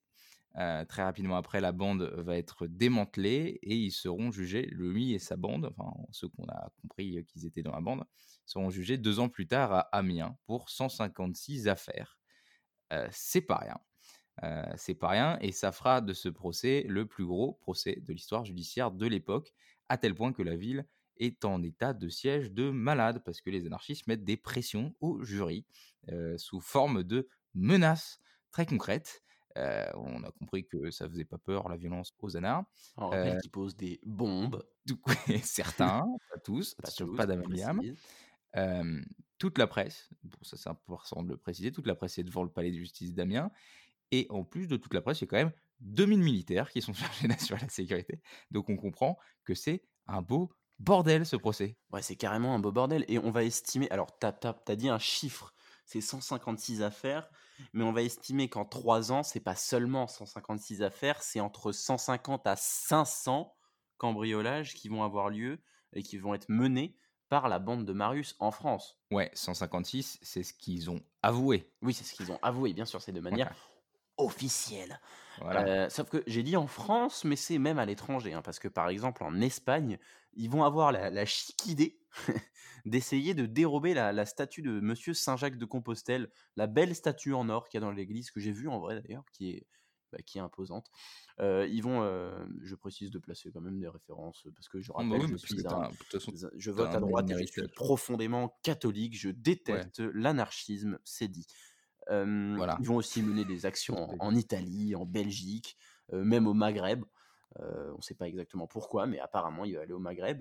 Euh, 0.56 0.84
très 0.84 1.02
rapidement 1.02 1.36
après, 1.36 1.60
la 1.60 1.72
bande 1.72 2.02
va 2.02 2.36
être 2.36 2.66
démantelée 2.68 3.58
et 3.62 3.74
ils 3.74 3.90
seront 3.90 4.30
jugés, 4.30 4.66
lui 4.70 5.12
et 5.12 5.18
sa 5.18 5.36
bande, 5.36 5.72
enfin 5.76 5.92
ceux 6.12 6.28
qu'on 6.28 6.46
a 6.46 6.70
compris 6.80 7.18
euh, 7.18 7.22
qu'ils 7.22 7.44
étaient 7.44 7.62
dans 7.62 7.72
la 7.72 7.80
bande, 7.80 8.04
seront 8.46 8.70
jugés 8.70 8.96
deux 8.96 9.18
ans 9.18 9.28
plus 9.28 9.48
tard 9.48 9.72
à 9.72 9.80
Amiens 9.92 10.36
pour 10.46 10.70
156 10.70 11.68
affaires. 11.68 12.18
Euh, 12.92 13.08
c'est 13.10 13.40
pas 13.40 13.56
rien. 13.56 13.78
Euh, 14.42 14.64
c'est 14.76 14.94
pas 14.94 15.08
rien, 15.08 15.38
et 15.40 15.52
ça 15.52 15.70
fera 15.70 16.00
de 16.00 16.12
ce 16.12 16.28
procès 16.28 16.84
le 16.88 17.06
plus 17.06 17.24
gros 17.24 17.52
procès 17.52 18.00
de 18.04 18.12
l'histoire 18.12 18.44
judiciaire 18.44 18.90
de 18.90 19.06
l'époque, 19.06 19.52
à 19.88 19.96
tel 19.96 20.14
point 20.14 20.32
que 20.32 20.42
la 20.42 20.56
ville 20.56 20.86
est 21.18 21.44
en 21.44 21.62
état 21.62 21.92
de 21.92 22.08
siège 22.08 22.50
de 22.50 22.70
malade, 22.70 23.22
parce 23.24 23.40
que 23.40 23.50
les 23.50 23.66
anarchistes 23.66 24.08
mettent 24.08 24.24
des 24.24 24.36
pressions 24.36 24.94
au 25.00 25.22
jury 25.22 25.64
euh, 26.10 26.36
sous 26.36 26.60
forme 26.60 27.04
de 27.04 27.28
menaces 27.54 28.20
très 28.50 28.66
concrètes. 28.66 29.22
Euh, 29.56 29.86
on 29.94 30.24
a 30.24 30.32
compris 30.32 30.66
que 30.66 30.90
ça 30.90 31.08
faisait 31.08 31.24
pas 31.24 31.38
peur 31.38 31.68
la 31.68 31.76
violence 31.76 32.12
aux 32.18 32.36
anards. 32.36 32.64
On 32.96 33.10
rappelle 33.10 33.40
qu'ils 33.40 33.52
posent 33.52 33.76
des 33.76 34.00
bombes, 34.02 34.64
certains, 35.44 36.04
pas 36.32 36.40
tous, 36.40 36.74
pas 36.74 36.90
tous, 36.90 37.16
pas 37.16 37.26
d'amalgame. 37.26 37.80
toute 39.38 39.58
la 39.58 39.68
presse, 39.68 40.10
bon, 40.24 40.38
ça 40.42 40.56
c'est 40.56 40.68
important 40.68 41.22
de 41.22 41.28
le 41.28 41.36
préciser, 41.36 41.70
toute 41.70 41.86
la 41.86 41.94
presse 41.94 42.18
est 42.18 42.24
devant 42.24 42.42
le 42.42 42.50
palais 42.50 42.72
de 42.72 42.76
justice 42.78 43.14
d'Amiens. 43.14 43.52
Et 44.14 44.28
en 44.30 44.44
plus 44.44 44.68
de 44.68 44.76
toute 44.76 44.94
la 44.94 45.00
presse, 45.00 45.20
il 45.20 45.24
y 45.24 45.24
a 45.24 45.28
quand 45.28 45.36
même 45.36 45.52
2000 45.80 46.20
militaires 46.20 46.70
qui 46.70 46.80
sont 46.80 46.92
chargés 46.94 47.26
d'assurer 47.26 47.60
la 47.60 47.68
sécurité. 47.68 48.20
Donc 48.52 48.68
on 48.68 48.76
comprend 48.76 49.18
que 49.44 49.54
c'est 49.54 49.82
un 50.06 50.22
beau 50.22 50.52
bordel 50.78 51.26
ce 51.26 51.34
procès. 51.34 51.76
Ouais, 51.90 52.00
c'est 52.00 52.14
carrément 52.14 52.54
un 52.54 52.60
beau 52.60 52.70
bordel. 52.70 53.04
Et 53.08 53.18
on 53.18 53.32
va 53.32 53.42
estimer. 53.42 53.90
Alors, 53.90 54.16
t'as 54.20 54.32
as, 54.44 54.76
dit 54.76 54.88
un 54.88 55.00
chiffre, 55.00 55.52
c'est 55.84 56.00
156 56.00 56.82
affaires, 56.82 57.28
mais 57.72 57.82
on 57.82 57.92
va 57.92 58.02
estimer 58.02 58.48
qu'en 58.48 58.64
3 58.64 59.10
ans, 59.10 59.24
c'est 59.24 59.40
pas 59.40 59.56
seulement 59.56 60.06
156 60.06 60.82
affaires, 60.82 61.20
c'est 61.20 61.40
entre 61.40 61.72
150 61.72 62.46
à 62.46 62.54
500 62.54 63.52
cambriolages 63.96 64.74
qui 64.74 64.88
vont 64.88 65.02
avoir 65.02 65.28
lieu 65.28 65.60
et 65.92 66.04
qui 66.04 66.18
vont 66.18 66.34
être 66.34 66.48
menés 66.48 66.96
par 67.28 67.48
la 67.48 67.58
bande 67.58 67.84
de 67.84 67.92
Marius 67.92 68.36
en 68.38 68.52
France. 68.52 68.96
Ouais, 69.10 69.28
156, 69.34 70.18
c'est 70.22 70.44
ce 70.44 70.54
qu'ils 70.54 70.88
ont 70.88 71.02
avoué. 71.22 71.68
Oui, 71.82 71.94
c'est 71.94 72.04
ce 72.04 72.14
qu'ils 72.14 72.30
ont 72.30 72.38
avoué, 72.42 72.72
bien 72.74 72.84
sûr, 72.84 73.02
c'est 73.02 73.10
de 73.10 73.20
manière. 73.20 73.52
Officielle. 74.16 75.00
Voilà. 75.40 75.66
Euh, 75.66 75.88
sauf 75.88 76.08
que 76.08 76.22
j'ai 76.26 76.42
dit 76.42 76.56
en 76.56 76.66
France, 76.66 77.24
mais 77.24 77.36
c'est 77.36 77.58
même 77.58 77.78
à 77.78 77.86
l'étranger, 77.86 78.32
hein, 78.32 78.42
parce 78.42 78.58
que 78.58 78.68
par 78.68 78.88
exemple 78.88 79.24
en 79.24 79.40
Espagne, 79.40 79.98
ils 80.34 80.48
vont 80.48 80.64
avoir 80.64 80.92
la, 80.92 81.10
la 81.10 81.24
chic 81.24 81.66
idée 81.66 81.98
d'essayer 82.84 83.34
de 83.34 83.46
dérober 83.46 83.94
la, 83.94 84.12
la 84.12 84.26
statue 84.26 84.62
de 84.62 84.80
Monsieur 84.80 85.14
Saint 85.14 85.36
Jacques 85.36 85.58
de 85.58 85.64
Compostelle, 85.64 86.30
la 86.56 86.66
belle 86.66 86.94
statue 86.94 87.34
en 87.34 87.48
or 87.48 87.68
qu'il 87.68 87.78
y 87.80 87.82
a 87.82 87.86
dans 87.86 87.92
l'église 87.92 88.30
que 88.30 88.40
j'ai 88.40 88.52
vue 88.52 88.68
en 88.68 88.78
vrai 88.78 89.00
d'ailleurs, 89.00 89.24
qui 89.32 89.50
est 89.50 89.66
bah, 90.14 90.22
qui 90.24 90.38
est 90.38 90.40
imposante. 90.40 90.86
Euh, 91.40 91.66
ils 91.68 91.82
vont, 91.82 92.02
euh, 92.02 92.46
je 92.62 92.76
précise 92.76 93.10
de 93.10 93.18
placer 93.18 93.50
quand 93.50 93.60
même 93.60 93.80
des 93.80 93.88
références 93.88 94.46
parce 94.54 94.68
que 94.68 94.80
je 94.80 94.92
Ah 94.94 95.02
bah 95.02 95.16
rappelle, 95.16 95.32
oui, 95.32 95.38
je 95.42 95.46
suis 95.46 95.66
un, 95.66 95.90
façon, 96.08 96.32
je 96.56 96.70
vote 96.70 96.94
à 96.94 97.00
droite 97.00 97.28
et 97.30 97.46
je 97.46 97.46
suis 97.50 97.68
profondément 97.74 98.56
catholique. 98.62 99.18
Je 99.18 99.30
déteste 99.30 99.98
l'anarchisme, 99.98 101.00
c'est 101.04 101.26
dit. 101.26 101.46
Voilà. 102.08 102.76
Ils 102.80 102.86
vont 102.86 102.96
aussi 102.96 103.22
mener 103.22 103.44
des 103.44 103.66
actions 103.66 104.08
en, 104.20 104.34
Italie, 104.34 104.94
en 104.94 105.06
Belgique, 105.06 105.76
même 106.12 106.46
au 106.46 106.54
Maghreb. 106.54 107.04
On 107.58 107.96
ne 107.96 108.02
sait 108.02 108.14
pas 108.14 108.26
exactement 108.28 108.66
pourquoi, 108.66 109.06
mais 109.06 109.20
apparemment 109.20 109.64
il 109.64 109.74
va 109.76 109.82
aller 109.82 109.92
au 109.92 109.98
Maghreb. 109.98 110.40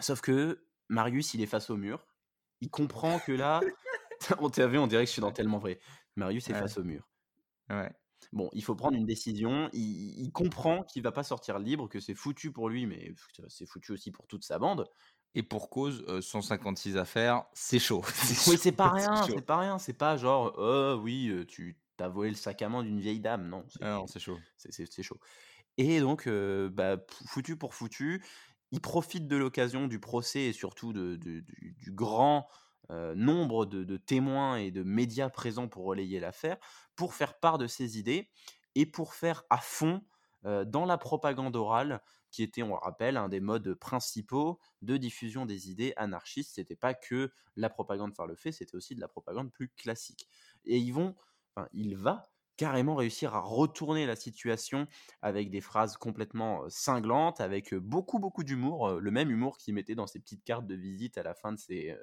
Sauf 0.00 0.20
que 0.20 0.64
Marius, 0.88 1.34
il 1.34 1.42
est 1.42 1.46
face 1.46 1.70
au 1.70 1.76
mur. 1.76 2.06
Il 2.60 2.70
comprend 2.70 3.18
que 3.18 3.32
là, 3.32 3.60
on 4.38 4.50
t'a 4.50 4.66
vu, 4.66 4.78
on 4.78 4.86
dirait 4.86 5.04
que 5.04 5.08
je 5.08 5.12
suis 5.12 5.22
dans 5.22 5.32
tellement 5.32 5.58
vrai. 5.58 5.78
Marius 6.16 6.48
est 6.48 6.52
Ouais. 6.54 6.60
face 6.60 6.78
au 6.78 6.84
mur. 6.84 7.08
Ouais. 7.70 7.92
Bon, 8.32 8.48
il 8.52 8.64
faut 8.64 8.74
prendre 8.74 8.96
une 8.96 9.06
décision. 9.06 9.70
Il, 9.72 10.20
il 10.20 10.32
comprend 10.32 10.82
qu'il 10.82 11.02
va 11.02 11.12
pas 11.12 11.22
sortir 11.22 11.58
libre, 11.58 11.88
que 11.88 12.00
c'est 12.00 12.14
foutu 12.14 12.50
pour 12.52 12.68
lui, 12.68 12.86
mais 12.86 13.14
c'est 13.48 13.66
foutu 13.66 13.92
aussi 13.92 14.10
pour 14.10 14.26
toute 14.26 14.44
sa 14.44 14.58
bande. 14.58 14.88
Et 15.34 15.42
pour 15.42 15.70
cause, 15.70 16.04
euh, 16.08 16.20
156 16.20 16.96
affaires, 16.96 17.44
c'est 17.52 17.78
chaud. 17.78 18.02
Oui, 18.48 18.56
c'est 18.58 18.72
pas 18.72 18.90
rien, 18.90 19.14
c'est 19.26 19.42
pas 19.42 19.58
rien. 19.58 19.78
C'est 19.78 19.92
pas 19.92 20.16
genre, 20.16 20.54
oh 20.58 20.98
oui, 21.02 21.28
euh, 21.28 21.44
tu 21.46 21.78
t'as 21.96 22.08
volé 22.08 22.30
le 22.30 22.36
sac 22.36 22.62
à 22.62 22.68
main 22.68 22.82
d'une 22.82 23.00
vieille 23.00 23.20
dame. 23.20 23.48
Non, 23.48 23.64
c'est 23.68 23.82
Ah 23.82 23.94
non, 23.98 24.06
c'est 24.06 24.20
chaud. 24.20 24.38
c'est- 24.56 25.02
chaud. 25.02 25.18
Et 25.78 26.00
donc, 26.00 26.26
euh, 26.26 26.68
bah, 26.70 26.96
foutu 27.26 27.56
pour 27.56 27.74
foutu, 27.74 28.24
il 28.72 28.80
profite 28.80 29.28
de 29.28 29.36
l'occasion 29.36 29.86
du 29.88 30.00
procès 30.00 30.42
et 30.46 30.52
surtout 30.52 30.92
de- 30.92 31.16
de- 31.16 31.40
du, 31.40 31.74
du 31.78 31.92
grand 31.92 32.48
euh, 32.90 33.14
nombre 33.14 33.66
de, 33.66 33.84
de 33.84 33.96
témoins 33.98 34.56
et 34.56 34.70
de 34.70 34.82
médias 34.82 35.28
présents 35.28 35.68
pour 35.68 35.84
relayer 35.84 36.20
l'affaire, 36.20 36.56
pour 36.96 37.12
faire 37.14 37.38
part 37.38 37.58
de 37.58 37.66
ses 37.66 37.98
idées 37.98 38.30
et 38.76 38.86
pour 38.86 39.12
faire 39.14 39.44
à 39.50 39.58
fond 39.58 40.02
euh, 40.46 40.64
dans 40.64 40.86
la 40.86 40.96
propagande 40.98 41.54
orale, 41.56 42.00
qui 42.30 42.42
était, 42.42 42.62
on 42.62 42.68
le 42.68 42.74
rappelle, 42.74 43.16
un 43.16 43.28
des 43.28 43.40
modes 43.40 43.74
principaux 43.74 44.58
de 44.82 44.96
diffusion 44.96 45.46
des 45.46 45.70
idées 45.70 45.92
anarchistes. 45.96 46.54
C'était 46.54 46.76
pas 46.76 46.94
que 46.94 47.32
la 47.56 47.70
propagande 47.70 48.14
par 48.14 48.26
le 48.26 48.36
fait, 48.36 48.52
c'était 48.52 48.76
aussi 48.76 48.94
de 48.94 49.00
la 49.00 49.08
propagande 49.08 49.52
plus 49.52 49.68
classique. 49.68 50.28
Et 50.64 50.78
ils 50.78 50.92
vont, 50.92 51.14
enfin, 51.54 51.68
il 51.72 51.96
va 51.96 52.30
carrément 52.58 52.96
réussir 52.96 53.34
à 53.34 53.40
retourner 53.40 54.04
la 54.04 54.16
situation 54.16 54.86
avec 55.22 55.48
des 55.48 55.60
phrases 55.60 55.96
complètement 55.96 56.64
euh, 56.64 56.68
cinglantes, 56.68 57.40
avec 57.40 57.72
euh, 57.72 57.80
beaucoup 57.80 58.18
beaucoup 58.18 58.42
d'humour, 58.42 58.88
euh, 58.88 59.00
le 59.00 59.10
même 59.10 59.30
humour 59.30 59.56
qu'il 59.56 59.74
mettait 59.74 59.94
dans 59.94 60.08
ses 60.08 60.18
petites 60.18 60.44
cartes 60.44 60.66
de 60.66 60.74
visite 60.74 61.16
à 61.16 61.22
la 61.22 61.34
fin 61.34 61.52
de 61.52 61.58
ses, 61.58 61.96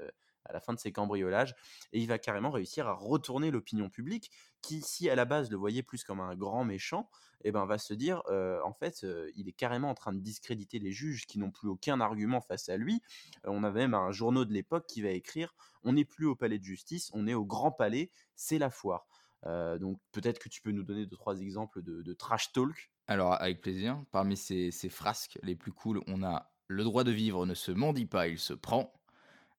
à 0.45 0.53
la 0.53 0.59
fin 0.59 0.73
de 0.73 0.79
ses 0.79 0.91
cambriolages, 0.91 1.55
et 1.93 1.99
il 1.99 2.07
va 2.07 2.17
carrément 2.17 2.51
réussir 2.51 2.87
à 2.87 2.93
retourner 2.93 3.51
l'opinion 3.51 3.89
publique, 3.89 4.31
qui, 4.61 4.81
si 4.81 5.09
à 5.09 5.15
la 5.15 5.25
base 5.25 5.51
le 5.51 5.57
voyait 5.57 5.83
plus 5.83 6.03
comme 6.03 6.19
un 6.19 6.35
grand 6.35 6.63
méchant, 6.63 7.09
eh 7.43 7.51
ben, 7.51 7.65
va 7.65 7.77
se 7.77 7.93
dire, 7.93 8.23
en 8.63 8.73
fait, 8.73 9.05
il 9.35 9.47
est 9.47 9.53
carrément 9.53 9.91
en 9.91 9.93
train 9.93 10.13
de 10.13 10.19
discréditer 10.19 10.79
les 10.79 10.91
juges 10.91 11.27
qui 11.27 11.37
n'ont 11.37 11.51
plus 11.51 11.69
aucun 11.69 12.01
argument 12.01 12.41
face 12.41 12.69
à 12.69 12.77
lui. 12.77 13.01
on 13.43 13.63
avait 13.63 13.81
même 13.81 13.93
un 13.93 14.11
journaux 14.11 14.45
de 14.45 14.53
l'époque 14.53 14.87
qui 14.87 15.03
va 15.03 15.09
écrire, 15.09 15.53
on 15.83 15.93
n'est 15.93 16.05
plus 16.05 16.25
au 16.25 16.35
palais 16.35 16.57
de 16.57 16.63
justice, 16.63 17.11
on 17.13 17.27
est 17.27 17.35
au 17.35 17.45
grand 17.45 17.71
palais, 17.71 18.09
c'est 18.35 18.57
la 18.57 18.71
foire. 18.71 19.07
donc 19.43 19.99
peut-être 20.11 20.39
que 20.39 20.49
tu 20.49 20.61
peux 20.61 20.71
nous 20.71 20.83
donner 20.83 21.05
deux 21.05 21.17
trois 21.17 21.39
exemples 21.39 21.83
de, 21.83 22.13
trash 22.13 22.51
talk? 22.51 22.91
Alors 23.07 23.39
avec 23.39 23.61
plaisir. 23.61 24.03
Parmi 24.11 24.35
ces, 24.35 24.71
ces, 24.71 24.89
frasques 24.89 25.37
les 25.43 25.55
plus 25.55 25.71
cool, 25.71 26.01
on 26.07 26.23
a 26.23 26.51
le 26.67 26.83
droit 26.83 27.03
de 27.03 27.11
vivre 27.11 27.45
ne 27.45 27.53
se 27.53 27.71
mendie 27.71 28.07
pas, 28.07 28.27
il 28.27 28.39
se 28.39 28.53
prend. 28.53 28.91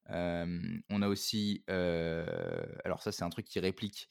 On 0.09 1.03
a 1.03 1.09
aussi, 1.09 1.65
alors 1.69 3.03
ça 3.03 3.13
c'est 3.13 3.25
un 3.25 3.31
truc 3.31 3.47
qui 3.47 3.61
réplique 3.61 4.09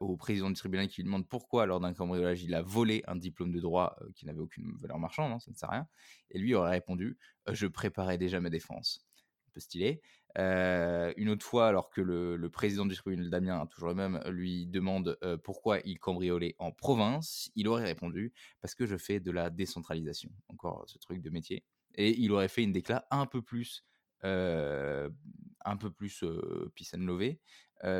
au 0.00 0.16
président 0.16 0.48
du 0.48 0.56
tribunal 0.56 0.88
qui 0.88 0.96
lui 0.96 1.04
demande 1.04 1.28
pourquoi 1.28 1.66
lors 1.66 1.80
d'un 1.80 1.92
cambriolage 1.92 2.42
il 2.42 2.54
a 2.54 2.62
volé 2.62 3.02
un 3.06 3.16
diplôme 3.16 3.52
de 3.52 3.60
droit 3.60 3.96
qui 4.14 4.26
n'avait 4.26 4.40
aucune 4.40 4.76
valeur 4.78 4.98
marchande, 4.98 5.32
hein, 5.32 5.38
ça 5.40 5.50
ne 5.50 5.56
sert 5.56 5.70
à 5.70 5.72
rien. 5.72 5.88
Et 6.30 6.38
lui 6.38 6.54
aurait 6.54 6.70
répondu 6.70 7.18
je 7.52 7.66
préparais 7.66 8.18
déjà 8.18 8.40
ma 8.40 8.50
défense. 8.50 9.06
Un 9.48 9.50
peu 9.52 9.60
stylé. 9.60 10.00
une 10.36 11.28
autre 11.28 11.44
fois, 11.44 11.68
alors 11.68 11.90
que 11.90 12.00
le, 12.00 12.48
président 12.50 12.86
du 12.86 12.94
tribunal 12.94 13.30
Damien, 13.30 13.66
toujours 13.66 13.88
le 13.88 13.94
même, 13.94 14.20
lui 14.28 14.66
demande 14.66 15.18
pourquoi 15.42 15.80
il 15.84 15.98
cambriolait 15.98 16.54
en 16.58 16.70
province, 16.72 17.50
il 17.56 17.68
aurait 17.68 17.84
répondu 17.84 18.32
parce 18.60 18.74
que 18.74 18.86
je 18.86 18.96
fais 18.96 19.20
de 19.20 19.30
la 19.30 19.50
décentralisation. 19.50 20.30
Encore 20.48 20.84
ce 20.86 20.98
truc 20.98 21.20
de 21.20 21.30
métier. 21.30 21.64
Et 21.96 22.16
il 22.20 22.30
aurait 22.32 22.48
fait 22.48 22.62
une 22.62 22.72
déclat 22.72 23.06
un 23.10 23.26
peu 23.26 23.42
plus, 23.42 23.84
un 24.22 25.76
peu 25.78 25.90
plus 25.90 26.24
peace 26.74 26.94
and 26.94 27.00
love. 27.00 27.34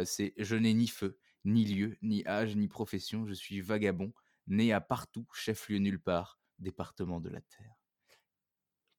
c'est 0.05 0.35
je 0.37 0.57
n'ai 0.57 0.75
ni 0.75 0.89
feu, 0.89 1.19
ni 1.45 1.65
lieu, 1.65 1.97
ni 2.03 2.27
âge, 2.27 2.57
ni 2.57 2.69
profession, 2.69 3.27
je 3.27 3.35
suis 3.35 3.61
vagabond, 3.61 4.13
né 4.47 4.73
à 4.73 4.81
partout, 4.81 5.27
chef-lieu 5.33 5.79
nulle 5.79 6.01
part, 6.01 6.39
département 6.59 7.21
de 7.21 7.31
la 7.31 7.41
terre. 7.41 7.81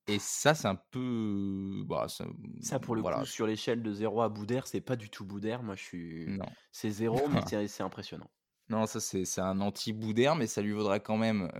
Et 0.07 0.19
ça, 0.19 0.55
c'est 0.55 0.67
un 0.67 0.75
peu. 0.75 1.83
Bah, 1.85 2.07
ça, 2.09 2.25
ça, 2.59 2.79
pour 2.79 2.95
le 2.95 3.03
coup, 3.03 3.25
sur 3.25 3.45
l'échelle 3.45 3.83
de 3.83 3.93
0 3.93 4.21
à 4.21 4.29
Boudère, 4.29 4.67
c'est 4.67 4.81
pas 4.81 4.95
du 4.95 5.09
tout 5.09 5.25
Boudère. 5.25 5.61
Moi, 5.61 5.75
je 5.75 5.83
suis. 5.83 6.25
Non. 6.27 6.45
C'est 6.71 6.89
0, 6.89 7.29
mais 7.29 7.41
c'est 7.67 7.83
impressionnant. 7.83 8.29
Non, 8.69 8.87
ça, 8.87 8.99
c'est 8.99 9.41
un 9.41 9.59
anti-Boudère, 9.59 10.35
mais 10.35 10.47
ça 10.47 10.61
lui 10.61 10.71
vaudra 10.71 10.99
quand 10.99 11.17
même 11.17 11.51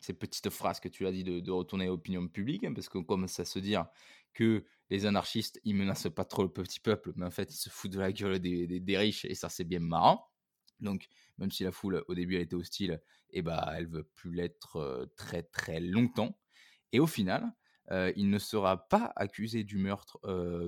ces 0.00 0.14
petites 0.14 0.50
phrases 0.50 0.80
que 0.80 0.88
tu 0.88 1.06
as 1.06 1.12
dit 1.12 1.24
de, 1.24 1.50
retourner 1.50 1.84
à 1.86 1.88
l'opinion 1.88 2.26
publique, 2.28 2.64
hein, 2.64 2.72
parce 2.72 2.88
que 2.88 2.98
comme 2.98 3.26
ça 3.26 3.44
se 3.44 3.58
dire 3.58 3.86
que 4.34 4.64
les 4.90 5.06
anarchistes, 5.06 5.60
ils 5.64 5.74
menacent 5.74 6.12
pas 6.14 6.24
trop 6.24 6.42
le 6.42 6.52
petit 6.52 6.80
peuple, 6.80 7.12
mais 7.16 7.24
en 7.24 7.30
fait, 7.30 7.52
ils 7.52 7.56
se 7.56 7.70
foutent 7.70 7.92
de 7.92 8.00
la 8.00 8.12
gueule 8.12 8.38
des, 8.38 8.66
des, 8.66 8.98
riches, 8.98 9.24
et 9.24 9.34
ça, 9.34 9.48
c'est 9.48 9.64
bien 9.64 9.80
marrant. 9.80 10.28
Donc, 10.80 11.08
même 11.38 11.50
si 11.50 11.64
la 11.64 11.72
foule, 11.72 12.04
au 12.08 12.14
début, 12.14 12.36
elle 12.36 12.42
était 12.42 12.54
hostile, 12.54 13.00
et 13.30 13.38
eh 13.38 13.42
bah, 13.42 13.72
elle 13.76 13.86
veut 13.86 14.04
plus 14.04 14.32
l'être 14.32 15.10
très, 15.16 15.42
très 15.42 15.80
longtemps. 15.80 16.38
Et 16.92 17.00
au 17.00 17.06
final, 17.06 17.52
il 17.90 18.30
ne 18.30 18.38
sera 18.38 18.88
pas 18.88 19.12
accusé 19.16 19.64
du 19.64 19.78
meurtre 19.78 20.20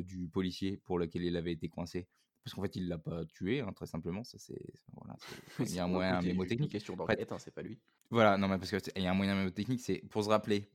du 0.02 0.28
policier 0.28 0.78
pour 0.78 0.98
lequel 0.98 1.22
il 1.22 1.36
avait 1.36 1.52
été 1.52 1.68
coincé. 1.68 2.08
Parce 2.42 2.54
qu'en 2.54 2.62
fait, 2.62 2.76
il 2.76 2.88
l'a 2.88 2.98
pas 2.98 3.24
tué, 3.24 3.60
hein, 3.60 3.72
très 3.72 3.86
simplement. 3.86 4.22
Ça, 4.22 4.38
c'est, 4.38 4.62
voilà, 4.92 5.16
il 5.60 5.74
y 5.74 5.78
a 5.80 5.84
un 5.84 5.88
moyen 5.88 6.22
mémotechnique. 6.22 6.70
question 6.70 6.94
d'enquête, 6.94 7.32
hein, 7.32 7.38
c'est 7.38 7.52
pas 7.52 7.62
lui. 7.62 7.80
Voilà, 8.10 8.38
non, 8.38 8.48
mais 8.48 8.58
parce 8.58 8.70
qu'il 8.70 9.02
y 9.02 9.06
a 9.06 9.10
un 9.10 9.14
moyen 9.14 9.34
mémotechnique, 9.34 9.80
c'est 9.80 9.98
pour 10.10 10.24
se 10.24 10.28
rappeler 10.28 10.70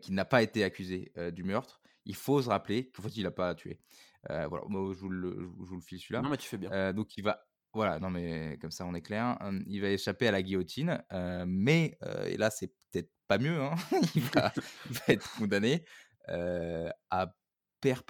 qu'il 0.00 0.14
n'a 0.14 0.24
pas 0.24 0.42
été 0.42 0.64
accusé 0.64 1.12
du 1.32 1.44
meurtre. 1.44 1.80
Il 2.04 2.14
faut 2.14 2.40
se 2.42 2.48
rappeler 2.48 2.90
qu'en 2.90 3.02
fait, 3.02 3.16
il 3.16 3.24
l'a 3.24 3.30
pas 3.30 3.54
tué. 3.54 3.80
voilà, 4.28 4.64
moi, 4.68 4.92
je 4.94 4.98
vous 4.98 5.08
le, 5.08 5.36
je 5.40 5.68
vous 5.68 5.76
le 5.76 5.82
file 5.82 5.98
celui-là. 5.98 6.22
Non, 6.22 6.30
mais 6.30 6.36
tu 6.36 6.48
fais 6.48 6.58
bien. 6.58 6.92
donc, 6.92 7.16
il 7.16 7.24
va, 7.24 7.46
voilà, 7.72 7.98
non, 7.98 8.10
mais 8.10 8.58
comme 8.60 8.70
ça, 8.70 8.84
on 8.86 8.94
est 8.94 9.02
clair. 9.02 9.38
Il 9.66 9.80
va 9.80 9.90
échapper 9.90 10.28
à 10.28 10.32
la 10.32 10.42
guillotine, 10.42 11.02
mais 11.46 11.98
et 12.26 12.36
là, 12.36 12.50
c'est 12.50 12.72
peut-être 12.90 13.10
pas 13.28 13.38
mieux. 13.38 13.60
Hein, 13.60 13.74
il, 14.14 14.22
va, 14.22 14.52
il, 14.90 14.92
va, 14.92 15.02
être 15.08 15.30
condamné 15.36 15.84
à 16.28 17.34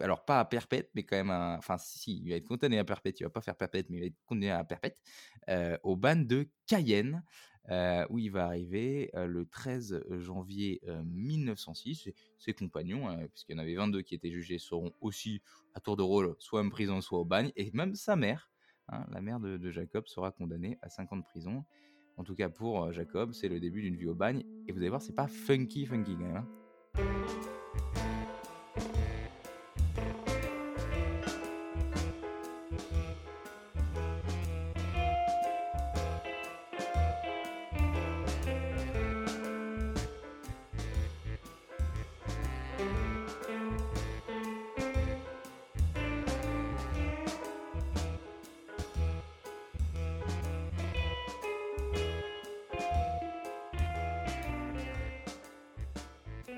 alors 0.02 0.24
pas 0.24 0.40
à 0.40 0.44
perpète, 0.44 0.90
mais 0.94 1.04
quand 1.04 1.16
même, 1.16 1.30
enfin 1.30 1.78
si, 1.78 2.20
il 2.24 2.30
va 2.30 2.36
être 2.36 2.46
condamné 2.46 2.78
à 2.78 2.84
perpète, 2.84 3.20
il 3.20 3.24
va 3.24 3.30
pas 3.30 3.40
faire 3.40 3.56
perpète, 3.56 3.88
mais 3.88 3.98
il 3.98 4.00
va 4.00 4.06
être 4.06 4.18
condamné 4.26 4.50
à 4.50 4.64
perpète, 4.64 4.98
au 5.82 5.96
ban 5.96 6.16
de 6.16 6.50
Cayenne, 6.66 7.22
où 8.08 8.18
il 8.18 8.30
va 8.30 8.46
arriver 8.46 9.10
le 9.14 9.46
13 9.46 10.04
janvier 10.18 10.80
1906. 11.04 12.10
Ses, 12.38 12.52
compagnons, 12.52 13.08
hein, 13.08 13.26
puisqu'il 13.32 13.52
y 13.52 13.54
en 13.56 13.62
avait 13.62 13.74
22 13.74 14.02
qui 14.02 14.14
étaient 14.14 14.30
jugés, 14.30 14.58
seront 14.58 14.92
aussi 15.00 15.42
à 15.74 15.80
tour 15.80 15.96
de 15.96 16.02
rôle, 16.02 16.34
soit 16.38 16.62
en 16.62 16.68
prison, 16.68 17.00
soit 17.00 17.20
au 17.20 17.24
bagne, 17.24 17.52
et 17.56 17.70
même 17.72 17.94
sa 17.94 18.16
mère, 18.16 18.50
hein, 18.88 19.06
la 19.10 19.20
mère 19.20 19.40
de, 19.40 19.70
Jacob, 19.70 20.06
sera 20.06 20.32
condamnée 20.32 20.78
à 20.82 20.88
5 20.88 21.12
ans 21.12 21.16
de 21.16 21.22
prison. 21.22 21.64
En 22.16 22.24
tout 22.24 22.34
cas 22.34 22.48
pour 22.48 22.92
Jacob, 22.92 23.32
c'est 23.32 23.48
le 23.48 23.60
début 23.60 23.82
d'une 23.82 23.96
vie 23.96 24.06
au 24.06 24.14
bagne, 24.14 24.44
et 24.66 24.72
vous 24.72 24.78
allez 24.78 24.88
voir, 24.88 25.02
c'est 25.02 25.14
pas 25.14 25.28
funky, 25.28 25.86
funky 25.86 26.16
quand 26.16 26.24
même. 26.24 26.36
Hein. 26.36 27.99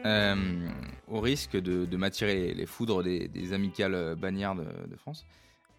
Au 0.05 1.21
risque 1.21 1.57
de, 1.57 1.97
m'attirer 1.97 2.55
les, 2.55 2.67
foudres 2.67 3.03
des, 3.03 3.53
amicales 3.53 3.95
euh, 3.95 4.15
bagnards 4.15 4.57
de, 4.57 4.97
France, 4.97 5.27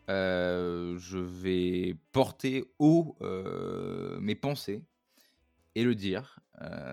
euh, 0.09 0.97
je 0.97 1.17
vais 1.17 1.95
porter 2.11 2.65
haut 2.79 3.15
euh, 3.21 4.19
mes 4.19 4.35
pensées 4.35 4.83
et 5.75 5.83
le 5.83 5.95
dire 5.95 6.39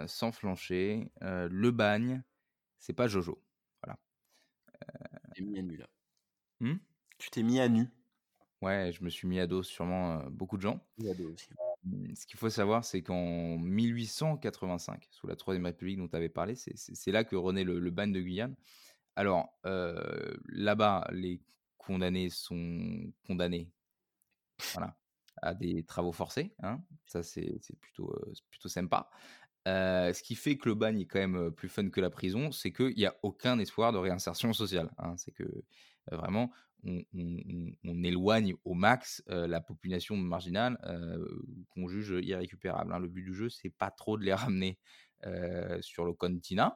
sans 0.07 0.33
flancher. 0.33 1.13
le 1.21 1.71
bagne, 1.71 2.23
c'est 2.79 2.93
pas 2.93 3.07
Jojo. 3.07 3.41
Voilà. 3.85 3.99
tu 5.35 5.43
t'es 5.45 5.49
mis 5.49 5.59
à 5.59 5.63
nu 5.63 5.77
là. 5.77 5.89
Hmm? 6.61 6.77
Tu 7.19 7.31
t'es 7.31 7.43
mis 7.43 7.61
à 7.61 7.69
nu. 7.69 7.89
Ouais, 8.63 8.91
je 8.93 9.05
me 9.05 9.11
suis 9.11 9.29
mis 9.29 9.39
à 9.39 9.47
dos, 9.47 9.63
sûrement 9.63 10.25
beaucoup 10.31 10.57
de 10.57 10.63
gens. 10.63 10.85
à 11.09 11.15
dos 11.15 11.33
aussi. 11.33 11.51
Mmh, 11.85 12.15
ce 12.15 12.27
qu'il 12.27 12.39
faut 12.39 12.51
savoir, 12.51 12.85
c'est 12.85 13.03
qu'en 13.03 13.59
1885, 13.59 15.07
sous 15.11 15.27
la 15.27 15.37
Troisième 15.37 15.67
République 15.67 15.99
dont 15.99 16.09
tu 16.09 16.17
avais 16.17 16.29
parlé, 16.29 16.55
c'est 16.55 17.13
là 17.13 17.25
que 17.25 17.37
renaît 17.37 17.65
le, 17.65 17.79
le 17.79 17.91
de 17.91 18.21
Guyane. 18.21 18.55
Alors, 19.17 19.59
là-bas, 20.49 21.09
les 21.13 21.41
condamnés 21.79 22.31
sont 22.31 23.13
condamnés 23.27 23.71
voilà, 24.75 24.97
à 25.43 25.55
des 25.55 25.85
travaux 25.85 26.13
forcés. 26.13 26.55
Hein. 26.63 26.81
Ça, 27.07 27.23
c'est 27.23 27.61
plutôt, 27.81 28.15
plutôt 28.51 28.69
sympa. 28.69 29.11
ce 29.67 30.23
qui 30.23 30.35
fait 30.35 30.57
que 30.57 30.69
le 30.69 30.75
bagne 30.75 31.01
est 31.01 31.07
quand 31.07 31.19
même 31.19 31.51
plus 31.51 31.69
fun 31.69 31.89
que 31.89 32.01
la 32.01 32.11
prison, 32.11 32.53
c'est 32.53 32.73
qu'il 32.73 32.97
n'y 32.97 33.07
a 33.07 33.17
aucun 33.23 33.59
espoir 33.59 33.93
de 33.93 33.99
réinsertion 33.99 34.53
sociale. 34.53 34.91
Hein. 34.99 35.17
C'est 35.17 35.33
que 35.33 35.45
vraiment, 36.11 36.51
on, 36.85 38.05
éloigne 38.05 38.55
au 38.65 38.75
max 38.75 39.23
la 39.27 39.61
population 39.61 40.17
marginale 40.17 40.79
qu'on 41.71 41.89
juge 41.89 42.15
irrécupérable. 42.23 42.93
Hein. 42.93 42.99
Le 42.99 43.09
but 43.09 43.23
du 43.23 43.35
jeu, 43.35 43.49
c'est 43.49 43.71
pas 43.71 43.91
trop 43.91 44.17
de 44.17 44.25
les 44.25 44.33
ramener 44.35 44.79
sur 45.81 46.05
le 46.05 46.13
continent. 46.13 46.75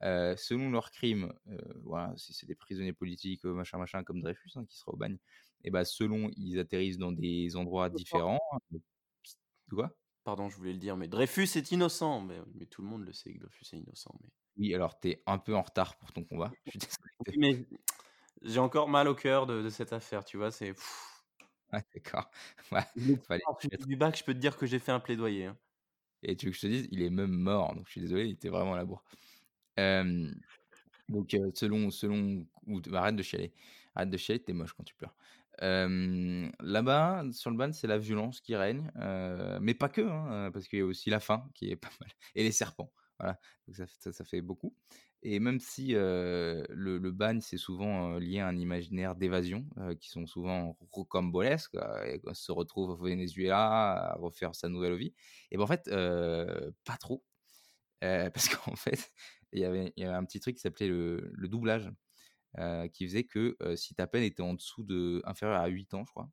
selon 0.00 0.70
leurs 0.70 0.90
crimes, 0.90 1.32
voilà, 1.82 2.12
si 2.16 2.32
c'est 2.34 2.46
des 2.46 2.54
prisonniers 2.54 2.92
politiques, 2.92 3.44
machin, 3.44 3.78
machin, 3.78 4.04
comme 4.04 4.20
Dreyfus, 4.20 4.52
hein, 4.54 4.64
qui 4.66 4.76
sera 4.76 4.92
au 4.92 4.96
bagne, 4.96 5.18
et 5.64 5.70
bah, 5.70 5.84
selon, 5.84 6.30
ils 6.36 6.58
atterrissent 6.58 6.98
dans 6.98 7.12
des 7.12 7.56
endroits 7.56 7.88
différents. 7.88 8.40
Quoi? 9.70 9.94
Pardon, 10.24 10.48
je 10.48 10.56
voulais 10.56 10.72
le 10.72 10.78
dire, 10.78 10.96
mais 10.96 11.08
Dreyfus 11.08 11.48
est 11.56 11.72
innocent. 11.72 12.20
Mais, 12.20 12.38
mais 12.54 12.66
tout 12.66 12.82
le 12.82 12.88
monde 12.88 13.04
le 13.04 13.12
sait 13.12 13.32
que 13.32 13.38
Dreyfus 13.38 13.64
est 13.72 13.78
innocent. 13.78 14.14
Mais... 14.22 14.28
Oui, 14.56 14.74
alors 14.74 14.98
tu 15.00 15.10
es 15.10 15.22
un 15.26 15.38
peu 15.38 15.54
en 15.54 15.62
retard 15.62 15.96
pour 15.96 16.12
ton 16.12 16.24
combat. 16.24 16.52
Je 16.66 16.78
suis 17.30 17.38
mais 17.38 17.66
j'ai 18.44 18.58
encore 18.58 18.88
mal 18.88 19.08
au 19.08 19.14
cœur 19.14 19.46
de, 19.46 19.68
cette 19.68 19.92
affaire, 19.92 20.24
tu 20.24 20.36
vois, 20.36 20.50
c'est... 20.50 20.74
Ah, 21.70 21.80
d'accord. 21.94 22.30
Ouais, 22.72 22.86
du 23.86 23.96
bac, 23.96 24.16
je 24.16 24.24
peux 24.24 24.34
te 24.34 24.38
dire 24.38 24.56
que 24.56 24.66
j'ai 24.66 24.78
fait 24.78 24.92
un 24.92 25.00
plaidoyer. 25.00 25.46
Hein. 25.46 25.58
Et 26.22 26.36
tu 26.36 26.46
veux 26.46 26.52
que 26.52 26.56
je 26.56 26.62
te 26.62 26.66
dise, 26.66 26.88
il 26.90 27.02
est 27.02 27.10
même 27.10 27.32
mort, 27.32 27.74
donc 27.74 27.86
je 27.86 27.92
suis 27.92 28.00
désolé, 28.00 28.26
il 28.26 28.32
était 28.32 28.48
vraiment 28.48 28.74
à 28.74 28.76
la 28.76 28.84
bourre. 28.84 29.04
donc, 31.08 31.36
selon, 31.54 31.90
selon, 31.90 32.46
ou, 32.66 32.80
arrête 32.94 33.16
de 33.16 33.22
chialer, 33.22 33.52
arrête 33.94 34.10
de 34.10 34.16
chialer, 34.16 34.42
t'es 34.42 34.52
moche 34.52 34.72
quand 34.72 34.84
tu 34.84 34.94
pleures. 34.94 35.14
Là-bas, 35.60 37.24
sur 37.32 37.50
le 37.50 37.56
ban, 37.56 37.72
c'est 37.72 37.88
la 37.88 37.98
violence 37.98 38.40
qui 38.40 38.54
règne, 38.56 38.90
mais 39.60 39.74
pas 39.74 39.88
que, 39.88 40.02
hein, 40.02 40.50
parce 40.52 40.68
qu'il 40.68 40.78
y 40.78 40.82
a 40.82 40.86
aussi 40.86 41.10
la 41.10 41.20
faim 41.20 41.48
qui 41.54 41.70
est 41.70 41.76
pas 41.82 41.90
mal, 42.00 42.10
et 42.34 42.42
les 42.42 42.52
serpents. 42.52 42.92
Voilà, 43.18 43.38
donc 43.66 43.76
ça, 43.76 43.86
ça, 43.86 44.12
ça 44.12 44.24
fait 44.24 44.40
beaucoup. 44.40 44.74
Et 45.24 45.38
même 45.38 45.60
si 45.60 45.92
le, 45.92 46.66
le, 46.68 47.10
bagne, 47.12 47.40
c'est 47.40 47.56
souvent 47.56 48.18
lié 48.18 48.40
à 48.40 48.48
un 48.48 48.56
imaginaire 48.56 49.14
d'évasion, 49.14 49.64
qui 50.00 50.08
sont 50.08 50.26
souvent 50.26 50.76
rocambolesques, 50.90 51.76
et 52.06 52.20
se 52.32 52.50
retrouve 52.50 52.90
au 52.90 52.96
Venezuela 52.96 54.12
à 54.12 54.14
refaire 54.16 54.54
sa 54.54 54.68
nouvelle 54.68 54.96
vie, 54.96 55.14
et 55.50 55.56
ben 55.56 55.62
en 55.62 55.66
fait, 55.68 55.88
pas 56.84 56.96
trop. 56.98 57.24
parce 58.00 58.48
qu'en 58.48 58.74
fait, 58.74 59.12
il 59.52 59.60
y, 59.60 59.64
avait, 59.64 59.92
un 59.98 60.24
petit 60.24 60.40
truc 60.40 60.56
qui 60.56 60.62
s'appelait 60.62 60.88
le, 60.88 61.30
le, 61.32 61.48
doublage, 61.48 61.88
qui 62.92 63.06
faisait 63.06 63.24
que 63.24 63.56
si 63.76 63.94
ta 63.94 64.08
peine 64.08 64.24
était 64.24 64.42
en 64.42 64.54
dessous 64.54 64.82
de, 64.82 65.22
inférieure 65.24 65.60
à 65.60 65.68
8 65.68 65.94
ans, 65.94 66.04
je 66.04 66.10
crois, 66.10 66.30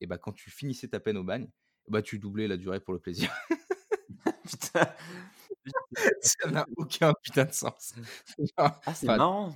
et 0.00 0.06
ben 0.06 0.18
quand 0.18 0.32
tu 0.32 0.50
finissais 0.50 0.86
ta 0.86 1.00
peine 1.00 1.16
au 1.16 1.24
bagne, 1.24 1.50
bah, 1.88 2.02
tu 2.02 2.18
doublais 2.18 2.48
la 2.48 2.56
durée 2.56 2.80
pour 2.80 2.92
le 2.92 3.00
plaisir. 3.00 3.32
Putain, 4.44 4.86
ça 6.20 6.50
n'a 6.50 6.66
aucun 6.76 7.12
putain 7.22 7.44
de 7.44 7.52
sens. 7.52 7.94
ah, 8.56 8.80
c'est 8.94 9.06
marrant. 9.06 9.54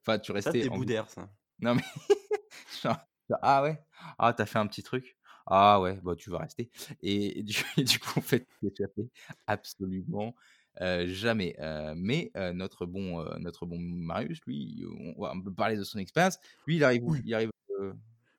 Enfin, 0.00 0.18
tu 0.18 0.32
restais. 0.32 0.64
Ça, 0.64 0.70
boudère, 0.70 1.08
ça. 1.10 1.30
Non, 1.60 1.74
mais. 1.74 1.82
ah 3.42 3.62
ouais 3.62 3.82
Ah, 4.18 4.32
t'as 4.32 4.46
fait 4.46 4.58
un 4.58 4.66
petit 4.66 4.82
truc 4.82 5.16
Ah 5.46 5.80
ouais, 5.80 5.98
bah 6.02 6.14
tu 6.16 6.30
vas 6.30 6.38
rester. 6.38 6.70
Et, 7.02 7.42
du, 7.42 7.98
coup, 7.98 8.18
en 8.18 8.22
fait, 8.22 8.46
tu 8.60 8.84
absolument 9.46 10.34
jamais. 10.80 11.56
mais 11.96 12.30
notre, 12.54 12.86
bon, 12.86 13.24
notre 13.38 13.66
bon 13.66 13.78
Marius, 13.78 14.40
lui, 14.46 14.84
on 15.16 15.22
va 15.22 15.34
parler 15.56 15.76
de 15.76 15.84
son 15.84 15.98
expérience. 15.98 16.38
Lui, 16.66 16.76
il 16.76 16.84
arrive 16.84 17.04
où? 17.04 17.16
Il 17.24 17.34
arrive. 17.34 17.50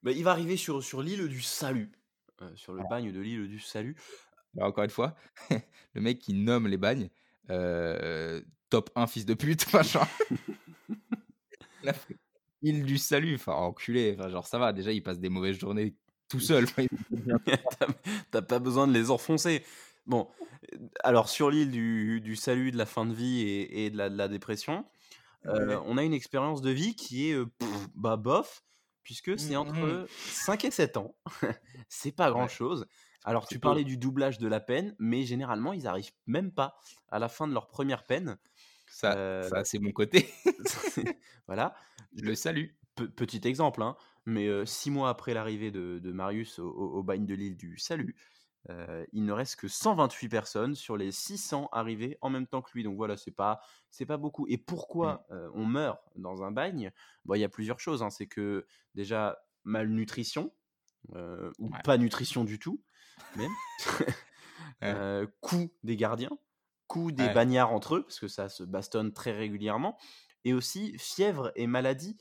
Bah, 0.04 0.12
il 0.12 0.24
va 0.24 0.32
arriver 0.32 0.56
sur, 0.56 0.84
sur 0.84 1.02
l'île 1.02 1.28
du 1.28 1.42
Salut. 1.42 1.92
sur 2.56 2.74
le 2.74 2.84
bagne 2.88 3.12
de 3.12 3.20
l'île 3.20 3.48
du 3.48 3.60
Salut. 3.60 3.96
Bah, 4.56 4.66
encore 4.66 4.84
une 4.84 4.90
fois, 4.90 5.16
le 5.94 6.02
mec 6.02 6.20
qui 6.20 6.34
nomme 6.34 6.68
les 6.68 6.78
bagnes, 6.78 7.10
top 8.70 8.90
1 8.96 9.08
fils 9.08 9.26
de 9.26 9.34
pute, 9.34 9.72
machin. 9.74 10.08
île 12.62 12.84
du 12.84 12.98
salut, 12.98 13.36
enfin 13.36 13.54
enculé, 13.54 14.16
enfin 14.18 14.30
genre 14.30 14.48
ça 14.48 14.58
va, 14.58 14.74
déjà 14.74 14.92
il 14.92 15.04
passe 15.04 15.20
des 15.20 15.30
mauvaises 15.30 15.58
journées 15.58 15.96
tout 16.30 16.40
seul. 16.40 16.66
T'as 18.32 18.42
pas 18.42 18.60
besoin 18.60 18.88
de 18.88 18.94
les 18.94 19.12
enfoncer. 19.12 19.64
Bon, 20.06 20.28
alors 21.04 21.30
sur 21.30 21.50
l'île 21.50 21.72
du, 21.72 22.22
du, 22.22 22.36
salut, 22.36 22.72
de 22.72 22.78
la 22.78 22.86
fin 22.86 23.06
de 23.06 23.14
vie 23.14 23.42
et, 23.42 23.90
de, 23.90 23.98
la, 23.98 24.10
de, 24.10 24.18
la, 24.18 24.28
dépression, 24.28 24.86
on 25.44 25.98
a 25.98 26.04
une 26.04 26.14
expérience 26.14 26.62
de 26.62 26.72
vie 26.72 26.96
qui 26.96 27.30
est 27.30 27.38
bah 27.96 28.18
bof, 28.18 28.64
puisque 29.04 29.38
c'est 29.40 29.54
mmh, 29.54 29.58
entre 29.58 30.08
5 30.10 30.64
mmh. 30.64 30.68
et 30.68 30.72
7 30.72 30.98
ans. 30.98 31.16
c'est 31.88 32.12
pas 32.12 32.32
grand 32.32 32.48
chose. 32.48 32.88
Alors, 33.26 33.48
tu 33.48 33.60
parlais 33.60 33.84
du 33.84 33.98
doublage 33.98 34.38
de 34.38 34.48
la 34.48 34.60
peine, 34.60 34.96
mais 35.00 35.24
généralement, 35.24 35.74
ils 35.74 35.88
arrivent 35.88 36.12
même 36.28 36.52
pas 36.52 36.78
à 37.10 37.18
la 37.18 37.28
fin 37.28 37.48
de 37.48 37.54
leur 37.54 37.68
première 37.68 38.06
peine. 38.06 38.38
Ça, 38.88 39.18
euh, 39.18 39.50
ça 39.50 39.64
c'est 39.64 39.80
mon 39.80 39.92
côté. 39.92 40.30
voilà. 41.48 41.76
Je 42.16 42.24
le 42.24 42.36
salue. 42.36 42.68
petit 42.96 43.42
exemple, 43.48 43.82
hein, 43.82 43.96
mais 44.26 44.48
euh, 44.48 44.64
six 44.66 44.92
mois 44.92 45.10
après 45.10 45.34
l'arrivée 45.34 45.72
de, 45.72 46.12
Marius 46.12 46.60
au, 46.60 47.02
bagne 47.02 47.26
de 47.26 47.34
l'île 47.34 47.58
du 47.58 47.80
Salut, 47.80 48.16
euh, 48.70 49.04
il 49.12 49.26
ne 49.26 49.34
reste 49.34 49.56
que 49.56 49.68
128 49.68 50.30
personnes 50.30 50.76
sur 50.76 50.96
les 50.96 51.12
600 51.12 51.70
arrivées 51.72 52.20
en 52.22 52.30
même 52.30 52.46
temps 52.46 52.62
que 52.62 52.70
lui. 52.76 52.84
Donc 52.84 52.96
voilà, 52.96 53.18
c'est 53.18 53.32
pas 53.32 53.60
c'est 53.90 54.06
pas 54.06 54.18
beaucoup. 54.18 54.46
Et 54.48 54.60
pourquoi 54.60 55.26
mmh. 55.32 55.36
on 55.56 55.66
meurt 55.66 56.00
dans 56.16 56.44
un 56.44 56.52
bagne? 56.52 56.92
Il 57.34 57.40
y 57.40 57.44
a 57.44 57.50
plusieurs 57.50 57.80
choses. 57.80 58.04
Hein. 58.04 58.12
C'est 58.12 58.28
que 58.28 58.68
déjà 58.94 59.40
malnutrition 59.64 60.54
ou 61.58 61.70
pas 61.84 61.98
nutrition 61.98 62.44
du 62.44 62.60
tout 62.60 62.84
même. 63.36 63.52
euh, 64.84 65.28
coup 65.42 65.72
des 65.84 65.96
gardiens, 65.96 66.38
coup 66.88 67.12
des 67.12 67.30
bagnards 67.30 67.72
entre 67.72 67.96
eux, 67.96 68.04
parce 68.04 68.20
que 68.20 68.28
ça 68.28 68.50
se 68.50 68.64
bastonne 68.64 69.14
très 69.14 69.32
régulièrement, 69.32 69.98
et 70.44 70.54
aussi 70.54 70.98
fièvre 70.98 71.52
et 71.56 71.68
maladie, 71.68 72.18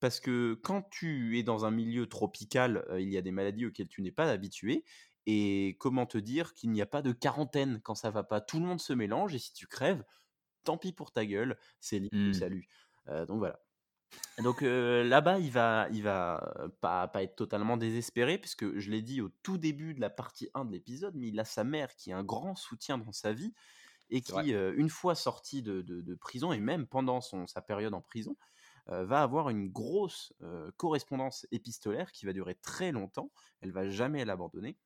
parce 0.00 0.20
que 0.20 0.54
quand 0.54 0.82
tu 0.90 1.38
es 1.38 1.42
dans 1.42 1.64
un 1.64 1.70
milieu 1.70 2.06
tropical, 2.06 2.86
il 2.98 3.08
y 3.08 3.16
a 3.16 3.22
des 3.22 3.32
maladies 3.32 3.66
auxquelles 3.66 3.88
tu 3.88 4.02
n'es 4.02 4.12
pas 4.12 4.30
habitué, 4.30 4.84
et 5.26 5.76
comment 5.80 6.06
te 6.06 6.18
dire 6.18 6.54
qu'il 6.54 6.70
n'y 6.70 6.80
a 6.80 6.86
pas 6.86 7.02
de 7.02 7.12
quarantaine 7.12 7.80
quand 7.82 7.94
ça 7.94 8.10
va 8.10 8.22
pas, 8.22 8.40
tout 8.40 8.60
le 8.60 8.66
monde 8.66 8.80
se 8.80 8.92
mélange, 8.92 9.34
et 9.34 9.38
si 9.38 9.52
tu 9.52 9.66
crèves, 9.66 10.04
tant 10.64 10.78
pis 10.78 10.92
pour 10.92 11.12
ta 11.12 11.26
gueule, 11.26 11.58
c'est 11.80 11.98
libre, 11.98 12.16
mmh. 12.16 12.34
salut. 12.34 12.68
donc 13.26 13.38
voilà. 13.38 13.60
Donc 14.42 14.62
là-bas, 14.62 15.38
il 15.38 15.50
va, 15.50 15.88
il 15.90 16.02
va 16.02 16.54
pas, 16.80 17.08
pas 17.08 17.22
être 17.22 17.34
totalement 17.34 17.76
désespéré, 17.76 18.38
puisque 18.38 18.78
je 18.78 18.90
l'ai 18.90 19.02
dit 19.02 19.20
au 19.20 19.30
tout 19.42 19.58
début 19.58 19.94
de 19.94 20.00
la 20.00 20.10
partie 20.10 20.48
1 20.54 20.64
de 20.64 20.72
l'épisode, 20.72 21.14
mais 21.16 21.28
il 21.28 21.40
a 21.40 21.44
sa 21.44 21.64
mère 21.64 21.94
qui 21.96 22.10
est 22.10 22.14
un 22.14 22.22
grand 22.22 22.54
soutien 22.54 22.98
dans 22.98 23.12
sa 23.12 23.32
vie 23.32 23.52
et 24.10 24.20
qui, 24.20 24.52
une 24.52 24.88
fois 24.88 25.14
sorti 25.14 25.62
de, 25.62 25.82
de, 25.82 26.14
prison, 26.14 26.52
et 26.52 26.60
même 26.60 26.86
pendant 26.86 27.20
son, 27.20 27.46
sa 27.46 27.60
période 27.60 27.94
en 27.94 28.00
prison, 28.00 28.36
va 28.86 29.22
avoir 29.22 29.50
une 29.50 29.68
grosse 29.68 30.32
correspondance 30.76 31.46
épistolaire 31.50 32.12
qui 32.12 32.24
va 32.24 32.32
durer 32.32 32.54
très 32.54 32.92
longtemps. 32.92 33.30
Elle 33.60 33.72
va 33.72 33.88
jamais 33.88 34.24
l'abandonner. 34.24 34.78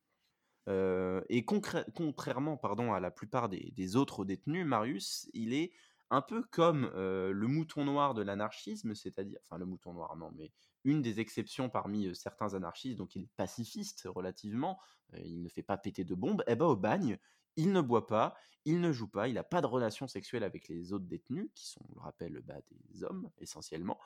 et 0.67 1.45
contrairement 1.45 2.57
pardon, 2.57 2.93
à 2.93 2.99
la 2.99 3.11
plupart 3.11 3.49
des, 3.49 3.71
des 3.75 3.95
autres 3.95 4.25
détenus, 4.25 4.65
Marius, 4.65 5.29
il 5.33 5.53
est 5.53 5.71
un 6.13 6.21
peu 6.21 6.43
comme 6.43 6.91
le 6.95 7.47
mouton 7.47 7.85
noir 7.85 8.13
de 8.13 8.21
l'anarchisme, 8.21 8.93
c'est-à-dire, 8.93 9.39
enfin 9.41 9.57
le 9.57 9.65
mouton 9.65 9.93
noir, 9.93 10.15
non, 10.15 10.31
mais 10.35 10.51
une 10.83 11.01
des 11.01 11.19
exceptions 11.19 11.69
parmi 11.69 12.15
certains 12.15 12.53
anarchistes, 12.53 12.97
donc 12.97 13.15
il 13.15 13.23
est 13.23 13.31
pacifiste 13.35 14.03
relativement, 14.05 14.79
il 15.23 15.41
ne 15.41 15.49
fait 15.49 15.63
pas 15.63 15.77
péter 15.77 16.03
de 16.03 16.13
bombes, 16.13 16.43
eh 16.47 16.55
ben 16.55 16.65
au 16.65 16.75
bagne, 16.75 17.17
il 17.55 17.71
ne 17.71 17.81
boit 17.81 18.05
pas, 18.05 18.35
il 18.65 18.79
ne 18.79 18.91
joue 18.91 19.07
pas, 19.07 19.27
il 19.27 19.33
n'a 19.33 19.43
pas 19.43 19.61
de 19.61 19.67
relation 19.67 20.07
sexuelle 20.07 20.43
avec 20.43 20.67
les 20.67 20.93
autres 20.93 21.05
détenus, 21.05 21.49
qui 21.55 21.67
sont, 21.67 21.81
on 21.89 21.95
le 21.95 22.01
rappelle, 22.01 22.41
bah, 22.41 22.59
des 22.69 23.03
hommes 23.03 23.29
essentiellement. 23.39 23.99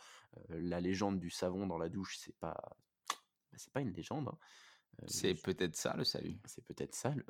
la 0.47 0.79
légende 0.79 1.19
du 1.19 1.29
savon 1.29 1.67
dans 1.67 1.77
la 1.77 1.89
douche, 1.89 2.17
c'est 2.19 2.35
pas, 2.37 2.55
bah, 3.51 3.57
c'est 3.57 3.71
pas 3.71 3.81
une 3.81 3.93
légende. 3.93 4.29
Hein. 4.29 4.37
c'est 5.07 5.35
peut-être 5.35 5.75
ça 5.75 5.95
le 5.95 6.03
salut. 6.03 6.39
C'est 6.45 6.63
peut-être 6.63 6.95
ça. 6.95 7.13
Le... 7.13 7.25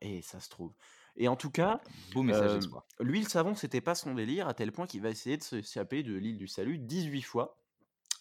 et 0.00 0.22
ça 0.22 0.40
se 0.40 0.48
trouve. 0.48 0.74
Et 1.16 1.28
en 1.28 1.36
tout 1.36 1.50
cas, 1.50 1.80
message 2.16 2.64
lui, 3.00 3.20
le 3.20 3.28
savon, 3.28 3.54
c'était 3.54 3.80
pas 3.80 3.94
son 3.94 4.14
délire, 4.14 4.48
à 4.48 4.54
tel 4.54 4.72
point 4.72 4.86
qu'il 4.86 5.02
va 5.02 5.10
essayer 5.10 5.36
de 5.36 5.42
s'échapper 5.42 6.02
de 6.02 6.14
l'île 6.14 6.38
du 6.38 6.48
Salut 6.48 6.78
18 6.78 7.22
fois. 7.22 7.60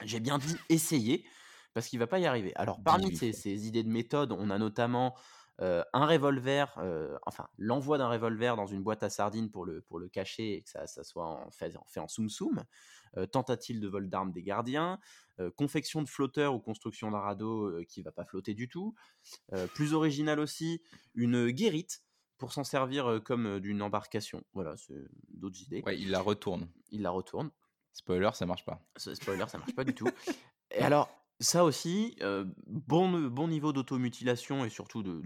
J'ai 0.04 0.20
bien 0.20 0.38
dit 0.38 0.56
essayer, 0.70 1.26
parce 1.74 1.88
qu'il 1.88 2.00
va 2.00 2.08
pas 2.08 2.20
y 2.20 2.26
arriver. 2.26 2.52
Alors, 2.56 2.82
parmi 2.84 3.16
ces, 3.16 3.68
idées 3.68 3.84
de 3.84 3.90
méthode, 3.90 4.32
on 4.32 4.50
a 4.50 4.58
notamment 4.58 5.16
un 5.60 6.06
revolver, 6.06 6.78
enfin, 7.26 7.48
l'envoi 7.58 7.98
d'un 7.98 8.10
revolver 8.10 8.56
dans 8.56 8.68
une 8.68 8.84
boîte 8.84 9.02
à 9.02 9.10
sardines 9.10 9.50
pour 9.50 9.66
le, 9.66 9.82
pour 9.82 10.00
le 10.00 10.10
cacher 10.10 10.56
et 10.56 10.62
que 10.62 10.70
ça, 10.70 10.86
ça 10.86 11.04
soit 11.04 11.28
en 11.28 11.50
fait, 11.52 11.74
fait 11.88 12.00
en 12.00 12.08
soum-soum. 12.08 12.64
tentative 13.32 13.80
de 13.80 13.88
vol 13.88 14.10
d'armes 14.10 14.32
des 14.32 14.44
gardiens, 14.44 15.00
confection 15.56 16.04
de 16.04 16.10
flotteurs 16.10 16.54
ou 16.54 16.60
construction 16.60 17.10
d'un 17.10 17.20
radeau 17.20 17.72
qui 17.88 18.04
va 18.04 18.12
pas 18.12 18.26
flotter 18.26 18.54
du 18.54 18.70
tout. 18.70 18.94
plus 19.74 19.94
original 19.94 20.40
aussi, 20.40 20.82
une 21.16 21.50
guérite 21.50 22.04
pour 22.44 22.52
s'en 22.52 22.66
servir 22.66 23.22
comme 23.24 23.62
d'une 23.62 23.82
embarcation. 23.82 24.44
Voilà, 24.52 24.76
c'est 24.76 25.08
d'autres 25.30 25.62
idées. 25.62 25.82
Ouais, 25.86 25.98
il 25.98 26.12
la 26.12 26.20
retourne. 26.20 26.68
Il 26.92 27.02
la 27.02 27.10
retourne. 27.10 27.52
Spoiler, 27.94 28.32
ça 28.34 28.46
marche 28.46 28.66
pas. 28.66 28.82
Spoiler, 28.98 29.46
ça 29.48 29.60
marche 29.60 29.74
pas 29.74 29.86
du 29.86 29.96
tout. 29.96 30.10
Et 30.72 30.80
alors, 30.80 31.10
ça 31.40 31.64
aussi, 31.64 32.18
bon, 32.68 33.30
bon 33.30 33.48
niveau 33.48 33.72
d'automutilation 33.72 34.66
et 34.66 34.70
surtout 34.70 35.04
de, 35.04 35.22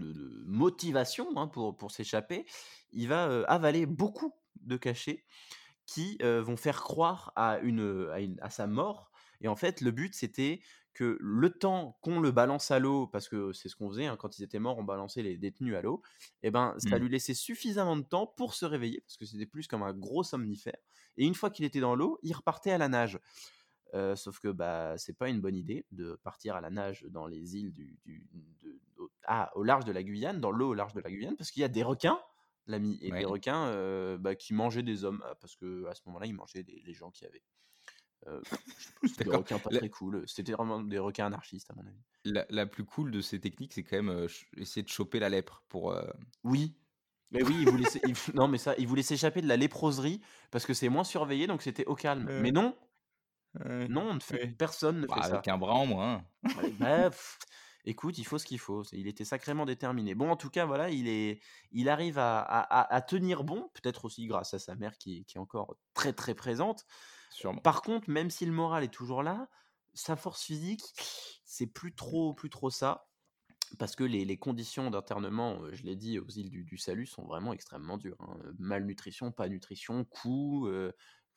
motivation 0.46 1.36
hein, 1.36 1.48
pour, 1.48 1.76
pour 1.76 1.90
s'échapper, 1.90 2.46
il 2.92 3.08
va 3.08 3.42
avaler 3.48 3.84
beaucoup 3.84 4.32
de 4.60 4.76
cachets 4.76 5.24
qui 5.86 6.18
vont 6.22 6.56
faire 6.56 6.82
croire 6.84 7.32
à, 7.34 7.58
une, 7.58 8.10
à, 8.12 8.20
une, 8.20 8.38
à 8.42 8.50
sa 8.50 8.68
mort. 8.68 9.10
Et 9.40 9.48
en 9.48 9.56
fait, 9.56 9.80
le 9.80 9.90
but, 9.90 10.14
c'était 10.14 10.60
que 10.98 11.16
le 11.20 11.50
temps 11.50 11.96
qu'on 12.02 12.18
le 12.18 12.32
balance 12.32 12.72
à 12.72 12.80
l'eau, 12.80 13.06
parce 13.06 13.28
que 13.28 13.52
c'est 13.52 13.68
ce 13.68 13.76
qu'on 13.76 13.88
faisait, 13.88 14.06
hein, 14.06 14.16
quand 14.16 14.36
ils 14.36 14.42
étaient 14.42 14.58
morts, 14.58 14.78
on 14.78 14.82
balançait 14.82 15.22
les 15.22 15.36
détenus 15.36 15.76
à 15.76 15.80
l'eau, 15.80 16.02
et 16.42 16.48
eh 16.48 16.50
ben 16.50 16.74
ça 16.78 16.98
mmh. 16.98 17.02
lui 17.02 17.08
laissait 17.08 17.34
suffisamment 17.34 17.96
de 17.96 18.02
temps 18.02 18.26
pour 18.26 18.52
se 18.52 18.66
réveiller, 18.66 19.00
parce 19.02 19.16
que 19.16 19.24
c'était 19.24 19.46
plus 19.46 19.68
comme 19.68 19.84
un 19.84 19.94
gros 19.94 20.24
somnifère. 20.24 20.76
Et 21.16 21.24
une 21.24 21.36
fois 21.36 21.50
qu'il 21.50 21.64
était 21.64 21.78
dans 21.78 21.94
l'eau, 21.94 22.18
il 22.24 22.32
repartait 22.34 22.72
à 22.72 22.78
la 22.78 22.88
nage. 22.88 23.20
sauf 24.16 24.40
que 24.40 24.48
bah 24.48 24.98
c'est 24.98 25.16
pas 25.16 25.28
une 25.28 25.40
bonne 25.40 25.54
idée 25.54 25.86
de 25.92 26.18
partir 26.24 26.56
à 26.56 26.60
la 26.60 26.70
nage 26.70 27.06
dans 27.10 27.28
les 27.28 27.56
îles 27.56 27.72
du, 27.72 27.96
au, 28.98 29.08
ah, 29.24 29.52
au 29.54 29.62
large 29.62 29.84
de 29.84 29.92
la 29.92 30.02
Guyane, 30.02 30.40
dans 30.40 30.50
l'eau 30.50 30.70
au 30.70 30.74
large 30.74 30.94
de 30.94 31.00
la 31.00 31.10
Guyane, 31.10 31.36
parce 31.36 31.52
qu'il 31.52 31.60
y 31.60 31.64
a 31.64 31.68
des 31.68 31.84
requins, 31.84 32.18
l'ami, 32.66 32.98
et 33.02 33.12
des 33.12 33.24
requins 33.24 34.16
bah, 34.16 34.34
qui 34.34 34.52
mangeaient 34.52 34.82
des 34.82 35.04
hommes, 35.04 35.22
parce 35.40 35.54
que 35.54 35.86
à 35.86 35.94
ce 35.94 36.02
moment-là 36.06 36.26
ils 36.26 36.34
mangeaient 36.34 36.66
les 36.66 36.94
gens 36.94 37.12
qui 37.12 37.24
avaient. 37.24 37.44
Euh, 38.26 38.40
c'était 39.04 39.24
des 39.24 39.36
requins 39.36 39.58
pas 39.58 39.70
très 39.70 39.88
cool. 39.88 40.24
C'était 40.26 40.52
vraiment 40.52 40.80
des 40.80 40.98
requins 40.98 41.26
anarchistes, 41.26 41.70
à 41.70 41.74
mon 41.74 41.86
avis. 41.86 42.46
La, 42.50 42.66
plus 42.66 42.84
cool 42.84 43.10
de 43.10 43.20
ces 43.20 43.40
techniques, 43.40 43.72
c'est 43.72 43.82
quand 43.82 43.96
même 43.96 44.10
euh, 44.10 44.26
essayer 44.56 44.82
de 44.82 44.88
choper 44.88 45.18
la 45.18 45.28
lèpre 45.28 45.62
pour. 45.68 45.92
Euh, 45.92 46.04
oui. 46.44 46.76
Mais 47.30 47.42
oui, 47.42 47.56
il 47.60 47.68
voulait, 47.68 47.84
non, 48.34 48.48
mais 48.48 48.56
ça, 48.56 48.74
il 48.78 48.86
voulait 48.86 49.02
s'échapper 49.02 49.42
de 49.42 49.48
la 49.48 49.58
léproserie 49.58 50.22
parce 50.50 50.64
que 50.64 50.72
c'est 50.72 50.88
moins 50.88 51.04
surveillé, 51.04 51.46
donc 51.46 51.60
c'était 51.60 51.84
au 51.84 51.94
calme. 51.94 52.26
Mais 52.40 52.52
non, 52.52 52.74
non, 53.66 54.08
on 54.10 54.14
ne 54.14 54.20
fait... 54.20 54.46
personne 54.48 55.02
ne 55.02 55.06
bah, 55.06 55.16
fait 55.16 55.22
ça. 55.28 55.34
Avec 55.34 55.48
un 55.48 55.58
bras 55.58 55.74
en 55.74 55.84
moins. 55.84 56.24
Bah, 56.78 57.10
écoute, 57.84 58.16
il 58.16 58.24
faut 58.24 58.38
ce 58.38 58.46
qu'il 58.46 58.58
faut. 58.58 58.82
Il 58.92 59.06
était 59.08 59.26
sacrément 59.26 59.66
déterminé. 59.66 60.14
Bon, 60.14 60.30
en 60.30 60.36
tout 60.36 60.48
cas, 60.48 60.64
voilà, 60.64 60.88
il, 60.88 61.06
est, 61.06 61.40
il 61.70 61.90
arrive 61.90 62.18
à, 62.18 62.40
à- 62.40 62.94
à 62.94 63.00
tenir 63.02 63.44
bon, 63.44 63.68
peut-être 63.74 64.06
aussi 64.06 64.26
grâce 64.26 64.54
à 64.54 64.58
sa 64.58 64.74
mère 64.74 64.96
qui, 64.96 65.26
qui 65.26 65.36
est 65.36 65.40
encore 65.40 65.76
très 65.92 66.14
très 66.14 66.34
présente. 66.34 66.86
Sûrement. 67.30 67.60
Par 67.60 67.82
contre, 67.82 68.08
même 68.10 68.30
si 68.30 68.46
le 68.46 68.52
moral 68.52 68.84
est 68.84 68.92
toujours 68.92 69.22
là, 69.22 69.48
sa 69.94 70.16
force 70.16 70.42
physique, 70.44 70.82
c'est 71.44 71.66
plus 71.66 71.94
trop, 71.94 72.34
plus 72.34 72.50
trop 72.50 72.70
ça. 72.70 73.08
Parce 73.78 73.96
que 73.96 74.04
les, 74.04 74.24
les 74.24 74.38
conditions 74.38 74.90
d'internement, 74.90 75.62
euh, 75.62 75.74
je 75.74 75.84
l'ai 75.84 75.96
dit, 75.96 76.18
aux 76.18 76.28
îles 76.28 76.48
du, 76.50 76.64
du 76.64 76.78
Salut 76.78 77.06
sont 77.06 77.24
vraiment 77.26 77.52
extrêmement 77.52 77.98
dures. 77.98 78.16
hein. 78.20 78.38
Malnutrition, 78.58 79.30
pas 79.30 79.48
nutrition, 79.48 80.04
coût, 80.04 80.66
euh, 80.68 80.90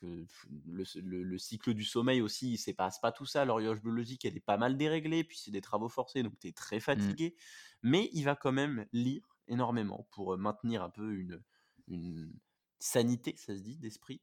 euh, 0.03 0.25
le, 0.65 0.83
le- 1.01 1.23
le 1.23 1.37
cycle 1.37 1.73
du 1.73 1.83
sommeil 1.83 2.21
aussi, 2.21 2.53
il 2.53 2.63
ne 2.69 2.73
passe 2.73 2.99
pas 3.01 3.11
tout 3.11 3.25
ça. 3.25 3.43
L'horloge 3.43 3.81
biologique, 3.81 4.23
elle 4.23 4.37
est 4.37 4.39
pas 4.39 4.57
mal 4.57 4.77
déréglée, 4.77 5.25
puis 5.25 5.37
c'est 5.37 5.51
des 5.51 5.61
travaux 5.61 5.89
forcés, 5.89 6.23
donc 6.23 6.39
tu 6.39 6.47
es 6.47 6.53
très 6.53 6.79
fatigué. 6.79 7.35
Mais 7.83 8.09
il 8.13 8.23
va 8.23 8.35
quand 8.35 8.53
même 8.53 8.87
lire 8.93 9.37
énormément 9.47 10.07
pour 10.11 10.37
maintenir 10.37 10.83
un 10.83 10.89
peu 10.89 11.13
une, 11.15 11.43
une 11.87 12.33
sanité, 12.79 13.35
ça 13.37 13.55
se 13.57 13.61
dit, 13.61 13.77
d'esprit. 13.77 14.21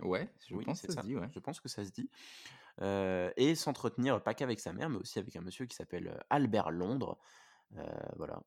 Ouais, 0.00 0.28
je 0.48 0.54
oui, 0.54 0.64
pense 0.64 0.80
que 0.82 0.92
ça 0.92 1.02
se 1.02 1.06
dit, 1.06 1.16
ouais. 1.16 1.28
Je 1.32 1.38
pense 1.38 1.60
que 1.60 1.68
ça 1.68 1.84
se 1.84 1.90
dit. 1.90 2.10
Euh, 2.82 3.30
et 3.36 3.54
s'entretenir 3.54 4.22
pas 4.22 4.34
qu'avec 4.34 4.60
sa 4.60 4.72
mère, 4.72 4.88
mais 4.88 4.96
aussi 4.98 5.18
avec 5.18 5.34
un 5.36 5.40
monsieur 5.42 5.66
qui 5.66 5.76
s'appelle 5.76 6.18
Albert 6.30 6.70
Londres. 6.70 7.18
Euh, 7.76 7.86
voilà. 8.16 8.42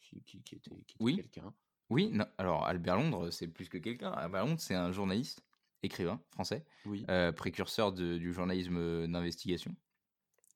Qui, 0.00 0.22
qui- 0.22 0.42
qui 0.42 0.54
était, 0.56 0.70
qui 0.70 0.94
était 0.96 1.04
Oui. 1.04 1.16
quelqu'un. 1.16 1.52
Oui, 1.88 2.10
non, 2.12 2.26
alors 2.38 2.66
Albert 2.66 2.96
Londres, 2.96 3.30
c'est 3.30 3.48
plus 3.48 3.68
que 3.68 3.78
quelqu'un. 3.78 4.10
Albert 4.12 4.44
Londres, 4.46 4.60
c'est 4.60 4.74
un 4.74 4.90
journaliste, 4.92 5.44
écrivain 5.82 6.20
français, 6.30 6.64
Oui. 6.84 7.04
euh, 7.10 7.30
précurseur 7.32 7.92
de- 7.92 8.18
du 8.18 8.32
journalisme 8.32 9.06
d'investigation, 9.06 9.74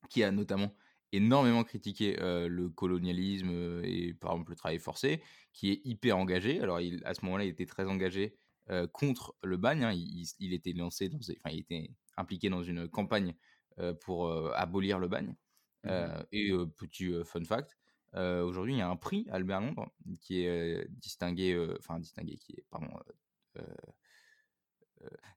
qui 0.09 0.23
a 0.23 0.31
notamment 0.31 0.73
énormément 1.13 1.63
critiqué 1.63 2.17
euh, 2.21 2.47
le 2.47 2.69
colonialisme 2.69 3.81
et 3.83 4.13
par 4.13 4.31
exemple 4.31 4.51
le 4.51 4.55
travail 4.55 4.79
forcé, 4.79 5.21
qui 5.53 5.71
est 5.71 5.81
hyper 5.85 6.17
engagé. 6.17 6.59
Alors 6.61 6.79
il, 6.81 7.01
à 7.05 7.13
ce 7.13 7.23
moment-là, 7.25 7.45
il 7.45 7.49
était 7.49 7.65
très 7.65 7.85
engagé 7.85 8.35
euh, 8.69 8.87
contre 8.87 9.35
le 9.43 9.57
bagne. 9.57 9.83
hein. 9.83 9.93
Il, 9.93 10.53
était 10.53 10.73
lancé, 10.73 11.09
dans, 11.09 11.17
enfin, 11.17 11.49
il 11.51 11.59
était 11.59 11.91
impliqué 12.17 12.49
dans 12.49 12.63
une 12.63 12.87
campagne 12.87 13.35
euh, 13.79 13.93
pour 13.93 14.27
euh, 14.27 14.51
abolir 14.55 14.99
le 14.99 15.07
bagne. 15.07 15.35
Euh, 15.87 16.23
et 16.31 16.51
petit 16.77 17.11
fun 17.25 17.43
fact, 17.43 17.75
aujourd'hui 18.13 18.75
il 18.75 18.77
y 18.77 18.81
a 18.81 18.89
un 18.89 18.95
prix 18.95 19.25
Albert 19.31 19.61
Londres 19.61 19.91
qui 20.19 20.41
est 20.43 20.87
distingué, 20.89 21.57
enfin 21.79 21.99
distingué, 21.99 22.37
qui 22.37 22.53
est 22.53 22.65
pardon, 22.69 22.87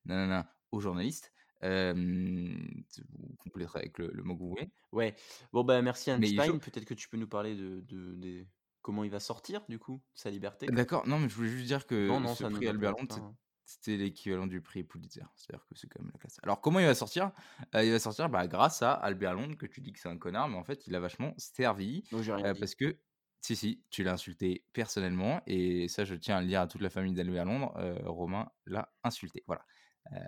non, 0.04 0.44
aux 0.70 0.80
journalistes. 0.80 1.32
Vous 1.62 3.36
compléterez 3.38 3.78
avec 3.78 3.98
le, 3.98 4.10
le 4.12 4.22
mot 4.22 4.34
que 4.34 4.40
vous 4.40 4.50
voulez. 4.50 4.70
Ouais. 4.92 5.14
Bon, 5.52 5.64
bah 5.64 5.80
merci 5.80 6.10
Einstein. 6.10 6.58
Peut-être 6.58 6.84
que 6.84 6.94
tu 6.94 7.08
peux 7.08 7.16
nous 7.16 7.28
parler 7.28 7.54
de, 7.54 7.80
de- 7.80 8.14
des- 8.16 8.46
comment 8.84 9.02
il 9.02 9.10
va 9.10 9.18
sortir, 9.18 9.62
du 9.68 9.78
coup, 9.78 10.00
sa 10.14 10.30
liberté? 10.30 10.66
D'accord, 10.66 11.06
non 11.08 11.18
mais 11.18 11.28
je 11.28 11.34
voulais 11.34 11.48
juste 11.48 11.66
dire 11.66 11.78
Non, 11.78 11.84
que 11.86 12.08
non, 12.22 12.34
ce 12.34 12.42
ça 12.44 12.50
ne 12.50 12.54
prix 12.56 12.68
Albert 12.68 12.94
hein. 13.00 13.34
c'était 13.64 13.96
l'équivalent 13.96 14.46
du 14.46 14.60
prix 14.60 14.84
Pulitzer. 14.84 15.24
C'est-à-dire 15.34 15.64
que 15.66 15.74
c'est 15.74 15.88
quand 15.88 16.02
même 16.02 16.10
la 16.12 16.18
classe. 16.18 16.38
Alors 16.42 16.60
comment 16.60 16.78
il 16.80 16.86
va 16.86 16.94
sortir? 16.94 17.32
Euh, 17.74 17.82
Il 17.82 17.90
va 17.90 17.98
sortir 17.98 18.28
bah, 18.28 18.46
grâce 18.46 18.82
à 18.82 18.92
Albert 18.92 19.34
Londres, 19.34 19.56
que 19.56 19.64
tu 19.66 19.80
dis 19.80 19.92
que 19.92 19.98
c'est 19.98 20.10
un 20.10 20.18
connard, 20.18 20.48
mais 20.50 20.56
en 20.56 20.64
fait 20.64 20.86
il 20.86 20.94
a 20.94 21.00
vachement 21.00 21.32
servi. 21.38 22.04
Non, 22.12 22.22
j'ai 22.22 22.34
rien 22.34 22.44
Euh, 22.44 22.52
dit. 22.52 22.60
parce 22.60 22.74
que, 22.74 22.98
si, 23.40 23.56
si, 23.56 23.82
tu 23.90 24.04
l'as 24.04 24.12
insulté 24.12 24.64
personnellement, 24.74 25.42
et 25.46 25.88
ça, 25.88 26.04
je 26.04 26.14
tiens 26.14 26.36
à 26.36 26.40
le 26.42 26.46
dire 26.46 26.60
à 26.60 26.66
toute 26.66 26.82
la 26.82 26.90
famille 26.90 27.14
d'Albert 27.14 27.46
Londres, 27.46 27.72
euh, 27.78 27.98
Romain 28.04 28.50
l'a 28.66 28.92
insulté. 29.02 29.42
Voilà. 29.46 29.64
Euh, 30.12 30.18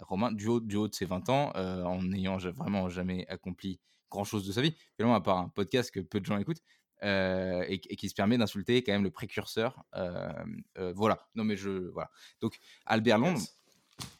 Romain, 0.00 0.32
du 0.32 0.46
haut, 0.46 0.60
du 0.60 0.76
haut 0.76 0.88
de 0.88 0.94
ses 0.94 1.06
20 1.06 1.28
ans, 1.28 1.52
euh, 1.56 1.82
en 1.84 2.02
n'ayant 2.02 2.36
vraiment 2.38 2.88
jamais 2.88 3.26
accompli 3.28 3.80
grand-chose 4.10 4.46
de 4.46 4.52
sa 4.52 4.60
vie, 4.62 4.74
finalement, 4.96 5.14
à 5.14 5.20
part 5.20 5.38
un 5.38 5.48
podcast 5.48 5.90
que 5.90 6.00
peu 6.00 6.20
de 6.20 6.26
gens 6.26 6.38
écoutent, 6.38 6.62
euh, 7.02 7.62
et, 7.68 7.74
et 7.74 7.96
qui 7.96 8.08
se 8.08 8.14
permet 8.14 8.38
d'insulter 8.38 8.82
quand 8.82 8.92
même 8.92 9.04
le 9.04 9.10
précurseur. 9.10 9.84
euh, 9.94 10.28
euh, 10.78 10.92
voilà. 10.94 11.26
Non, 11.34 11.44
mais 11.44 11.56
je. 11.56 11.70
Voilà. 11.90 12.10
Donc, 12.40 12.58
Albert 12.86 13.18
Londres. 13.18 13.40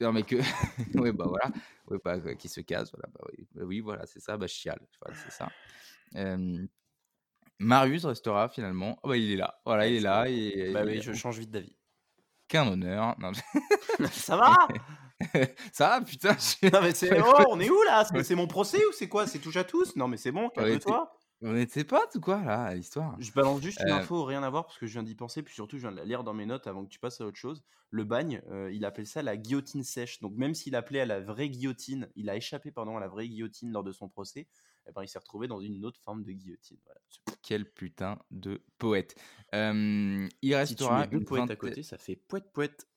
Non, 0.00 0.12
mais 0.12 0.22
que. 0.22 0.36
ouais, 0.98 1.12
bah 1.12 1.26
voilà. 1.28 1.50
Ouais, 1.88 1.98
bah, 2.04 2.34
qui 2.34 2.48
se 2.48 2.60
casse. 2.60 2.90
Voilà. 2.92 3.08
Bah, 3.12 3.20
oui, 3.30 3.46
Bah 3.54 3.62
oui, 3.64 3.80
voilà, 3.80 4.06
c'est 4.06 4.20
ça. 4.20 4.36
Bah, 4.36 4.46
chiale. 4.46 4.80
Voilà, 5.02 5.18
c'est 5.22 5.32
ça. 5.32 5.48
Marius 7.58 8.04
restera 8.04 8.48
finalement. 8.48 8.98
Oh, 9.02 9.08
bah, 9.08 9.16
il 9.16 9.32
est 9.32 9.36
là. 9.36 9.60
Voilà, 9.64 9.86
il 9.86 9.96
est 9.96 10.00
là. 10.00 10.28
Et, 10.28 10.72
Bah 10.72 10.82
oui, 10.84 11.00
je 11.00 11.12
change 11.12 11.38
vite 11.38 11.50
d'avis. 11.50 11.76
Qu'un 12.48 12.66
honneur. 12.68 13.16
Non, 13.18 13.32
Ça 14.12 14.36
va? 14.36 14.68
Ça 15.72 15.88
va, 15.88 16.00
putain. 16.02 16.36
je- 16.38 16.68
Non, 16.70 16.80
mais 16.82 16.92
c'est. 16.94 17.18
Oh, 17.20 17.44
on 17.48 17.58
est 17.58 17.70
où 17.70 17.82
là? 17.84 18.04
C'est 18.22 18.34
mon 18.34 18.46
procès 18.46 18.84
ou 18.84 18.92
c'est 18.92 19.08
quoi? 19.08 19.26
C'est 19.26 19.38
touche 19.38 19.56
à 19.56 19.64
tous? 19.64 19.96
Non, 19.96 20.06
mais 20.08 20.16
c'est 20.18 20.30
bon, 20.32 20.50
calme-toi. 20.50 21.15
On 21.42 21.54
était 21.54 21.84
potes 21.84 22.14
ou 22.14 22.20
quoi, 22.20 22.42
là, 22.42 22.64
à 22.64 22.74
l'histoire? 22.74 23.14
Je 23.20 23.30
balance 23.30 23.60
juste 23.60 23.80
une 23.80 23.90
Euh, 23.90 23.96
info, 23.96 24.24
rien 24.24 24.42
à 24.42 24.48
voir, 24.48 24.64
parce 24.64 24.78
que 24.78 24.86
je 24.86 24.92
viens 24.94 25.02
d'y 25.02 25.14
penser, 25.14 25.42
puis 25.42 25.52
surtout, 25.54 25.76
je 25.76 25.82
viens 25.82 25.92
de 25.92 25.96
la 25.98 26.04
lire 26.06 26.24
dans 26.24 26.32
mes 26.32 26.46
notes 26.46 26.66
avant 26.66 26.82
que 26.84 26.88
tu 26.88 26.98
passes 26.98 27.20
à 27.20 27.26
autre 27.26 27.36
chose. 27.36 27.62
Le 27.90 28.04
bagne, 28.04 28.40
euh, 28.48 28.72
il 28.72 28.84
appelle 28.86 29.06
ça 29.06 29.22
la 29.22 29.36
guillotine 29.36 29.84
sèche. 29.84 30.20
Donc, 30.20 30.34
même 30.34 30.54
s'il 30.54 30.74
appelait 30.74 31.00
à 31.00 31.06
la 31.06 31.20
vraie 31.20 31.50
guillotine, 31.50 32.08
il 32.16 32.30
a 32.30 32.36
échappé 32.36 32.70
pardon, 32.70 32.96
à 32.96 33.00
la 33.00 33.08
vraie 33.08 33.28
guillotine 33.28 33.70
lors 33.70 33.84
de 33.84 33.92
son 33.92 34.08
procès, 34.08 34.48
eh 34.88 34.92
ben, 34.92 35.02
il 35.02 35.08
s'est 35.08 35.18
retrouvé 35.18 35.46
dans 35.46 35.60
une 35.60 35.84
autre 35.84 36.00
forme 36.00 36.24
de 36.24 36.32
guillotine. 36.32 36.78
Voilà. 36.84 37.00
Quel 37.42 37.70
putain 37.70 38.18
de 38.30 38.62
poète. 38.78 39.14
Euh, 39.54 40.26
il 40.40 40.48
Si 40.48 40.48
tu 40.50 40.54
restera 40.56 41.00
mets 41.02 41.06
deux 41.08 41.18
une 41.18 41.24
poètes 41.26 41.42
à 41.42 41.46
vingtaine- 41.48 41.56
côté, 41.58 41.82
ça 41.82 41.98
fait 41.98 42.16
poète 42.16 42.50
poète. 42.52 42.88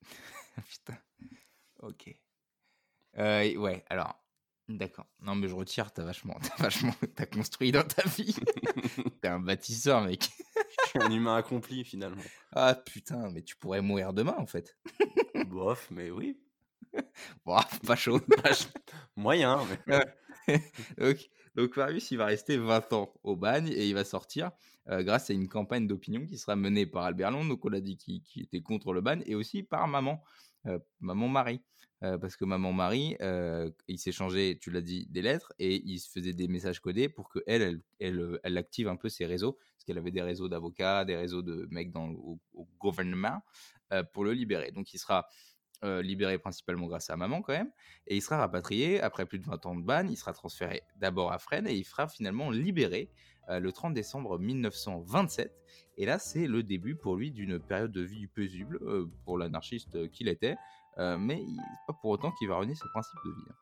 Putain. 0.68 0.96
Ok. 1.80 2.14
Euh, 3.18 3.54
ouais, 3.56 3.84
alors. 3.90 4.23
D'accord. 4.68 5.06
Non, 5.20 5.34
mais 5.34 5.48
je 5.48 5.54
retire, 5.54 5.92
t'as 5.92 6.04
vachement, 6.04 6.36
t'as 6.42 6.62
vachement, 6.62 6.94
t'as 7.14 7.26
construit 7.26 7.70
dans 7.72 7.82
ta 7.82 8.02
vie. 8.08 8.34
T'es 9.20 9.28
un 9.28 9.40
bâtisseur, 9.40 10.00
mec. 10.02 10.28
Je 10.84 10.88
suis 10.90 10.98
un 11.02 11.10
humain 11.10 11.36
accompli 11.36 11.84
finalement. 11.84 12.22
Ah 12.52 12.74
putain, 12.74 13.30
mais 13.30 13.42
tu 13.42 13.56
pourrais 13.56 13.82
mourir 13.82 14.12
demain, 14.14 14.34
en 14.38 14.46
fait. 14.46 14.76
Bof, 15.46 15.88
mais 15.90 16.10
oui. 16.10 16.38
Bon, 17.44 17.58
pas 17.86 17.96
chaud. 17.96 18.20
pas 18.42 18.52
chaud. 18.54 18.68
Moyen. 19.16 19.60
mais- 19.86 20.60
donc, 20.98 21.28
donc 21.56 21.76
Marius, 21.76 22.10
il 22.10 22.18
va 22.18 22.26
rester 22.26 22.56
20 22.56 22.92
ans 22.92 23.12
au 23.22 23.34
bagne 23.36 23.68
et 23.68 23.86
il 23.88 23.94
va 23.94 24.04
sortir 24.04 24.50
euh, 24.90 25.02
grâce 25.02 25.30
à 25.30 25.32
une 25.32 25.48
campagne 25.48 25.86
d'opinion 25.86 26.26
qui 26.26 26.38
sera 26.38 26.54
menée 26.56 26.86
par 26.86 27.04
Albert 27.04 27.30
Londres, 27.32 27.48
donc 27.48 27.64
on 27.64 27.68
l'a 27.70 27.80
dit, 27.80 27.96
qui, 27.96 28.22
qui 28.22 28.40
était 28.42 28.60
contre 28.62 28.92
le 28.92 29.00
bagne, 29.00 29.22
et 29.26 29.34
aussi 29.34 29.62
par 29.62 29.88
maman, 29.88 30.22
euh, 30.66 30.78
maman 31.00 31.28
Marie. 31.28 31.60
Parce 32.20 32.36
que 32.36 32.44
maman 32.44 32.72
Marie, 32.72 33.16
euh, 33.22 33.70
il 33.88 33.98
s'échangeait, 33.98 34.58
tu 34.60 34.70
l'as 34.70 34.82
dit, 34.82 35.06
des 35.08 35.22
lettres 35.22 35.52
et 35.58 35.82
il 35.86 35.98
se 35.98 36.10
faisait 36.10 36.34
des 36.34 36.48
messages 36.48 36.80
codés 36.80 37.08
pour 37.08 37.28
que 37.28 37.38
elle, 37.46 37.62
elle, 37.62 37.80
elle, 37.98 38.40
elle 38.42 38.58
active 38.58 38.88
un 38.88 38.96
peu 38.96 39.08
ses 39.08 39.24
réseaux, 39.24 39.52
parce 39.52 39.84
qu'elle 39.86 39.98
avait 39.98 40.10
des 40.10 40.22
réseaux 40.22 40.48
d'avocats, 40.48 41.04
des 41.04 41.16
réseaux 41.16 41.42
de 41.42 41.66
mecs 41.70 41.92
dans, 41.92 42.10
au, 42.10 42.38
gouvernement 42.78 43.40
pour 44.12 44.24
le 44.24 44.32
libérer. 44.32 44.70
Donc 44.70 44.92
il 44.92 44.98
sera 44.98 45.26
libéré 45.82 46.38
principalement 46.38 46.86
grâce 46.86 47.10
à 47.10 47.16
maman 47.16 47.42
quand 47.42 47.52
même, 47.52 47.70
et 48.06 48.16
il 48.16 48.22
sera 48.22 48.38
rapatrié 48.38 49.00
après 49.00 49.26
plus 49.26 49.38
de 49.38 49.44
20 49.44 49.66
ans 49.66 49.74
de 49.74 49.82
bagne, 49.82 50.10
il 50.10 50.16
sera 50.16 50.32
transféré 50.32 50.82
d'abord 50.96 51.32
à 51.32 51.38
Fresnes 51.38 51.68
et 51.68 51.74
il 51.74 51.84
sera 51.84 52.08
finalement 52.08 52.50
libéré 52.50 53.10
le 53.48 53.70
30 53.70 53.92
décembre 53.92 54.38
1927. 54.38 55.54
Et 55.98 56.06
là, 56.06 56.18
c'est 56.18 56.46
le 56.46 56.62
début 56.62 56.96
pour 56.96 57.16
lui 57.16 57.30
d'une 57.30 57.58
période 57.58 57.92
de 57.92 58.00
vie 58.00 58.26
paisible 58.26 58.80
pour 59.24 59.36
l'anarchiste 59.36 60.10
qu'il 60.10 60.28
était, 60.28 60.56
euh, 60.98 61.16
mais 61.18 61.42
pas 61.86 61.92
pour 62.00 62.10
autant 62.10 62.32
qu'il 62.32 62.48
va 62.48 62.56
renier 62.56 62.74
ses 62.74 62.88
principes 62.92 63.20
de 63.24 63.30
vie. 63.30 63.46
hein. 63.50 63.54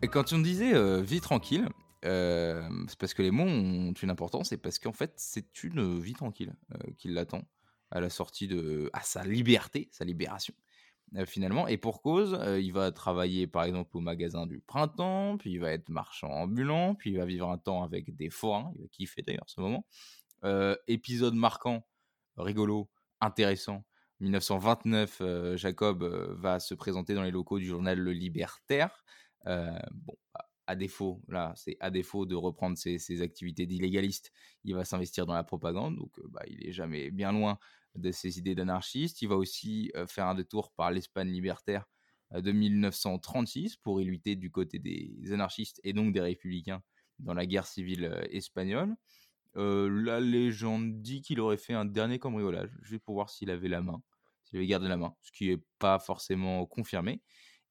Et 0.00 0.08
quand 0.08 0.32
on 0.32 0.38
disait 0.38 0.74
euh, 0.74 1.02
vie 1.02 1.20
tranquille, 1.20 1.68
c'est 2.02 2.98
parce 2.98 3.14
que 3.14 3.22
les 3.22 3.30
mots 3.30 3.44
ont 3.44 3.92
une 3.92 4.10
importance 4.10 4.52
et 4.52 4.56
parce 4.56 4.78
qu'en 4.78 4.92
fait, 4.92 5.12
c'est 5.16 5.64
une 5.64 5.98
vie 6.00 6.14
tranquille 6.14 6.54
euh, 6.72 6.90
qui 6.96 7.08
l'attend 7.08 7.42
à 7.90 8.00
la 8.00 8.10
sortie 8.10 8.48
de. 8.48 8.90
à 8.92 9.00
sa 9.00 9.24
liberté, 9.24 9.88
sa 9.92 10.04
libération, 10.04 10.54
finalement. 11.26 11.66
Et 11.68 11.78
pour 11.78 12.02
cause, 12.02 12.38
il 12.60 12.70
va 12.72 12.92
travailler 12.92 13.46
par 13.46 13.64
exemple 13.64 13.96
au 13.96 14.00
magasin 14.00 14.46
du 14.46 14.60
printemps, 14.60 15.38
puis 15.38 15.52
il 15.52 15.58
va 15.58 15.72
être 15.72 15.88
marchand 15.88 16.28
ambulant, 16.28 16.94
puis 16.94 17.10
il 17.10 17.16
va 17.16 17.24
vivre 17.24 17.50
un 17.50 17.58
temps 17.58 17.82
avec 17.82 18.14
des 18.14 18.28
forains, 18.30 18.70
il 18.76 18.82
va 18.82 18.88
kiffer 18.88 19.22
d'ailleurs 19.22 19.48
ce 19.48 19.60
moment. 19.60 19.86
Épisode 20.86 21.34
marquant, 21.34 21.86
rigolo, 22.36 22.90
intéressant. 23.20 23.84
1929, 24.20 25.18
euh, 25.20 25.56
Jacob 25.56 26.02
va 26.38 26.58
se 26.60 26.74
présenter 26.74 27.14
dans 27.14 27.22
les 27.22 27.30
locaux 27.30 27.58
du 27.58 27.66
journal 27.66 27.98
Le 27.98 28.12
Libertaire. 28.12 29.04
Bon, 29.46 30.14
à- 30.34 30.47
à 30.68 30.76
défaut, 30.76 31.22
là, 31.28 31.54
c'est 31.56 31.78
à 31.80 31.90
défaut 31.90 32.26
de 32.26 32.34
reprendre 32.34 32.76
ses, 32.76 33.22
activités 33.22 33.64
d'illégaliste, 33.66 34.32
il 34.64 34.74
va 34.74 34.84
s'investir 34.84 35.24
dans 35.24 35.32
la 35.32 35.42
propagande, 35.42 35.96
donc 35.96 36.18
euh, 36.18 36.28
bah, 36.28 36.42
il 36.46 36.66
est 36.66 36.72
jamais 36.72 37.10
bien 37.10 37.32
loin 37.32 37.58
de 37.94 38.12
ses 38.12 38.38
idées 38.38 38.54
d'anarchiste. 38.54 39.22
Il 39.22 39.28
va 39.28 39.36
aussi 39.36 39.90
faire 40.06 40.26
un 40.26 40.34
détour 40.34 40.70
par 40.72 40.90
l'Espagne 40.90 41.30
libertaire 41.30 41.86
de 42.32 42.52
1936 42.52 43.78
pour 43.78 44.00
y 44.02 44.04
lutter 44.04 44.36
du 44.36 44.50
côté 44.50 44.78
des 44.78 45.32
anarchistes 45.32 45.80
et 45.84 45.94
donc 45.94 46.12
des 46.12 46.20
républicains 46.20 46.82
dans 47.18 47.32
la 47.32 47.46
guerre 47.46 47.66
civile 47.66 48.20
espagnole. 48.30 48.94
la 49.54 50.20
légende 50.20 51.00
dit 51.00 51.22
qu'il 51.22 51.40
aurait 51.40 51.56
fait 51.56 51.72
un 51.72 51.86
dernier 51.86 52.18
cambriolage, 52.18 52.70
juste 52.82 53.02
pour 53.02 53.14
voir 53.14 53.30
s'il 53.30 53.50
avait 53.50 53.68
la 53.68 53.80
main, 53.80 54.02
s'il 54.44 54.58
avait 54.58 54.66
gardé 54.66 54.86
la 54.86 54.98
main, 54.98 55.14
ce 55.22 55.32
qui 55.32 55.48
n'est 55.48 55.62
pas 55.78 55.98
forcément 55.98 56.66
confirmé. 56.66 57.22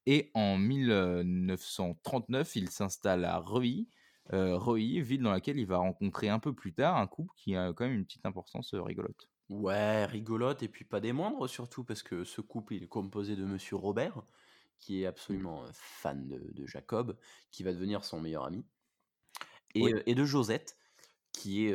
Et 0.09 0.31
en 0.33 0.57
1939, 0.57 2.55
il 2.55 2.69
s'installe 2.69 3.25
à 3.25 3.39
Reuilly, 3.39 3.89
Reuilly, 4.31 5.01
ville 5.01 5.21
dans 5.21 5.31
laquelle 5.31 5.59
il 5.59 5.67
va 5.67 5.77
rencontrer 5.77 6.29
un 6.29 6.39
peu 6.39 6.53
plus 6.53 6.73
tard 6.73 6.95
un 6.95 7.07
couple 7.07 7.33
qui 7.35 7.57
a 7.57 7.73
quand 7.73 7.85
même 7.85 7.93
une 7.95 8.05
petite 8.05 8.25
importance 8.25 8.73
rigolote. 8.73 9.29
Ouais, 9.49 10.05
rigolote 10.05 10.63
et 10.63 10.69
puis 10.69 10.85
pas 10.85 11.01
des 11.01 11.11
moindres 11.13 11.49
surtout 11.49 11.83
parce 11.83 12.03
que 12.03 12.23
ce 12.23 12.41
couple 12.41 12.75
il 12.75 12.83
est 12.83 12.87
composé 12.87 13.35
de 13.35 13.43
Monsieur 13.45 13.75
Robert, 13.75 14.23
qui 14.79 15.01
est 15.01 15.05
Mmh. 15.05 15.09
absolument 15.09 15.65
fan 15.73 16.27
de, 16.27 16.65
Jacob, 16.65 17.17
qui 17.51 17.63
va 17.63 17.73
devenir 17.73 18.05
son 18.05 18.21
meilleur 18.21 18.45
ami, 18.45 18.65
et, 19.75 20.15
de 20.15 20.25
Josette, 20.25 20.77
qui 21.33 21.67
est... 21.67 21.73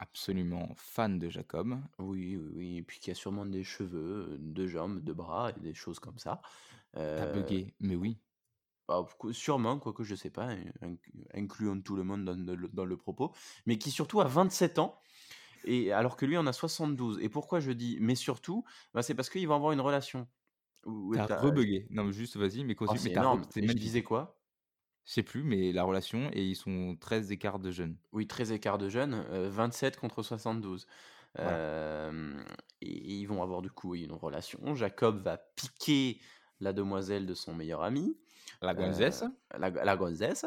Absolument 0.00 0.72
fan 0.76 1.18
de 1.18 1.28
Jacob. 1.28 1.78
Oui, 1.98 2.36
oui, 2.36 2.52
oui, 2.54 2.76
et 2.78 2.82
puis 2.82 2.98
qui 3.00 3.10
a 3.10 3.14
sûrement 3.14 3.46
des 3.46 3.64
cheveux, 3.64 4.36
deux 4.38 4.66
jambes, 4.66 5.00
deux 5.00 5.14
bras, 5.14 5.50
et 5.50 5.60
des 5.60 5.74
choses 5.74 6.00
comme 6.00 6.18
ça. 6.18 6.40
T'as 7.14 7.26
bugué, 7.26 7.74
mais 7.80 7.96
oui. 7.96 8.20
Bah, 8.88 9.06
sûrement, 9.30 9.78
quoique 9.78 10.02
je 10.02 10.14
sais 10.14 10.30
pas, 10.30 10.56
incluons 11.34 11.80
tout 11.80 11.94
le 11.96 12.02
monde 12.04 12.24
dans 12.24 12.34
le, 12.34 12.68
dans 12.68 12.84
le 12.84 12.96
propos, 12.96 13.32
mais 13.64 13.78
qui 13.78 13.90
surtout 13.90 14.20
a 14.20 14.24
27 14.26 14.78
ans, 14.78 15.00
et 15.64 15.92
alors 15.92 16.16
que 16.16 16.26
lui 16.26 16.36
en 16.38 16.46
a 16.46 16.52
72. 16.54 17.20
Et 17.20 17.28
pourquoi 17.28 17.60
je 17.60 17.72
dis 17.72 17.98
mais 18.00 18.16
surtout 18.16 18.64
bah, 18.94 19.02
C'est 19.02 19.14
parce 19.14 19.30
qu'ils 19.30 19.48
vont 19.48 19.56
avoir 19.56 19.72
une 19.72 19.80
relation. 19.82 20.28
T'as 21.12 21.28
rebugué. 21.28 21.86
Non, 21.90 22.04
mais 22.04 22.12
juste 22.12 22.36
vas-y, 22.36 22.64
mais 22.64 22.74
Oh, 22.86 22.94
continue. 22.94 23.00
c'est 23.00 23.10
mais 23.10 23.16
énorme. 23.16 23.42
re- 23.42 23.48
c'est 23.50 23.60
Et 23.60 23.68
je 23.68 23.74
magnifique. 23.74 23.82
disais 23.82 24.02
quoi? 24.02 24.40
Je 25.04 25.12
sais 25.12 25.22
plus, 25.22 25.42
mais 25.44 25.70
la 25.72 25.84
relation, 25.84 26.30
et 26.32 26.44
ils 26.44 26.56
sont 26.56 26.96
13 26.96 27.30
écarts 27.32 27.60
de 27.60 27.70
jeunes. 27.70 27.98
Oui, 28.12 28.26
13 28.26 28.52
écarts 28.52 28.78
de 28.78 28.88
jeunes, 28.88 29.14
euh, 29.30 29.48
27 29.48 29.96
contre 29.96 30.22
72. 30.22 30.86
Voilà. 31.40 31.66
Euh, 31.68 32.42
et, 32.82 32.88
et 32.90 33.12
ils 33.20 33.26
vont 33.26 33.42
avoir 33.42 33.62
du 33.62 33.70
coup 33.70 33.94
une 33.94 34.12
relation. 34.12 34.74
Jacob 34.74 35.22
va 35.22 35.38
piquer 35.38 36.20
la 36.62 36.72
demoiselle 36.72 37.26
de 37.26 37.34
son 37.34 37.54
meilleur 37.54 37.82
ami. 37.82 38.16
La 38.60 38.74
gonzesse. 38.74 39.22
Euh, 39.22 39.58
la, 39.58 39.70
la 39.70 39.96
gonzesse. 39.96 40.46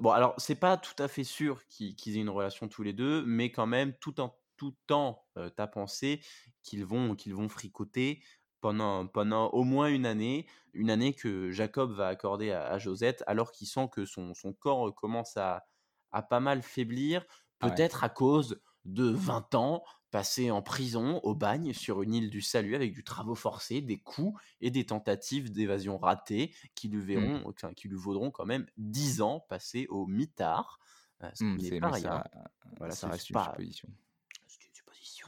Bon, 0.00 0.10
alors, 0.10 0.34
c'est 0.38 0.54
pas 0.54 0.76
tout 0.76 1.00
à 1.02 1.08
fait 1.08 1.24
sûr 1.24 1.66
qu'ils 1.68 2.16
aient 2.16 2.20
une 2.20 2.28
relation 2.30 2.68
tous 2.68 2.82
les 2.82 2.92
deux, 2.92 3.24
mais 3.26 3.50
quand 3.50 3.66
même, 3.66 3.94
tout 4.00 4.20
en, 4.20 4.38
tout 4.56 4.76
en 4.90 5.22
euh, 5.36 5.50
t'as 5.50 5.66
pensé 5.66 6.20
qu'ils 6.62 6.84
vont, 6.84 7.14
qu'ils 7.14 7.34
vont 7.34 7.48
fricoter 7.48 8.22
pendant, 8.60 9.06
pendant 9.06 9.48
au 9.50 9.64
moins 9.64 9.88
une 9.88 10.06
année, 10.06 10.46
une 10.72 10.90
année 10.90 11.14
que 11.14 11.50
Jacob 11.50 11.92
va 11.92 12.08
accorder 12.08 12.50
à, 12.52 12.66
à 12.68 12.78
Josette, 12.78 13.24
alors 13.26 13.52
qu'il 13.52 13.66
sent 13.66 13.88
que 13.92 14.04
son, 14.04 14.34
son 14.34 14.52
corps 14.52 14.94
commence 14.94 15.36
à, 15.36 15.64
à 16.12 16.22
pas 16.22 16.40
mal 16.40 16.62
faiblir, 16.62 17.24
Ah 17.60 17.68
ouais. 17.68 17.74
peut-être 17.74 18.04
à 18.04 18.08
cause 18.08 18.60
de 18.84 19.04
20 19.10 19.54
ans 19.54 19.84
passés 20.10 20.50
en 20.50 20.62
prison, 20.62 21.20
au 21.22 21.34
bagne, 21.34 21.72
sur 21.74 22.02
une 22.02 22.14
île 22.14 22.30
du 22.30 22.40
salut, 22.40 22.74
avec 22.74 22.92
du 22.92 23.04
travaux 23.04 23.34
forcés, 23.34 23.80
des 23.82 23.98
coups 23.98 24.40
et 24.60 24.70
des 24.70 24.86
tentatives 24.86 25.52
d'évasion 25.52 25.98
ratées 25.98 26.54
qui 26.74 26.88
lui, 26.88 26.98
Mmh. 26.98 27.00
verront, 27.06 27.42
enfin, 27.46 27.72
qui 27.74 27.88
lui 27.88 27.96
vaudront 27.96 28.30
quand 28.30 28.46
même 28.46 28.66
10 28.76 29.20
ans 29.20 29.40
passés 29.48 29.86
au 29.90 30.06
mitard. 30.06 30.80
euh, 31.22 31.30
ce 31.34 31.42
Mmh, 31.44 31.56
n'est 31.58 31.80
pas 31.80 31.90
rien. 31.90 32.10
ça, 32.10 32.50
Voilà, 32.78 32.94
ça 32.94 33.06
une 33.08 33.12
pas- 33.32 33.44
supposition. 33.50 33.88
Une 33.88 34.74
supposition. 34.74 35.26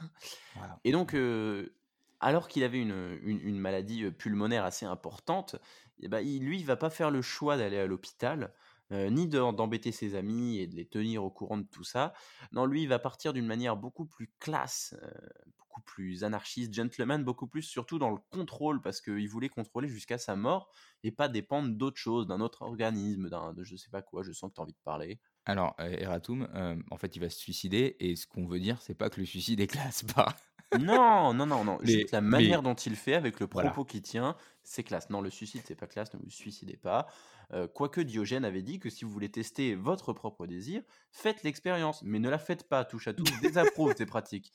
Voilà. 0.55 0.79
Et 0.85 0.91
donc, 0.93 1.13
euh, 1.13 1.75
alors 2.21 2.47
qu'il 2.47 2.63
avait 2.63 2.79
une, 2.79 3.19
une- 3.23 3.41
une 3.41 3.59
maladie 3.59 4.09
pulmonaire 4.11 4.63
assez 4.63 4.85
importante, 4.85 5.57
eh 5.99 6.07
ben, 6.07 6.21
il, 6.21 6.43
lui, 6.45 6.59
il 6.59 6.65
va 6.65 6.77
pas 6.77 6.89
faire 6.89 7.11
le 7.11 7.21
choix 7.21 7.57
d'aller 7.57 7.77
à 7.77 7.85
l'hôpital, 7.87 8.53
euh, 8.91 9.09
ni 9.09 9.27
de- 9.27 9.51
d'embêter 9.53 9.91
ses 9.91 10.15
amis 10.15 10.59
et 10.59 10.67
de 10.67 10.75
les 10.75 10.85
tenir 10.85 11.23
au 11.23 11.29
courant 11.29 11.57
de 11.57 11.67
tout 11.71 11.83
ça. 11.83 12.13
Non, 12.51 12.65
lui, 12.65 12.83
il 12.83 12.87
va 12.87 12.99
partir 12.99 13.33
d'une 13.33 13.45
manière 13.45 13.77
beaucoup 13.77 14.05
plus 14.05 14.31
classe, 14.39 14.95
euh, 15.01 15.09
beaucoup 15.57 15.81
plus 15.81 16.23
anarchiste, 16.23 16.73
gentleman, 16.73 17.23
beaucoup 17.23 17.47
plus 17.47 17.61
surtout 17.63 17.97
dans 17.99 18.09
le 18.09 18.17
contrôle, 18.31 18.81
parce 18.81 18.99
qu'il 19.01 19.27
voulait 19.29 19.47
contrôler 19.49 19.87
jusqu'à 19.87 20.17
sa 20.17 20.35
mort 20.35 20.69
et 21.03 21.11
pas 21.11 21.29
dépendre 21.29 21.69
d'autre 21.75 21.97
chose, 21.97 22.27
d'un 22.27 22.41
autre 22.41 22.61
organisme, 22.63 23.29
d'un 23.29 23.53
de 23.53 23.63
je 23.63 23.75
sais 23.77 23.89
pas 23.89 24.01
quoi. 24.01 24.23
Je 24.23 24.33
sens 24.33 24.49
que 24.49 24.55
tu 24.55 24.61
as 24.61 24.63
envie 24.63 24.73
de 24.73 24.77
parler. 24.83 25.19
Alors, 25.45 25.75
Eratum, 25.79 26.47
euh, 26.53 26.75
en 26.91 26.97
fait, 26.97 27.15
il 27.15 27.19
va 27.19 27.29
se 27.29 27.39
suicider, 27.39 27.95
et 27.99 28.15
ce 28.15 28.27
qu'on 28.27 28.45
veut 28.45 28.59
dire, 28.59 28.81
c'est 28.81 28.93
pas 28.93 29.09
que 29.09 29.19
le 29.19 29.25
suicide 29.25 29.59
est 29.59 29.67
classe, 29.67 30.03
pas. 30.03 30.35
Non, 30.79 31.33
non, 31.33 31.45
non, 31.45 31.65
non. 31.65 31.79
Mais- 31.81 31.91
Juste 31.91 32.11
la 32.11 32.21
manière 32.21 32.61
mais- 32.61 32.69
dont 32.69 32.75
il 32.75 32.95
fait 32.95 33.15
avec 33.15 33.39
le 33.41 33.47
Voilà. 33.51 33.71
propos 33.71 33.83
qu'il 33.85 34.01
tient, 34.01 34.37
c'est 34.63 34.83
classe. 34.83 35.09
Non, 35.09 35.19
le 35.19 35.29
suicide, 35.29 35.61
c'est 35.65 35.75
pas 35.75 35.87
classe, 35.87 36.13
ne 36.13 36.19
vous 36.19 36.29
suicidez 36.29 36.77
pas. 36.77 37.07
Euh, 37.53 37.67
quoique 37.67 37.99
Diogène 38.01 38.45
avait 38.45 38.61
dit 38.61 38.79
que 38.79 38.89
si 38.89 39.03
vous 39.05 39.11
voulez 39.11 39.29
tester 39.29 39.75
votre 39.75 40.13
propre 40.13 40.47
désir, 40.47 40.83
faites 41.11 41.43
l'expérience, 41.43 42.01
mais 42.03 42.19
ne 42.19 42.29
la 42.29 42.37
faites 42.39 42.67
pas. 42.69 42.85
Touche 42.85 43.07
à 43.07 43.13
tout, 43.13 43.23
désapprouve 43.41 43.93
ces 43.97 44.05
pratiques. 44.05 44.51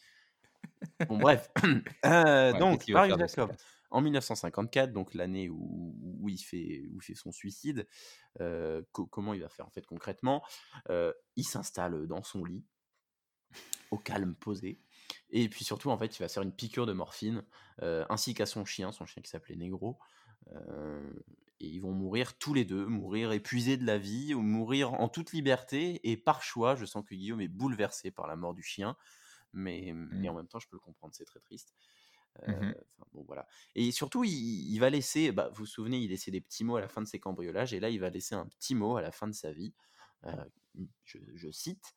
Bon, 1.08 1.18
bref. 1.18 1.50
Euh, 2.04 2.52
Ouais, 2.52 2.58
donc, 2.58 2.84
sa 2.94 3.08
Jacob, 3.18 3.50
en 3.90 4.00
1954, 4.00 4.92
donc 4.92 5.14
l'année 5.14 5.48
où, 5.48 5.94
où 6.20 6.28
il 6.28 6.38
fait, 6.38 6.84
où 6.92 6.96
il 6.96 7.02
fait 7.02 7.14
son 7.14 7.32
suicide, 7.32 7.86
euh, 8.40 8.82
co- 8.92 9.06
comment 9.06 9.34
il 9.34 9.40
va 9.42 9.48
faire 9.48 9.66
en 9.66 9.70
fait 9.70 9.84
concrètement 9.86 10.42
Euh, 10.90 11.12
Il 11.36 11.44
s'installe 11.44 12.06
dans 12.06 12.22
son 12.22 12.44
lit, 12.44 12.64
au 13.90 13.98
calme, 13.98 14.34
posé. 14.34 14.80
Et 15.30 15.48
puis 15.48 15.64
surtout, 15.64 15.90
en 15.90 15.98
fait, 15.98 16.16
il 16.16 16.20
va 16.20 16.28
se 16.28 16.34
faire 16.34 16.42
une 16.42 16.52
piqûre 16.54 16.86
de 16.86 16.92
morphine, 16.92 17.44
ainsi 17.80 18.34
qu'à 18.34 18.46
son 18.46 18.64
chien, 18.64 18.90
son 18.92 19.06
chien 19.06 19.22
qui 19.22 19.30
s'appelait 19.30 19.56
Negro. 19.56 19.98
Euh, 20.52 21.12
et 21.60 21.68
ils 21.68 21.80
vont 21.80 21.92
mourir 21.92 22.36
tous 22.38 22.52
les 22.54 22.64
deux, 22.64 22.86
mourir 22.86 23.32
épuisés 23.32 23.76
de 23.76 23.84
la 23.86 23.98
vie, 23.98 24.34
ou 24.34 24.42
mourir 24.42 24.94
en 24.94 25.08
toute 25.08 25.32
liberté 25.32 26.00
et 26.08 26.16
par 26.16 26.42
choix. 26.42 26.76
Je 26.76 26.84
sens 26.84 27.04
que 27.04 27.14
Guillaume 27.14 27.40
est 27.40 27.48
bouleversé 27.48 28.10
par 28.10 28.26
la 28.26 28.36
mort 28.36 28.54
du 28.54 28.62
chien, 28.62 28.96
mais, 29.52 29.92
mais 29.94 30.28
en 30.28 30.34
même 30.34 30.48
temps, 30.48 30.58
je 30.58 30.68
peux 30.68 30.76
le 30.76 30.80
comprendre, 30.80 31.14
c'est 31.14 31.24
très 31.24 31.40
triste. 31.40 31.74
Euh, 32.46 32.52
enfin, 32.52 33.06
bon, 33.14 33.24
voilà. 33.26 33.46
Et 33.74 33.90
surtout, 33.92 34.22
il, 34.22 34.30
il 34.30 34.78
va 34.78 34.90
laisser, 34.90 35.32
bah, 35.32 35.48
vous 35.48 35.60
vous 35.60 35.66
souvenez, 35.66 35.98
il 35.98 36.10
laissait 36.10 36.30
des 36.30 36.42
petits 36.42 36.64
mots 36.64 36.76
à 36.76 36.82
la 36.82 36.88
fin 36.88 37.00
de 37.00 37.06
ses 37.06 37.18
cambriolages, 37.18 37.72
et 37.72 37.80
là, 37.80 37.88
il 37.88 38.00
va 38.00 38.10
laisser 38.10 38.34
un 38.34 38.46
petit 38.46 38.74
mot 38.74 38.96
à 38.96 39.02
la 39.02 39.10
fin 39.10 39.26
de 39.26 39.32
sa 39.32 39.52
vie. 39.52 39.72
Euh, 40.24 40.44
je, 41.04 41.18
je 41.34 41.50
cite 41.50 41.96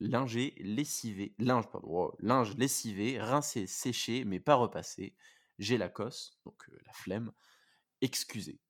Linger, 0.00 0.54
lessivé, 0.58 1.34
linge, 1.38 1.68
pardon, 1.70 1.88
oh, 1.88 2.16
linge 2.18 2.56
lessivé, 2.56 3.20
rincé, 3.20 3.66
séché, 3.66 4.24
mais 4.24 4.40
pas 4.40 4.56
repassé. 4.56 5.14
J'ai 5.58 5.78
la 5.78 5.88
cosse, 5.88 6.38
donc 6.44 6.68
euh, 6.68 6.78
la 6.84 6.92
flemme. 6.92 7.32
Excusez. 8.04 8.60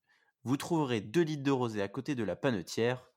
Vous 0.45 0.55
trouverez 0.55 1.01
2 1.01 1.21
litres 1.21 1.43
de 1.43 1.51
rosé 1.51 1.81
à 1.81 1.89
côté 1.89 2.15
de 2.15 2.23
la 2.23 2.37
panetière. 2.37 3.11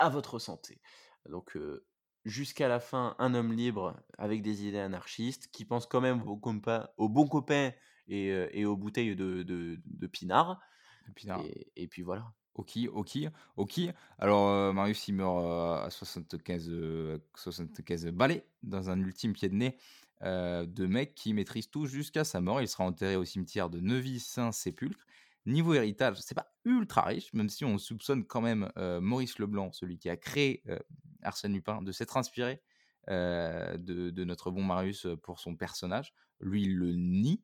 À 0.00 0.08
votre 0.08 0.38
santé. 0.38 0.80
Donc, 1.28 1.56
euh, 1.56 1.86
jusqu'à 2.24 2.66
la 2.66 2.80
fin, 2.80 3.14
un 3.18 3.34
homme 3.34 3.52
libre 3.52 4.02
avec 4.18 4.42
des 4.42 4.66
idées 4.66 4.78
anarchistes 4.80 5.48
qui 5.52 5.64
pense 5.64 5.86
quand 5.86 6.00
même 6.00 6.22
aux, 6.26 6.38
compa- 6.38 6.90
aux 6.96 7.08
bons 7.08 7.28
copains 7.28 7.72
et, 8.08 8.30
euh, 8.32 8.48
et 8.52 8.64
aux 8.64 8.76
bouteilles 8.76 9.14
de, 9.14 9.42
de, 9.44 9.78
de 9.84 10.06
pinard. 10.06 10.60
Et 11.08 11.12
puis, 11.12 11.28
là, 11.28 11.38
Et, 11.44 11.70
et 11.76 11.86
puis 11.86 12.02
voilà. 12.02 12.32
Ok, 12.54 12.78
ok, 12.92 13.18
ok. 13.56 13.80
Alors, 14.18 14.48
euh, 14.48 14.72
Marius, 14.72 15.06
il 15.06 15.14
meurt 15.14 15.44
euh, 15.44 15.86
à 15.86 15.90
75, 15.90 16.68
euh, 16.70 17.18
75 17.36 18.06
balais 18.06 18.48
dans 18.62 18.90
un 18.90 18.98
ultime 19.00 19.34
pied 19.34 19.48
de 19.48 19.54
nez 19.54 19.76
de 20.22 20.86
mec 20.86 21.14
qui 21.14 21.32
maîtrise 21.32 21.70
tout 21.70 21.86
jusqu'à 21.86 22.24
sa 22.24 22.42
mort. 22.42 22.60
Il 22.60 22.68
sera 22.68 22.84
enterré 22.84 23.16
au 23.16 23.24
cimetière 23.24 23.70
de 23.70 23.80
Neuvy-Saint-Sépulcre. 23.80 25.06
Niveau 25.46 25.74
héritage, 25.74 26.18
c'est 26.20 26.34
pas 26.34 26.52
ultra 26.64 27.02
riche, 27.02 27.32
même 27.32 27.48
si 27.48 27.64
on 27.64 27.78
soupçonne 27.78 28.26
quand 28.26 28.42
même 28.42 28.70
euh, 28.76 29.00
Maurice 29.00 29.38
Leblanc, 29.38 29.72
celui 29.72 29.98
qui 29.98 30.10
a 30.10 30.16
créé 30.16 30.62
euh, 30.68 30.78
Arsène 31.22 31.54
Lupin, 31.54 31.82
de 31.82 31.92
s'être 31.92 32.16
inspiré 32.16 32.62
euh, 33.08 33.76
de, 33.78 34.10
de 34.10 34.24
notre 34.24 34.50
bon 34.50 34.62
Marius 34.62 35.06
pour 35.22 35.40
son 35.40 35.56
personnage. 35.56 36.12
Lui, 36.40 36.62
il 36.64 36.76
le 36.76 36.92
nie, 36.92 37.42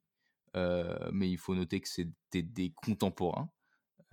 mais 1.13 1.31
il 1.31 1.37
faut 1.37 1.55
noter 1.55 1.81
que 1.81 1.89
c'était 1.89 2.43
des 2.43 2.73
contemporains. 2.73 3.51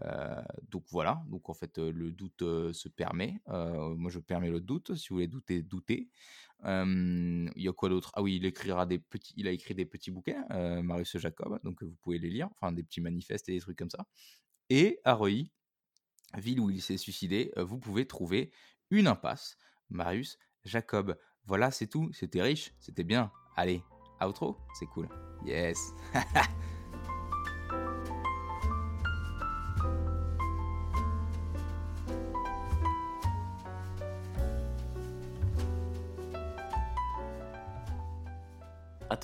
Euh, 0.06 0.42
donc 0.70 0.84
voilà, 0.90 1.24
donc 1.28 1.50
en 1.50 1.54
fait 1.54 1.78
le 1.78 2.12
doute 2.12 2.42
euh, 2.42 2.74
se 2.74 2.90
permet. 2.90 3.42
Euh, 3.50 3.96
moi 3.96 4.12
je 4.12 4.20
permets 4.20 4.50
le 4.50 4.60
doute. 4.60 4.96
Si 4.96 5.10
vous 5.10 5.16
voulez 5.16 5.28
douter, 5.28 5.62
doutez. 5.62 6.10
Il 6.66 7.52
y 7.56 7.68
a 7.68 7.74
quoi 7.74 7.90
d'autre? 7.90 8.12
Ah 8.16 8.22
oui, 8.22 8.38
il 8.38 8.46
écrira 8.46 8.86
des 8.86 9.00
petits. 9.00 9.34
Il 9.36 9.48
a 9.48 9.52
écrit 9.52 9.76
des 9.76 9.86
petits 9.86 10.12
bouquins, 10.12 10.46
Marius 10.82 11.18
Jacob. 11.18 11.60
Donc 11.64 11.84
vous 11.84 11.96
pouvez 12.02 12.20
les 12.20 12.30
lire, 12.30 12.50
enfin 12.56 12.72
des 12.72 12.84
petits 12.84 13.02
manifestes 13.02 13.50
et 13.50 13.54
des 13.54 13.60
trucs 13.60 13.78
comme 13.78 13.90
ça. 13.90 14.06
Et 14.70 15.00
à 15.04 15.14
Reuilly, 15.14 15.52
ville 16.38 16.62
où 16.62 16.70
il 16.70 16.82
s'est 16.82 16.98
suicidé, 16.98 17.52
vous 17.58 17.80
pouvez 17.80 18.06
trouver 18.08 18.52
une 18.92 19.08
impasse. 19.08 19.58
Marius 19.90 20.38
Jacob. 20.64 21.18
Voilà, 21.46 21.72
c'est 21.72 21.88
tout. 21.88 22.12
C'était 22.14 22.42
riche, 22.42 22.74
c'était 22.80 23.04
bien. 23.04 23.32
Allez, 23.58 23.84
outro, 24.22 24.58
c'est 24.80 24.88
cool. 24.88 25.10
Yes. 25.46 25.78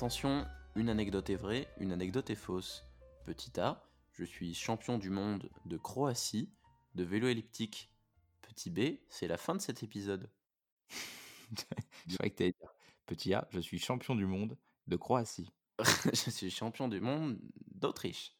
Attention, 0.00 0.46
une 0.76 0.88
anecdote 0.88 1.28
est 1.28 1.36
vraie, 1.36 1.68
une 1.76 1.92
anecdote 1.92 2.30
est 2.30 2.34
fausse. 2.34 2.86
Petit 3.26 3.60
A, 3.60 3.84
je 4.14 4.24
suis 4.24 4.54
champion 4.54 4.96
du 4.96 5.10
monde 5.10 5.50
de 5.66 5.76
Croatie, 5.76 6.48
de 6.94 7.04
vélo 7.04 7.28
elliptique. 7.28 7.92
Petit 8.40 8.70
B, 8.70 8.96
c'est 9.10 9.28
la 9.28 9.36
fin 9.36 9.54
de 9.54 9.60
cet 9.60 9.82
épisode. 9.82 10.30
je 12.08 12.14
croyais 12.14 12.30
que 12.30 12.36
t'allais 12.36 12.54
dire 12.58 12.74
Petit 13.04 13.34
A, 13.34 13.46
je 13.50 13.60
suis 13.60 13.78
champion 13.78 14.14
du 14.14 14.24
monde 14.24 14.56
de 14.86 14.96
Croatie. 14.96 15.52
je 16.14 16.30
suis 16.30 16.50
champion 16.50 16.88
du 16.88 17.02
monde 17.02 17.38
d'Autriche. 17.70 18.34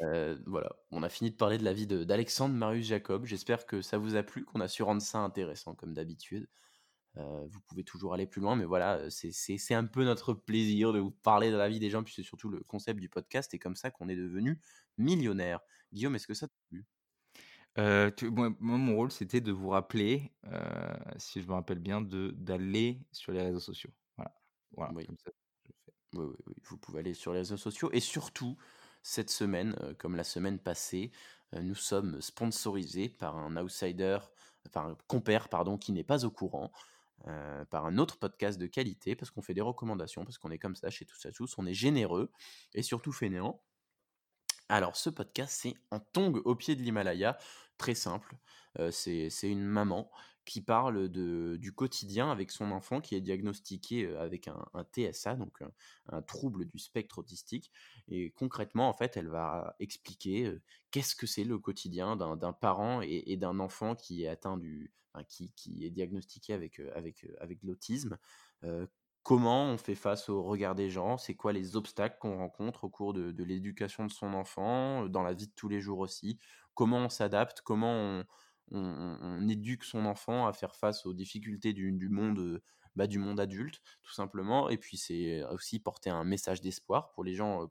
Euh, 0.00 0.36
voilà, 0.46 0.74
on 0.90 1.04
a 1.04 1.08
fini 1.08 1.30
de 1.30 1.36
parler 1.36 1.58
de 1.58 1.64
la 1.64 1.72
vie 1.72 1.86
d'Alexandre 1.86 2.56
Marius 2.56 2.88
Jacob. 2.88 3.24
J'espère 3.24 3.66
que 3.66 3.82
ça 3.82 3.98
vous 3.98 4.16
a 4.16 4.24
plu, 4.24 4.44
qu'on 4.44 4.58
a 4.58 4.66
su 4.66 4.82
rendre 4.82 5.00
ça 5.00 5.20
intéressant 5.20 5.76
comme 5.76 5.94
d'habitude. 5.94 6.48
Euh, 7.16 7.44
vous 7.48 7.60
pouvez 7.62 7.82
toujours 7.82 8.14
aller 8.14 8.26
plus 8.26 8.40
loin, 8.40 8.54
mais 8.54 8.64
voilà, 8.64 9.10
c'est 9.10 9.74
un 9.74 9.84
peu 9.84 10.04
notre 10.04 10.32
plaisir 10.32 10.92
de 10.92 10.98
vous 11.00 11.10
parler 11.10 11.50
de 11.50 11.56
la 11.56 11.68
vie 11.68 11.80
des 11.80 11.90
gens, 11.90 12.04
puis 12.04 12.14
c'est 12.14 12.22
surtout 12.22 12.48
le 12.48 12.60
concept 12.60 13.00
du 13.00 13.08
podcast, 13.08 13.52
et 13.54 13.58
comme 13.58 13.76
ça 13.76 13.90
qu'on 13.90 14.08
est 14.08 14.16
devenu 14.16 14.60
millionnaire. 14.96 15.60
Guillaume, 15.92 16.14
est-ce 16.14 16.26
que 16.26 16.34
ça 16.34 16.46
t'a 16.46 16.54
plu? 16.68 16.86
Euh, 17.78 18.10
moi, 18.22 18.54
mon 18.60 18.96
rôle, 18.96 19.10
c'était 19.10 19.40
de 19.40 19.52
vous 19.52 19.70
rappeler, 19.70 20.32
si 21.18 21.42
je 21.42 21.48
me 21.48 21.54
rappelle 21.54 21.80
bien, 21.80 22.00
d'aller 22.00 23.00
sur 23.12 23.32
les 23.32 23.42
réseaux 23.42 23.60
sociaux. 23.60 23.90
Voilà, 24.16 24.34
voilà 24.72 24.92
oui. 24.94 25.06
comme 25.06 25.18
ça, 25.18 25.30
je 25.64 25.72
fais. 25.84 25.92
Oui, 26.14 26.26
oui, 26.26 26.36
oui, 26.46 26.54
vous 26.64 26.76
pouvez 26.76 27.00
aller 27.00 27.14
sur 27.14 27.32
les 27.32 27.40
réseaux 27.40 27.56
sociaux, 27.56 27.90
et 27.92 28.00
surtout, 28.00 28.56
cette 29.02 29.30
semaine, 29.30 29.76
euh, 29.80 29.94
comme 29.94 30.14
la 30.16 30.24
semaine 30.24 30.58
passée, 30.58 31.10
euh, 31.54 31.62
nous 31.62 31.74
sommes 31.74 32.20
sponsorisés 32.20 33.08
par 33.08 33.36
un 33.36 33.56
outsider, 33.56 34.18
enfin 34.66 34.90
un 34.90 34.96
compère, 35.06 35.48
pardon, 35.48 35.78
qui 35.78 35.92
n'est 35.92 36.04
pas 36.04 36.24
au 36.24 36.30
courant. 36.30 36.70
Euh, 37.28 37.64
par 37.66 37.84
un 37.84 37.98
autre 37.98 38.18
podcast 38.18 38.58
de 38.58 38.66
qualité, 38.66 39.14
parce 39.14 39.30
qu'on 39.30 39.42
fait 39.42 39.52
des 39.52 39.60
recommandations, 39.60 40.24
parce 40.24 40.38
qu'on 40.38 40.50
est 40.50 40.58
comme 40.58 40.74
ça 40.74 40.88
chez 40.88 41.04
tous 41.04 41.26
à 41.26 41.32
tous, 41.32 41.58
on 41.58 41.66
est 41.66 41.74
généreux 41.74 42.32
et 42.72 42.82
surtout 42.82 43.12
fainéant. 43.12 43.62
Alors 44.70 44.96
ce 44.96 45.10
podcast, 45.10 45.58
c'est 45.60 45.74
En 45.90 46.00
tong 46.00 46.40
au 46.44 46.54
pied 46.54 46.76
de 46.76 46.82
l'Himalaya, 46.82 47.36
très 47.76 47.94
simple. 47.94 48.36
c'est 48.90 49.30
une 49.42 49.64
maman 49.64 50.10
qui 50.46 50.62
parle 50.62 51.08
de, 51.08 51.56
du 51.60 51.72
quotidien 51.72 52.30
avec 52.30 52.50
son 52.50 52.72
enfant 52.72 53.00
qui 53.00 53.14
est 53.14 53.20
diagnostiqué 53.20 54.16
avec 54.16 54.48
un, 54.48 54.84
TSA, 54.94 55.36
donc 55.36 55.62
un, 56.10 56.22
trouble 56.22 56.64
du 56.66 56.78
spectre 56.78 57.18
autistique. 57.18 57.70
Et 58.08 58.30
concrètement, 58.30 58.88
en 58.88 58.94
fait, 58.94 59.16
elle 59.16 59.28
va 59.28 59.76
expliquer 59.78 60.56
qu'est-ce 60.90 61.14
que 61.14 61.26
c'est 61.26 61.44
le 61.44 61.58
quotidien 61.58 62.16
d'un 62.16 62.52
parent 62.52 63.02
et, 63.02 63.36
d'un 63.36 63.60
enfant 63.60 63.94
qui 63.94 64.24
est 64.24 64.28
atteint 64.28 64.56
du, 64.56 64.92
qui, 65.28 65.52
est 65.84 65.90
diagnostiqué 65.90 66.52
avec, 66.52 66.80
avec, 66.94 67.26
avec 67.40 67.62
l'autisme. 67.62 68.18
comment 69.22 69.64
on 69.64 69.76
fait 69.78 69.94
face 69.94 70.28
au 70.28 70.42
regard 70.42 70.74
des 70.74 70.90
gens, 70.90 71.18
c'est 71.18 71.34
quoi 71.34 71.52
les 71.52 71.76
obstacles 71.76 72.16
qu'on 72.20 72.38
rencontre 72.38 72.84
au 72.84 72.90
cours 72.90 73.12
de, 73.12 73.44
l'éducation 73.44 74.06
de 74.06 74.12
son 74.12 74.34
enfant, 74.34 75.06
dans 75.08 75.22
la 75.22 75.34
vie 75.34 75.46
de 75.46 75.52
tous 75.54 75.68
les 75.68 75.80
jours 75.80 75.98
aussi, 75.98 76.38
comment 76.74 76.98
on 76.98 77.08
s'adapte, 77.08 77.60
comment 77.62 78.22
on, 78.72 79.48
éduque 79.48 79.84
son 79.84 80.06
enfant 80.06 80.46
à 80.46 80.52
faire 80.52 80.76
face 80.76 81.04
aux 81.04 81.12
difficultés 81.12 81.72
du, 81.72 82.08
monde, 82.08 82.38
euh, 82.38 82.62
bah, 82.94 83.06
du 83.06 83.18
monde 83.18 83.40
adulte, 83.40 83.82
tout 84.02 84.12
simplement? 84.12 84.70
Et 84.70 84.78
puis 84.78 84.96
c'est 84.96 85.44
aussi 85.46 85.80
porter 85.80 86.10
un 86.10 86.24
message 86.24 86.60
d'espoir 86.60 87.10
pour 87.10 87.24
les 87.24 87.34
gens 87.34 87.64
euh, 87.64 87.66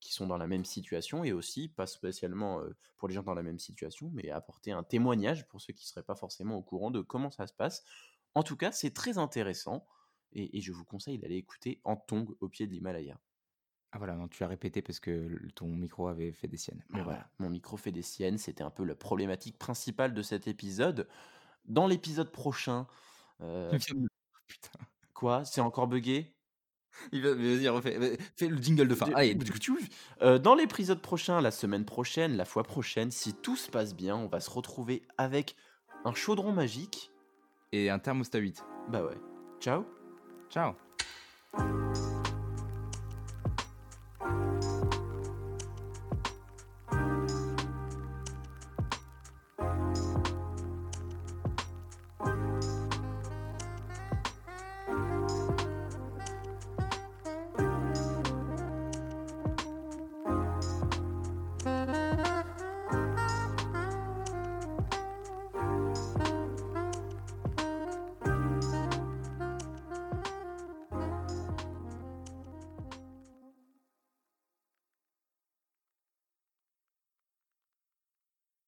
qui 0.00 0.12
sont 0.12 0.26
dans 0.26 0.36
la 0.36 0.46
même 0.46 0.64
situation 0.64 1.24
et 1.24 1.32
aussi, 1.32 1.68
pas 1.68 1.86
spécialement 1.86 2.60
euh, 2.60 2.76
pour 2.96 3.08
les 3.08 3.14
gens 3.14 3.22
dans 3.22 3.34
la 3.34 3.42
même 3.42 3.58
situation, 3.58 4.10
mais 4.12 4.30
apporter 4.30 4.72
un 4.72 4.82
témoignage 4.82 5.46
pour 5.48 5.60
ceux 5.60 5.72
qui 5.72 5.84
ne 5.84 5.88
seraient 5.88 6.02
pas 6.02 6.16
forcément 6.16 6.56
au 6.56 6.62
courant 6.62 6.90
de 6.90 7.00
comment 7.00 7.30
ça 7.30 7.46
se 7.46 7.54
passe. 7.54 7.84
En 8.34 8.42
tout 8.42 8.56
cas, 8.56 8.72
c'est 8.72 8.92
très 8.92 9.18
intéressant 9.18 9.86
et, 10.32 10.58
et 10.58 10.60
je 10.60 10.72
vous 10.72 10.84
conseille 10.84 11.18
d'aller 11.18 11.36
écouter 11.36 11.80
En 11.84 11.96
Tong 11.96 12.28
au 12.40 12.48
pied 12.48 12.66
de 12.66 12.72
l'Himalaya. 12.72 13.18
Ah 13.92 13.98
voilà, 13.98 14.14
non, 14.14 14.28
tu 14.28 14.42
l'as 14.42 14.48
répété 14.48 14.82
parce 14.82 15.00
que 15.00 15.38
ton 15.54 15.68
micro 15.68 16.08
avait 16.08 16.32
fait 16.32 16.48
des 16.48 16.58
siennes. 16.58 16.84
Mais 16.90 17.02
voilà, 17.02 17.30
mon 17.38 17.48
micro 17.48 17.78
fait 17.78 17.92
des 17.92 18.02
siennes, 18.02 18.36
c'était 18.36 18.64
un 18.64 18.70
peu 18.70 18.84
la 18.84 18.94
problématique 18.94 19.58
principale 19.58 20.12
de 20.12 20.22
cet 20.22 20.48
épisode. 20.48 21.08
Dans 21.64 21.86
l'épisode 21.86 22.30
prochain... 22.30 22.86
Euh, 23.40 23.70
Putain. 24.46 24.78
Quoi? 25.14 25.44
C'est 25.44 25.60
encore 25.60 25.88
buggé? 25.88 26.35
Vas-y, 27.12 27.68
refais. 27.68 28.18
Fais 28.36 28.48
le 28.48 28.56
jingle 28.56 28.88
de 28.88 28.94
fin. 28.94 29.06
Allez. 29.14 29.36
Euh, 30.22 30.38
dans 30.38 30.54
l'épisode 30.54 31.00
prochain, 31.00 31.40
la 31.40 31.50
semaine 31.50 31.84
prochaine, 31.84 32.36
la 32.36 32.44
fois 32.44 32.62
prochaine, 32.62 33.10
si 33.10 33.34
tout 33.34 33.56
se 33.56 33.70
passe 33.70 33.94
bien, 33.94 34.16
on 34.16 34.26
va 34.26 34.40
se 34.40 34.50
retrouver 34.50 35.02
avec 35.18 35.56
un 36.04 36.14
chaudron 36.14 36.52
magique. 36.52 37.10
Et 37.72 37.90
un 37.90 37.98
thermostat 37.98 38.38
8. 38.38 38.64
Bah 38.88 39.02
ouais. 39.02 39.18
Ciao. 39.60 39.84
Ciao. 40.50 40.74